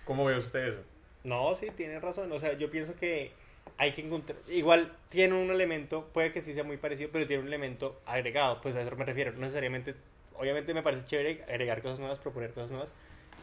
¿Cómo 0.05 0.25
ve 0.25 0.37
usted 0.39 0.73
eso? 0.73 0.83
No, 1.23 1.55
sí, 1.55 1.71
tiene 1.77 2.01
razón. 2.01 2.33
O 2.33 2.41
sea, 2.41 2.55
yo 2.55 2.69
pienso 2.69 2.97
que 2.97 3.33
hay 3.79 3.93
que 3.93 4.03
encontrar. 4.03 4.39
Igual 4.49 4.93
tiene 5.09 5.35
un 5.35 5.51
elemento, 5.51 6.09
puede 6.13 6.33
que 6.33 6.41
sí 6.41 6.53
sea 6.53 6.65
muy 6.65 6.77
parecido, 6.77 7.11
pero 7.13 7.27
tiene 7.27 7.43
un 7.43 7.49
elemento 7.49 8.01
agregado. 8.07 8.61
Pues 8.61 8.75
a 8.77 8.83
eso 8.83 8.97
me 8.97 9.05
refiero. 9.05 9.33
No 9.33 9.41
necesariamente. 9.41 9.95
Obviamente 10.35 10.75
me 10.75 10.83
parece 10.83 11.07
chévere 11.07 11.45
agregar 11.45 11.83
cosas 11.83 11.99
nuevas, 11.99 12.19
proponer 12.19 12.53
cosas 12.53 12.71
nuevas, 12.71 12.93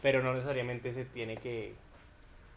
pero 0.02 0.22
no 0.22 0.32
necesariamente 0.32 0.92
se 0.92 1.04
tiene 1.04 1.36
que. 1.36 1.74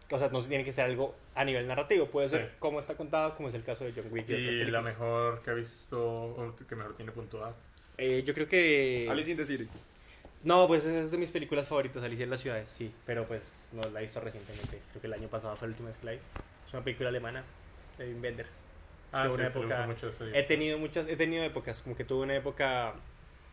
O 0.10 0.18
sea, 0.18 0.30
no 0.30 0.42
se 0.42 0.48
tiene 0.48 0.64
que 0.64 0.72
ser 0.72 0.86
algo 0.86 1.16
a 1.36 1.44
nivel 1.44 1.68
narrativo. 1.68 2.08
Puede 2.08 2.30
ser 2.30 2.54
como 2.60 2.80
está 2.80 2.96
contado, 2.96 3.36
como 3.36 3.50
es 3.50 3.56
el 3.56 3.64
caso 3.64 3.84
de 3.84 3.94
John 3.94 4.06
Wick. 4.12 4.30
¿Y, 4.30 4.34
y 4.34 4.66
la 4.66 4.82
mejor 4.82 5.42
que 5.44 5.52
ha 5.52 5.54
visto, 5.54 6.02
o 6.02 6.56
que 6.68 6.76
mejor 6.76 6.96
tiene 6.96 7.12
puntuado? 7.12 7.56
Eh, 7.98 8.24
yo 8.26 8.34
creo 8.34 8.48
que. 8.48 9.08
Alice 9.10 9.30
in 9.30 9.38
the 9.38 9.46
City. 9.46 9.68
No, 10.44 10.68
pues 10.68 10.86
es 10.86 11.12
de 11.12 11.18
mis 11.18 11.32
películas 11.32 11.68
favoritas, 11.68 12.02
Alicia 12.04 12.24
en 12.24 12.30
las 12.30 12.40
ciudades, 12.40 12.70
sí, 12.70 12.94
pero 13.06 13.28
pues 13.28 13.42
no 13.74 13.82
la 13.90 14.00
he 14.00 14.04
visto 14.04 14.22
recientemente. 14.22 14.80
Creo 14.92 15.02
que 15.02 15.08
el 15.08 15.14
año 15.14 15.28
pasado 15.28 15.56
fue 15.58 15.68
la 15.68 15.72
última 15.72 15.90
vez 15.90 15.98
que 15.98 16.06
la 16.06 16.12
vi. 16.14 16.20
Es 16.68 16.74
una 16.74 16.84
película 16.84 17.10
alemana 17.10 17.44
de 17.98 18.06
Wim 18.06 18.22
Wenders. 18.22 18.50
Ah, 19.12 19.28
sí, 19.28 19.36
una 19.36 19.48
época, 19.48 19.88
mucho 19.88 20.12
he 20.34 20.44
tenido 20.44 20.78
muchas, 20.78 21.08
he 21.08 21.16
tenido 21.16 21.44
épocas, 21.44 21.80
como 21.80 21.96
que 21.96 22.04
tuve 22.04 22.24
una 22.24 22.36
época, 22.36 22.94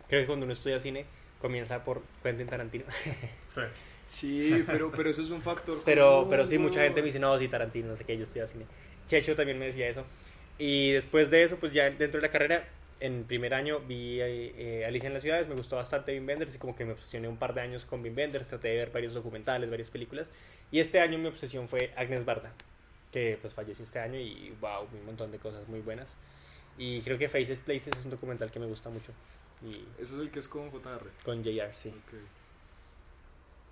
creo 0.09 0.23
que 0.23 0.27
cuando 0.27 0.45
uno 0.45 0.53
estudia 0.53 0.81
cine 0.81 1.07
comienza 1.41 1.85
por 1.85 2.03
Quentin 2.23 2.47
Tarantino. 2.47 2.85
sí. 3.49 3.61
Sí, 4.07 4.63
pero, 4.67 4.91
pero 4.91 5.11
eso 5.11 5.23
es 5.23 5.31
un 5.31 5.41
factor. 5.41 5.81
Pero, 5.85 6.27
pero 6.29 6.47
sí, 6.47 6.59
mucha 6.59 6.83
gente 6.83 7.01
me 7.01 7.07
dice, 7.07 7.19
no, 7.19 7.39
sí, 7.39 7.49
Tarantino, 7.49 7.89
no 7.89 7.97
sé 7.97 8.05
qué, 8.05 8.17
yo 8.17 8.25
estudio 8.25 8.47
cine. 8.49 8.67
Checho 9.07 9.35
también 9.35 9.59
me 9.59 9.67
decía 9.67 9.89
eso. 9.89 10.05
Y 10.59 10.93
después 10.93 11.31
de 11.31 11.45
eso, 11.45 11.57
pues 11.57 11.73
ya 11.73 11.85
dentro 11.85 12.21
de 12.21 12.23
la 12.23 12.31
carrera 12.31 12.69
en 13.01 13.25
primer 13.25 13.55
año 13.55 13.81
vi 13.81 14.19
eh, 14.21 14.85
Alicia 14.87 15.09
en 15.09 15.15
las 15.15 15.23
ciudades, 15.23 15.49
me 15.49 15.55
gustó 15.55 15.77
bastante 15.77 16.13
Wim 16.13 16.27
Wenders 16.27 16.55
y 16.55 16.59
como 16.59 16.75
que 16.77 16.85
me 16.85 16.93
obsesioné 16.93 17.29
un 17.29 17.37
par 17.37 17.55
de 17.55 17.61
años 17.61 17.85
con 17.85 18.03
Wim 18.03 18.17
Wenders, 18.17 18.49
traté 18.49 18.69
de 18.69 18.77
ver 18.77 18.91
varios 18.91 19.15
documentales, 19.15 19.69
varias 19.69 19.91
películas 19.91 20.31
y 20.71 20.81
este 20.81 21.01
año 21.01 21.19
mi 21.19 21.27
obsesión 21.27 21.69
fue 21.69 21.93
Agnes 21.97 22.25
Barda, 22.25 22.53
que 23.15 23.39
pues 23.41 23.55
falleció 23.55 23.85
este 23.85 24.01
año 24.01 24.19
y 24.19 24.53
wow, 24.61 24.89
un 24.93 25.07
montón 25.07 25.31
de 25.31 25.39
cosas 25.39 25.69
muy 25.69 25.81
buenas 25.81 26.17
y 26.77 27.01
creo 27.03 27.17
que 27.17 27.29
Faces 27.29 27.61
Places 27.61 27.93
es 27.97 28.05
un 28.05 28.11
documental 28.11 28.51
que 28.51 28.59
me 28.59 28.67
gusta 28.67 28.91
mucho. 28.91 29.13
Y 29.63 29.87
Eso 30.03 30.17
es 30.17 30.21
el 30.21 30.31
que 30.33 30.41
es 30.41 30.49
con 30.49 30.69
JR. 30.73 31.09
Con 31.25 31.45
JR, 31.45 31.73
sí. 31.77 31.95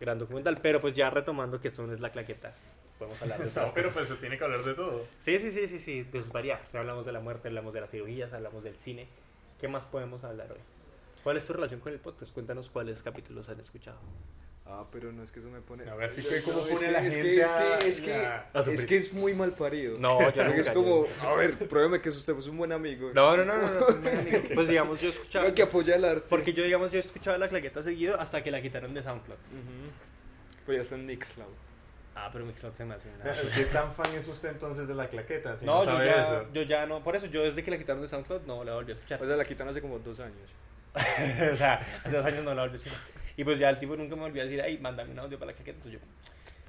Gran 0.00 0.18
documental, 0.20 0.58
pero 0.62 0.80
pues 0.80 0.94
ya 0.94 1.10
retomando 1.10 1.60
que 1.60 1.66
esto 1.66 1.84
no 1.84 1.92
es 1.92 1.98
la 2.00 2.10
claqueta, 2.12 2.54
podemos 3.00 3.20
hablar 3.20 3.42
de 3.42 3.50
todo. 3.60 3.72
pero 3.74 3.90
pues 3.90 4.06
se 4.06 4.14
tiene 4.14 4.38
que 4.38 4.44
hablar 4.44 4.62
de 4.62 4.74
todo. 4.74 5.04
Sí, 5.22 5.36
sí, 5.40 5.50
sí, 5.50 5.66
sí, 5.66 5.80
sí, 5.80 6.06
pues 6.08 6.28
variar. 6.30 6.60
Hablamos 6.72 7.04
de 7.04 7.10
la 7.10 7.18
muerte, 7.20 7.48
hablamos 7.48 7.74
de 7.74 7.80
las 7.80 7.90
cirugías, 7.90 8.32
hablamos 8.32 8.62
del 8.62 8.76
cine. 8.76 9.08
¿Qué 9.60 9.66
más 9.66 9.86
podemos 9.86 10.22
hablar 10.22 10.52
hoy? 10.52 10.60
¿Cuál 11.24 11.36
es 11.36 11.46
tu 11.46 11.52
relación 11.52 11.80
con 11.80 11.92
el 11.92 11.98
podcast? 11.98 12.32
Cuéntanos 12.32 12.70
cuáles 12.70 13.02
capítulos 13.02 13.48
han 13.48 13.58
escuchado. 13.58 13.98
Ah, 14.64 14.86
pero 14.92 15.12
no 15.12 15.22
es 15.24 15.32
que 15.32 15.40
eso 15.40 15.50
me 15.50 15.60
pone. 15.60 15.88
A 15.90 15.94
ver 15.96 16.10
si 16.10 16.22
que 16.22 16.40
como 16.42 16.64
pone 16.66 16.90
la 16.90 17.02
gente. 17.02 17.40
Es 17.84 18.00
que, 18.00 18.72
es 18.72 18.86
que, 18.86 18.96
es 18.96 19.12
muy 19.12 19.34
mal 19.34 19.52
parido. 19.54 19.98
No, 19.98 20.32
yo 20.32 20.44
no. 20.44 20.52
Es 20.52 20.70
como, 20.70 21.06
a 21.20 21.34
ver, 21.34 21.58
pruébeme 21.68 22.00
que 22.00 22.10
usted 22.10 22.36
es 22.36 22.46
un 22.46 22.58
buen 22.58 22.70
amigo. 22.70 23.10
No, 23.12 23.36
no, 23.36 23.44
no, 23.44 23.56
no. 23.58 23.86
pues 24.54 24.68
digamos, 24.68 25.00
yo 25.00 25.08
escuchaba. 25.08 25.44
Hay 25.46 25.52
que 25.52 25.62
apoyar 25.62 25.98
el 25.98 26.04
arte. 26.04 26.26
Porque 26.28 26.52
yo, 26.52 26.62
digamos, 26.62 26.92
yo 26.92 27.00
escuchaba 27.00 27.38
la 27.38 27.48
claqueta 27.48 27.82
seguido 27.82 28.18
hasta 28.20 28.42
que 28.42 28.50
la 28.50 28.62
quitaron 28.62 28.94
de 28.94 29.02
SoundCloud. 29.02 29.38
Pues 30.64 30.76
ya 30.76 30.82
está 30.82 30.94
en 30.94 31.06
Mixcloud. 31.06 31.46
Ah, 32.14 32.30
pero 32.32 32.44
Mixcloud 32.44 32.74
se 32.74 32.84
me 32.84 32.94
hace 32.94 33.08
¿Qué 33.56 33.64
tan 33.66 33.92
fan 33.94 34.14
es 34.14 34.28
usted 34.28 34.50
entonces 34.50 34.86
de 34.86 34.94
la 34.94 35.08
claqueta? 35.08 35.56
no, 35.62 35.84
yo, 35.84 36.04
ya, 36.04 36.46
yo 36.52 36.62
ya 36.62 36.86
no. 36.86 37.02
Por 37.02 37.16
eso, 37.16 37.26
yo 37.26 37.42
desde 37.42 37.64
que 37.64 37.70
la 37.70 37.78
quitaron 37.78 38.00
de 38.00 38.08
SoundCloud 38.08 38.42
no 38.42 38.62
la 38.62 38.74
volví 38.74 38.92
a 38.92 38.94
escuchar. 38.94 39.20
O 39.22 39.26
sea, 39.26 39.36
la 39.36 39.44
quitaron 39.44 39.70
hace 39.70 39.80
como 39.80 39.98
dos 39.98 40.20
años. 40.20 40.50
o 41.52 41.56
sea, 41.56 41.80
hace 42.04 42.16
dos 42.16 42.26
años 42.26 42.44
no 42.44 42.54
la 42.54 42.62
volví 42.62 42.74
a 42.74 42.76
escuchar. 42.76 42.98
Y 43.36 43.44
pues 43.44 43.58
ya 43.58 43.70
el 43.70 43.78
tipo 43.78 43.96
nunca 43.96 44.14
me 44.14 44.22
volvió 44.22 44.42
a 44.42 44.44
decir, 44.44 44.60
ay, 44.60 44.78
mándame 44.78 45.12
un 45.12 45.18
audio 45.18 45.38
para 45.38 45.52
la 45.52 45.56
claqueta. 45.56 45.78
Entonces 45.78 46.00
yo. 46.00 46.06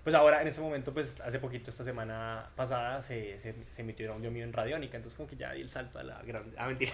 Pues 0.03 0.15
ahora, 0.15 0.41
en 0.41 0.47
este 0.47 0.59
momento, 0.59 0.93
pues 0.93 1.19
hace 1.21 1.39
poquito, 1.39 1.69
esta 1.69 1.83
semana 1.83 2.49
pasada, 2.55 3.01
se, 3.01 3.39
se, 3.39 3.55
se 3.71 3.81
emitió 3.81 4.11
un 4.11 4.17
audio 4.17 4.31
mío 4.31 4.43
en 4.43 4.51
Radiónica. 4.51 4.97
Entonces, 4.97 5.15
como 5.15 5.29
que 5.29 5.35
ya 5.35 5.53
di 5.53 5.61
el 5.61 5.69
salto 5.69 5.99
a 5.99 6.03
la 6.03 6.21
gran. 6.23 6.51
Ah, 6.57 6.67
mentira. 6.67 6.91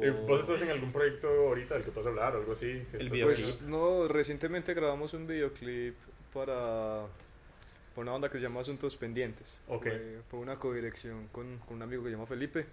Eh, 0.00 0.10
¿Vos 0.10 0.40
estás 0.40 0.60
en 0.62 0.70
algún 0.70 0.92
proyecto 0.92 1.28
ahorita 1.28 1.74
del 1.74 1.84
que 1.84 1.90
puedas 1.90 2.08
hablar 2.08 2.34
o 2.34 2.40
algo 2.40 2.52
así? 2.52 2.82
El 2.92 3.08
pues 3.08 3.62
no, 3.62 4.08
recientemente 4.08 4.74
grabamos 4.74 5.14
un 5.14 5.26
videoclip 5.26 5.94
para 6.34 7.06
por 7.94 8.02
una 8.02 8.12
onda 8.12 8.28
que 8.28 8.36
se 8.36 8.42
llama 8.42 8.60
Asuntos 8.60 8.94
Pendientes. 8.96 9.58
Okay. 9.66 10.20
Fue, 10.28 10.38
una 10.38 10.58
codirección 10.58 11.28
con, 11.28 11.58
con 11.60 11.76
un 11.76 11.82
amigo 11.82 12.02
que 12.02 12.10
se 12.10 12.16
llama 12.16 12.26
Felipe. 12.26 12.66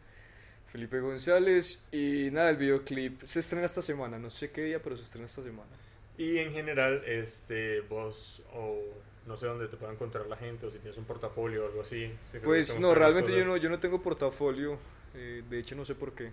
Felipe 0.74 1.00
González 1.00 1.86
y 1.92 2.32
nada, 2.32 2.50
el 2.50 2.58
videoclip 2.58 3.22
se 3.22 3.42
estrena 3.42 3.68
esta 3.68 3.84
semana, 3.84 4.18
no 4.18 4.32
sé 4.32 4.50
qué 4.50 4.64
día, 4.64 4.82
pero 4.82 4.98
se 4.98 5.04
estrena 5.04 5.28
esta 5.28 5.44
semana. 5.44 5.70
Y 6.18 6.40
en 6.40 6.52
general, 6.52 7.04
este, 7.06 7.82
vos 7.82 8.42
o 8.56 8.80
no 9.28 9.38
sé 9.38 9.46
dónde 9.46 9.68
te 9.68 9.78
pueda 9.78 9.94
encontrar 9.94 10.26
la 10.26 10.36
gente 10.36 10.66
o 10.66 10.72
si 10.72 10.80
tienes 10.80 10.98
un 10.98 11.06
portafolio 11.06 11.64
o 11.64 11.68
algo 11.68 11.82
así. 11.82 12.12
pues 12.44 12.80
no, 12.80 12.96
realmente 12.96 13.38
yo 13.38 13.46
no, 13.46 13.56
yo 13.56 13.70
no 13.70 13.78
tengo 13.78 14.02
portafolio, 14.02 14.80
eh, 15.14 15.44
de 15.48 15.60
hecho 15.60 15.76
no 15.76 15.86
sé 15.86 15.94
por 15.94 16.14
qué, 16.14 16.32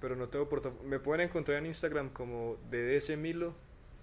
pero 0.00 0.14
no 0.14 0.28
tengo 0.28 0.48
portafolio. 0.48 0.88
Me 0.88 1.00
pueden 1.00 1.26
encontrar 1.26 1.58
en 1.58 1.66
Instagram 1.66 2.10
como 2.10 2.56
DDS 2.70 3.16
Milo. 3.16 3.54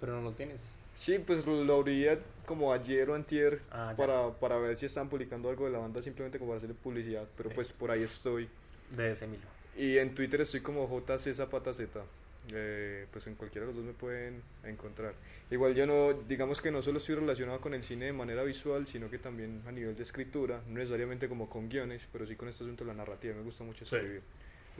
Pero 0.02 0.16
no 0.16 0.22
lo 0.22 0.32
tienes. 0.34 0.60
Sí, 0.96 1.18
pues 1.18 1.46
lo 1.48 1.76
abrí 1.76 2.08
como 2.46 2.74
ayer 2.74 3.10
o 3.10 3.16
antier 3.16 3.62
ah, 3.72 3.94
para, 3.96 4.32
para, 4.32 4.58
ver 4.58 4.76
si 4.76 4.86
están 4.86 5.08
publicando 5.08 5.50
algo 5.50 5.64
de 5.64 5.72
la 5.72 5.80
banda 5.80 6.02
simplemente 6.02 6.38
como 6.38 6.52
para 6.52 6.58
hacerle 6.58 6.76
publicidad, 6.76 7.26
pero 7.38 7.52
pues 7.52 7.72
por 7.72 7.90
ahí 7.90 8.04
estoy. 8.04 8.50
De 8.96 9.12
ese 9.12 9.28
milo. 9.28 9.44
Y 9.76 9.98
en 9.98 10.14
Twitter 10.14 10.42
estoy 10.42 10.62
como 10.62 10.88
JC 10.88 11.34
Zapata 11.34 11.74
Z. 11.74 12.04
Eh, 12.52 13.08
pues 13.10 13.26
en 13.28 13.36
cualquiera 13.36 13.66
de 13.66 13.72
los 13.72 13.78
dos 13.78 13.86
me 13.86 13.94
pueden 13.94 14.42
encontrar. 14.66 15.14
Igual 15.50 15.76
yo 15.76 15.88
no, 15.88 16.14
digamos 16.14 16.62
que 16.62 16.72
no 16.72 16.82
solo 16.82 16.98
estoy 16.98 17.16
relacionado 17.16 17.62
con 17.62 17.74
el 17.74 17.84
cine 17.84 18.06
de 18.06 18.14
manera 18.14 18.44
visual, 18.44 18.86
sino 18.86 19.10
que 19.10 19.18
también 19.18 19.62
a 19.66 19.72
nivel 19.72 19.96
de 19.96 20.04
escritura, 20.04 20.62
no 20.68 20.80
necesariamente 20.80 21.30
como 21.30 21.50
con 21.50 21.70
guiones, 21.70 22.08
pero 22.12 22.26
sí 22.26 22.36
con 22.36 22.50
este 22.50 22.66
asunto 22.66 22.84
de 22.84 22.90
la 22.90 22.98
narrativa, 22.98 23.34
me 23.36 23.44
gusta 23.44 23.64
mucho 23.64 23.86
escribir. 23.86 24.22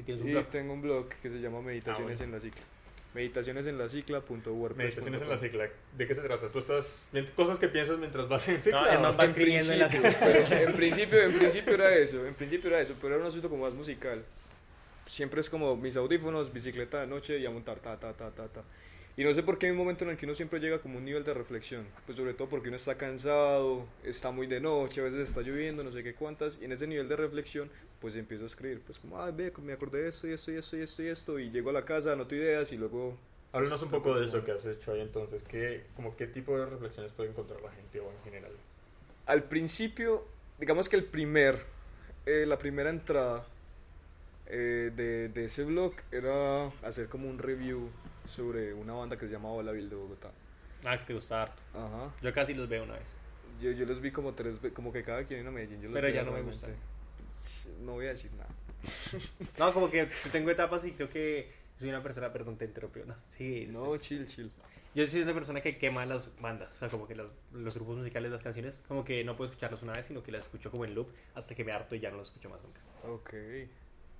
¿Y, 0.06 0.12
un 0.12 0.46
tengo 0.46 0.74
un 0.74 0.82
blog 0.82 1.08
que 1.22 1.30
se 1.30 1.40
llama 1.40 1.62
Meditaciones 1.62 2.20
ah, 2.20 2.24
en 2.24 2.32
la 2.32 2.40
Cicla. 2.40 2.64
Meditaciones 3.14 3.68
en 3.68 3.78
la 3.78 3.88
cicla.wordpress. 3.88 4.78
Meditaciones 4.78 5.22
en 5.22 5.30
la 5.30 5.38
cicla. 5.38 5.70
¿De 5.96 6.08
qué 6.08 6.16
se 6.16 6.22
trata? 6.22 6.50
Tú 6.50 6.60
estás. 6.60 7.06
Cosas 7.36 7.60
que 7.60 7.68
piensas 7.68 8.00
mientras 8.00 8.28
vas 8.28 8.48
en 8.50 8.64
cicla. 8.64 8.98
No, 8.98 9.24
escribiendo 9.24 9.72
en 9.74 9.80
la 9.80 9.90
cicla. 9.90 10.10
en, 10.62 10.74
principio, 10.74 11.22
en 11.22 11.38
principio 11.38 11.74
era 11.76 11.94
eso. 11.96 12.26
En 12.26 12.34
principio 12.34 12.70
era 12.70 12.82
eso, 12.82 12.96
pero 13.00 13.14
era 13.14 13.24
un 13.24 13.28
asunto 13.28 13.50
como 13.50 13.64
más 13.64 13.74
musical. 13.74 14.24
Siempre 15.06 15.42
es 15.42 15.50
como 15.50 15.76
mis 15.76 15.96
audífonos, 15.96 16.52
bicicleta 16.52 17.02
de 17.02 17.08
noche 17.08 17.38
y 17.38 17.46
a 17.46 17.52
montar, 17.52 17.80
ta, 17.80 18.00
ta, 18.00 18.14
ta, 18.14 18.32
ta, 18.32 18.48
ta. 18.48 18.64
Y 19.16 19.24
no 19.24 19.34
sé 19.34 19.44
por 19.44 19.60
qué 19.60 19.68
hay 19.68 19.72
un 19.72 19.78
momento 19.78 20.04
en 20.06 20.10
el 20.10 20.18
que 20.18 20.26
uno 20.26 20.34
siempre 20.34 20.60
llega 20.60 20.80
como 20.80 20.98
un 20.98 21.06
nivel 21.06 21.24
de 21.24 21.36
reflexión, 21.36 21.86
pues 22.08 22.18
sobre 22.18 22.34
todo 22.34 22.50
porque 22.50 22.70
uno 22.70 22.78
está 22.78 22.96
cansado, 22.96 23.86
está 24.04 24.32
muy 24.32 24.48
de 24.48 24.60
noche, 24.60 25.02
a 25.02 25.04
veces 25.04 25.30
está 25.30 25.42
lloviendo, 25.42 25.84
no 25.84 25.92
sé 25.92 26.02
qué 26.02 26.16
cuántas, 26.16 26.58
y 26.60 26.66
en 26.66 26.72
ese 26.72 26.88
nivel 26.88 27.08
de 27.08 27.16
reflexión 27.16 27.70
pues 28.02 28.16
empiezo 28.16 28.46
a 28.46 28.48
escribir, 28.48 28.82
pues 28.82 28.98
como, 28.98 29.22
ay, 29.22 29.32
ve, 29.36 29.54
me 29.62 29.74
acordé 29.74 30.02
de 30.02 30.10
esto 30.10 30.28
y 30.28 30.34
esto 30.34 30.52
y 30.52 30.56
esto 30.56 30.78
y 30.78 30.82
esto 30.82 31.04
y 31.04 31.08
esto, 31.08 31.40
y 31.40 31.52
llego 31.52 31.70
a 31.70 31.74
la 31.74 31.86
casa, 31.86 32.14
anoto 32.14 32.34
ideas 32.34 32.72
y 32.72 32.78
luego... 32.78 33.16
Háblanos 33.52 33.84
un 33.84 33.92
poco 33.92 34.16
de 34.16 34.26
eso 34.26 34.44
que 34.44 34.52
has 34.52 34.66
hecho 34.66 34.94
ahí 34.94 35.02
entonces, 35.02 35.44
¿qué, 35.44 35.84
como 35.96 36.16
qué 36.18 36.26
tipo 36.26 36.58
de 36.58 36.66
reflexiones 36.66 37.12
puede 37.12 37.30
encontrar 37.30 37.62
la 37.62 37.72
gente 37.72 38.00
o 38.00 38.12
en 38.12 38.24
general? 38.24 38.52
Al 39.28 39.44
principio, 39.44 40.26
digamos 40.60 40.90
que 40.90 40.96
el 40.96 41.06
primer, 41.06 41.64
eh, 42.26 42.46
la 42.48 42.58
primera 42.58 42.90
entrada 42.90 43.46
eh, 44.48 44.92
de, 44.96 45.30
de 45.30 45.46
ese 45.46 45.64
blog 45.64 45.94
era 46.12 46.70
hacer 46.82 47.08
como 47.10 47.30
un 47.30 47.38
review 47.38 47.92
sobre 48.28 48.74
una 48.74 48.94
banda 48.94 49.18
que 49.18 49.26
se 49.28 49.32
llama 49.34 49.50
Olaville 49.50 49.90
de 49.90 49.96
Bogotá. 49.96 50.32
Ah, 50.86 50.98
que 50.98 51.06
te 51.06 51.14
gusta 51.14 51.44
harto. 51.44 51.62
Ajá. 51.74 52.12
Yo 52.22 52.34
casi 52.34 52.54
los 52.54 52.68
veo 52.68 52.84
una 52.84 52.94
vez. 52.94 53.08
Yo, 53.62 53.72
yo 53.72 53.86
los 53.86 54.02
vi 54.02 54.12
como 54.12 54.34
tres 54.34 54.60
veces, 54.62 54.76
como 54.76 54.92
que 54.92 55.04
cada 55.04 55.24
quien 55.24 55.42
en 55.42 55.48
a 55.48 55.52
Medellín. 55.52 55.82
Yo 55.82 55.90
los 55.90 55.94
Pero 55.94 56.10
ya 56.10 56.24
no 56.24 56.32
me 56.32 56.38
realmente. 56.42 56.68
gustan. 56.68 56.76
Pues, 57.28 57.68
No 57.80 57.94
voy 57.94 58.08
a 58.08 58.10
decir 58.10 58.32
nada. 58.34 58.50
No, 59.58 59.74
como 59.74 59.90
que 59.90 60.08
tengo 60.32 60.50
etapas 60.50 60.84
y 60.86 60.92
creo 60.92 61.10
que 61.10 61.52
soy 61.80 61.90
una 61.90 62.04
persona, 62.04 62.32
perdón, 62.34 62.58
te 62.58 62.66
interrumpí. 62.66 63.02
No, 63.06 63.16
sí, 63.38 63.68
No, 63.70 63.96
chill, 63.98 64.28
chill. 64.28 64.52
Yo 64.96 65.08
soy 65.08 65.22
una 65.24 65.34
persona 65.34 65.62
que 65.62 65.78
quema 65.80 66.06
las 66.06 66.30
bandas, 66.40 66.70
o 66.72 66.76
sea, 66.78 66.88
como 66.90 67.08
que 67.08 67.16
los, 67.16 67.32
los 67.52 67.74
grupos 67.74 67.98
musicales, 67.98 68.32
las 68.32 68.44
canciones, 68.44 68.80
como 68.88 69.04
que 69.04 69.24
no 69.24 69.36
puedo 69.36 69.50
escucharlos 69.50 69.82
una 69.82 69.94
vez, 69.94 70.06
sino 70.06 70.22
que 70.22 70.32
las 70.32 70.44
escucho 70.44 70.70
como 70.70 70.86
en 70.86 70.94
loop 70.94 71.08
hasta 71.34 71.56
que 71.56 71.64
me 71.64 71.72
harto 71.72 71.96
y 71.96 72.00
ya 72.00 72.12
no 72.12 72.18
los 72.18 72.28
escucho 72.28 72.50
más 72.50 72.62
nunca. 72.62 72.80
Ok. 73.08 73.34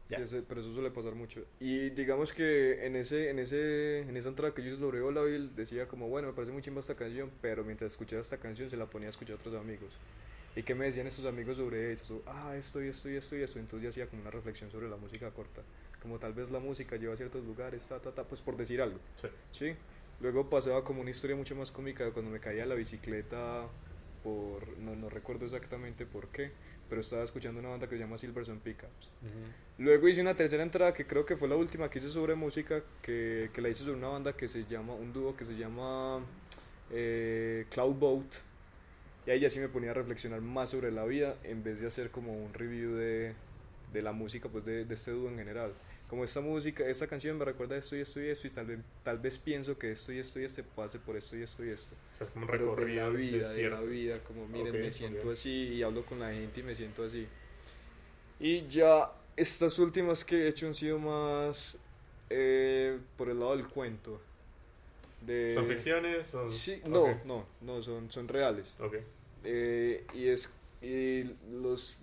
Sí, 0.08 0.16
eso- 0.16 0.44
pero 0.48 0.62
eso 0.62 0.74
suele 0.74 0.92
pasar 0.92 1.16
mucho. 1.16 1.44
Y 1.60 1.90
digamos 1.92 2.34
que 2.34 2.86
en 2.86 2.96
ese 2.96 3.30
en 3.30 3.40
ese 3.40 4.00
en 4.02 4.18
esa 4.18 4.30
entrada 4.30 4.54
que 4.54 4.62
yo 4.62 4.70
hice 4.72 4.80
sobre 4.80 5.02
Olaville 5.02 5.50
decía 5.56 5.88
como, 5.88 6.10
bueno, 6.10 6.28
me 6.30 6.34
parece 6.34 6.52
muy 6.52 6.62
chimba 6.62 6.82
esta 6.82 6.96
canción, 6.96 7.32
pero 7.42 7.64
mientras 7.64 7.92
escuchaba 7.94 8.22
esta 8.22 8.38
canción 8.38 8.70
se 8.70 8.78
la 8.78 8.86
ponía 8.86 9.08
a 9.08 9.12
escuchar 9.12 9.38
a 9.38 9.40
otros 9.40 9.56
amigos. 9.56 9.90
¿Y 10.56 10.62
qué 10.64 10.76
me 10.76 10.86
decían 10.86 11.08
estos 11.08 11.26
amigos 11.26 11.58
sobre 11.58 11.94
eso? 11.94 12.22
Ah, 12.28 12.54
esto 12.56 12.84
y 12.84 12.88
esto 12.90 13.10
y 13.10 13.16
esto 13.16 13.36
y 13.36 13.42
esto. 13.42 13.58
Entonces 13.60 13.84
yo 13.84 13.90
hacía 13.90 14.08
como 14.08 14.22
una 14.22 14.30
reflexión 14.32 14.70
sobre 14.70 14.88
la 14.88 14.98
música 14.98 15.32
corta. 15.32 15.62
Como 16.02 16.20
tal 16.20 16.34
vez 16.34 16.52
la 16.52 16.60
música 16.60 16.96
lleva 16.98 17.14
a 17.14 17.18
ciertos 17.18 17.44
lugares, 17.46 17.88
ta, 17.88 18.00
ta, 18.00 18.12
ta, 18.12 18.24
pues 18.26 18.42
por 18.42 18.56
decir 18.58 18.82
algo. 18.82 19.00
Sí. 19.22 19.28
Sí. 19.52 19.76
Luego 20.22 20.50
pasaba 20.50 20.84
como 20.84 21.02
una 21.02 21.10
historia 21.10 21.36
mucho 21.36 21.56
más 21.56 21.72
cómica 21.72 22.04
de 22.06 22.12
cuando 22.12 22.30
me 22.30 22.40
caía 22.40 22.66
la 22.68 22.76
bicicleta 22.76 23.68
por 24.24 24.68
no, 24.78 24.96
no 24.96 25.10
recuerdo 25.10 25.46
exactamente 25.46 26.06
por 26.06 26.28
qué, 26.30 26.52
pero 26.90 27.02
estaba 27.02 27.24
escuchando 27.24 27.60
una 27.60 27.70
banda 27.70 27.88
que 27.88 27.96
se 27.96 28.02
llama 28.02 28.18
Silverson 28.18 28.60
Pickups. 28.60 29.10
Luego 29.78 30.08
hice 30.08 30.22
una 30.22 30.36
tercera 30.36 30.64
entrada 30.64 30.94
que 30.94 31.06
creo 31.06 31.26
que 31.26 31.36
fue 31.36 31.48
la 31.48 31.56
última 31.56 31.90
que 31.90 32.00
hice 32.00 32.10
sobre 32.10 32.36
música, 32.36 32.84
que, 33.02 33.50
que 33.54 33.62
la 33.62 33.70
hice 33.70 33.84
sobre 33.84 33.98
una 33.98 34.10
banda 34.10 34.34
que 34.34 34.48
se 34.48 34.66
llama, 34.66 34.94
un 34.94 35.12
dúo 35.14 35.36
que 35.36 35.46
se 35.46 35.56
llama 35.56 36.20
eh, 36.92 37.66
Cloud 37.72 37.96
Boat. 37.96 38.34
Y 39.26 39.32
ahí 39.32 39.40
ya 39.40 39.50
sí 39.50 39.60
me 39.60 39.70
ponía 39.70 39.92
a 39.92 39.94
reflexionar 39.94 40.42
más 40.42 40.70
sobre 40.70 40.92
la 40.92 41.06
vida 41.06 41.36
en 41.44 41.64
vez 41.64 41.80
de 41.80 41.88
hacer 41.88 42.12
como 42.12 42.34
un 42.34 42.54
review 42.54 42.94
de, 42.96 43.34
de 43.94 44.02
la 44.02 44.12
música, 44.12 44.50
pues 44.50 44.66
de, 44.66 44.86
de 44.86 44.94
este 44.94 45.12
dúo 45.12 45.30
en 45.30 45.38
general. 45.38 45.74
Como 46.10 46.24
esta 46.24 46.42
música, 46.42 46.88
esta 46.88 47.08
canción 47.08 47.38
me 47.38 47.46
recuerda 47.46 47.76
esto 47.76 47.96
y 47.96 48.02
esto 48.02 48.22
y 48.22 48.28
esto, 48.28 48.48
y 48.48 48.50
tal 48.52 48.68
vez, 48.68 48.80
tal 49.04 49.18
vez 49.18 49.38
pienso 49.40 49.78
que 49.78 49.92
esto 49.92 50.12
y 50.14 50.20
esto 50.20 50.40
y 50.40 50.44
este 50.44 50.62
pase 50.62 51.00
por 51.00 51.16
esto 51.16 51.36
y 51.36 51.42
esto 51.42 51.66
y 51.66 51.70
esto. 51.70 51.96
O 52.14 52.18
sea, 52.18 52.28
es 52.28 52.32
como 52.32 52.46
un 52.46 52.52
de 52.52 52.58
recorrido 52.58 53.10
la 53.10 53.18
vida, 53.18 53.50
de 53.52 53.70
la 53.70 53.82
vida, 53.82 54.20
como 54.20 54.48
miren, 54.48 54.80
me 54.80 54.92
siento 54.92 55.32
así 55.32 55.50
y 55.50 55.84
hablo 55.84 56.06
con 56.06 56.20
la 56.20 56.32
gente 56.32 56.60
y 56.60 56.64
me 56.64 56.76
siento 56.76 57.04
así. 57.04 57.28
Y 58.40 58.68
ya 58.68 59.12
estas 59.36 59.80
últimas 59.80 60.24
que 60.24 60.36
he 60.36 60.48
hecho 60.50 60.68
han 60.68 60.76
sido 60.76 61.00
más 61.00 61.78
eh, 62.30 63.00
por 63.18 63.30
el 63.30 63.40
lado 63.40 63.56
del 63.56 63.68
cuento. 63.68 64.22
De, 65.22 65.54
¿Son 65.54 65.66
ficciones? 65.66 66.28
Son... 66.28 66.52
Sí, 66.52 66.82
no, 66.88 67.20
no, 67.26 67.46
no, 67.62 67.82
son, 67.82 68.12
son 68.12 68.28
reales. 68.28 68.74
Ok. 68.80 68.98
Eh, 69.46 70.06
y 70.14 70.28
es 70.28 70.50
y 70.84 71.24
los 71.50 71.98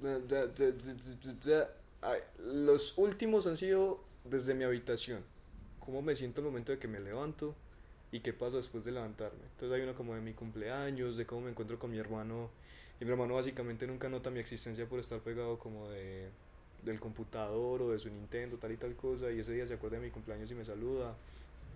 los 2.39 2.97
últimos 2.99 3.47
han 3.47 3.57
sido 3.57 4.03
desde 4.25 4.55
mi 4.55 4.65
habitación. 4.65 5.23
Cómo 5.79 6.03
me 6.03 6.15
siento 6.15 6.41
el 6.41 6.47
momento 6.47 6.73
de 6.73 6.79
que 6.79 6.89
me 6.89 7.01
levanto 7.01 7.55
y 8.13 8.21
qué 8.21 8.33
pasa 8.33 8.57
después 8.57 8.85
de 8.85 8.93
levantarme. 8.93 9.41
Entonces 9.53 9.77
hay 9.77 9.83
uno 9.83 9.95
como 9.95 10.15
de 10.15 10.21
mi 10.21 10.33
cumpleaños 10.33 11.17
de 11.17 11.27
cómo 11.27 11.43
me 11.43 11.51
encuentro 11.51 11.79
con 11.79 11.91
mi 11.91 11.99
hermano. 11.99 12.51
Y 13.01 13.05
mi 13.05 13.11
hermano 13.13 13.35
básicamente 13.35 13.87
nunca 13.87 14.09
nota 14.09 14.31
mi 14.31 14.41
existencia 14.41 14.87
por 14.87 15.01
estar 15.01 15.21
pegado 15.21 15.59
como 15.59 15.89
de 15.89 16.29
del 16.83 16.99
computador 16.99 17.83
o 17.83 17.91
de 17.91 17.99
su 17.99 18.09
Nintendo 18.09 18.57
tal 18.57 18.73
y 18.73 18.77
tal 18.77 18.95
cosa. 18.95 19.31
Y 19.31 19.41
ese 19.41 19.53
día 19.53 19.67
se 19.67 19.75
acuerda 19.75 19.99
de 19.99 20.07
mi 20.07 20.11
cumpleaños 20.11 20.51
y 20.51 20.55
me 20.55 20.65
saluda. 20.65 21.15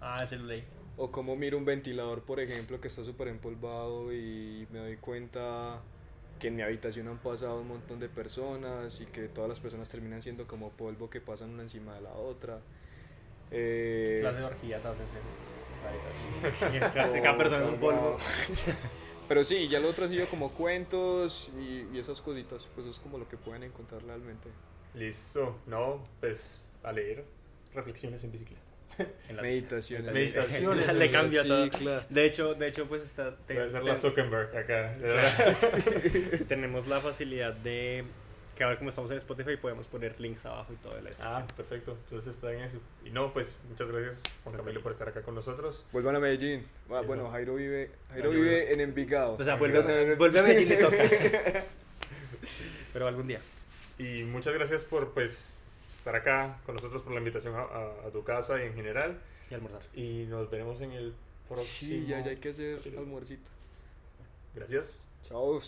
Ah, 0.00 0.24
ese 0.24 0.36
lo 0.36 0.46
leí. 0.46 0.64
o 0.96 1.10
como 1.10 1.36
miro 1.36 1.56
un 1.56 1.64
ventilador, 1.64 2.22
por 2.22 2.40
ejemplo, 2.40 2.80
que 2.80 2.88
está 2.88 3.04
súper 3.04 3.28
empolvado 3.28 4.12
y 4.12 4.66
me 4.70 4.80
doy 4.80 4.96
cuenta 4.96 5.80
que 6.44 6.48
en 6.48 6.56
mi 6.56 6.62
habitación 6.62 7.08
han 7.08 7.16
pasado 7.16 7.62
un 7.62 7.68
montón 7.68 7.98
de 8.00 8.10
personas 8.10 9.00
y 9.00 9.06
que 9.06 9.28
todas 9.28 9.48
las 9.48 9.60
personas 9.60 9.88
terminan 9.88 10.20
siendo 10.20 10.46
como 10.46 10.72
polvo 10.72 11.08
que 11.08 11.22
pasan 11.22 11.48
una 11.48 11.62
encima 11.62 11.94
de 11.94 12.02
la 12.02 12.12
otra. 12.12 12.60
Eh, 13.50 14.18
Clase 14.20 14.40
de 14.40 14.44
orgías 14.44 14.84
haces 14.84 15.08
en... 16.70 16.80
Cada 17.22 17.38
persona 17.38 17.64
es 17.64 17.70
un 17.70 17.80
polvo. 17.80 18.18
Pero 19.26 19.42
sí, 19.42 19.68
ya 19.68 19.80
lo 19.80 19.88
otro 19.88 20.04
ha 20.04 20.08
sido 20.08 20.28
como 20.28 20.50
cuentos 20.50 21.50
y, 21.58 21.88
y 21.96 21.98
esas 21.98 22.20
cositas, 22.20 22.68
pues 22.74 22.88
es 22.88 22.98
como 22.98 23.16
lo 23.16 23.26
que 23.26 23.38
pueden 23.38 23.62
encontrar 23.62 24.02
realmente. 24.02 24.50
Listo. 24.92 25.56
No, 25.66 26.04
pues 26.20 26.60
a 26.82 26.92
leer 26.92 27.24
reflexiones 27.72 28.22
en 28.22 28.32
bicicleta. 28.32 28.63
En 29.28 29.36
las- 29.36 29.42
Meditaciones. 29.42 30.12
Meditaciones. 30.12 30.94
Le 30.94 31.10
cambia 31.10 31.42
Sí, 31.42 31.48
todo. 31.48 31.70
claro. 31.70 32.06
De 32.08 32.24
hecho, 32.26 32.54
de 32.54 32.68
hecho, 32.68 32.86
pues 32.86 33.02
está... 33.02 33.36
te- 33.46 33.54
Puede 33.54 33.70
ser 33.70 33.84
la 33.84 33.96
Zuckerberg 33.96 34.56
acá. 34.56 34.94
tenemos 36.48 36.86
la 36.86 37.00
facilidad 37.00 37.52
de 37.54 38.04
que 38.56 38.62
ahora 38.62 38.76
como 38.78 38.90
estamos 38.90 39.10
en 39.10 39.16
Spotify 39.16 39.56
podemos 39.56 39.88
poner 39.88 40.20
links 40.20 40.46
abajo 40.46 40.72
y 40.72 40.76
todo 40.76 40.96
el 40.96 41.08
eso. 41.08 41.18
ah, 41.20 41.44
perfecto. 41.56 41.98
Entonces 42.04 42.34
está 42.36 42.52
en 42.52 42.60
eso. 42.60 42.78
Y 43.04 43.10
no, 43.10 43.32
pues 43.32 43.58
muchas 43.68 43.88
gracias 43.88 44.20
Juan 44.44 44.56
Camilo 44.56 44.80
por 44.80 44.92
estar 44.92 45.08
acá 45.08 45.22
con 45.22 45.34
nosotros. 45.34 45.84
Vuelvan 45.90 46.14
a 46.14 46.20
Medellín. 46.20 46.64
Ah, 46.88 47.02
bueno, 47.04 47.28
Jairo 47.32 47.56
vive, 47.56 47.90
Jairo 48.10 48.30
vive 48.30 48.72
en 48.72 48.78
Envigado. 48.80 49.34
O 49.34 49.42
sea, 49.42 49.56
vuelve, 49.56 49.82
no, 49.82 50.06
no. 50.10 50.16
vuelve 50.16 50.38
a 50.38 50.42
Medellín 50.44 50.68
le 50.68 50.76
toca. 50.76 50.96
Pero 52.92 53.08
algún 53.08 53.26
día. 53.26 53.40
Y 53.98 54.22
muchas 54.22 54.54
gracias 54.54 54.84
por 54.84 55.12
pues 55.14 55.50
estar 56.04 56.16
acá 56.16 56.60
con 56.66 56.74
nosotros 56.74 57.00
por 57.00 57.12
la 57.12 57.18
invitación 57.18 57.54
a, 57.54 57.60
a- 57.62 58.06
a 58.08 58.10
tu 58.10 58.22
casa 58.22 58.62
y 58.62 58.66
en 58.66 58.74
general. 58.74 59.18
Y 59.50 59.54
almorzar. 59.54 59.80
Y 59.94 60.26
nos 60.26 60.50
veremos 60.50 60.78
en 60.82 60.92
el 60.92 61.14
próximo. 61.48 61.92
Sí, 62.02 62.06
ya, 62.06 62.20
ya 62.22 62.30
hay 62.30 62.36
que 62.36 62.50
hacer 62.50 62.80
almuercito. 62.98 63.48
Gracias. 64.54 65.02
Chao. 65.26 65.58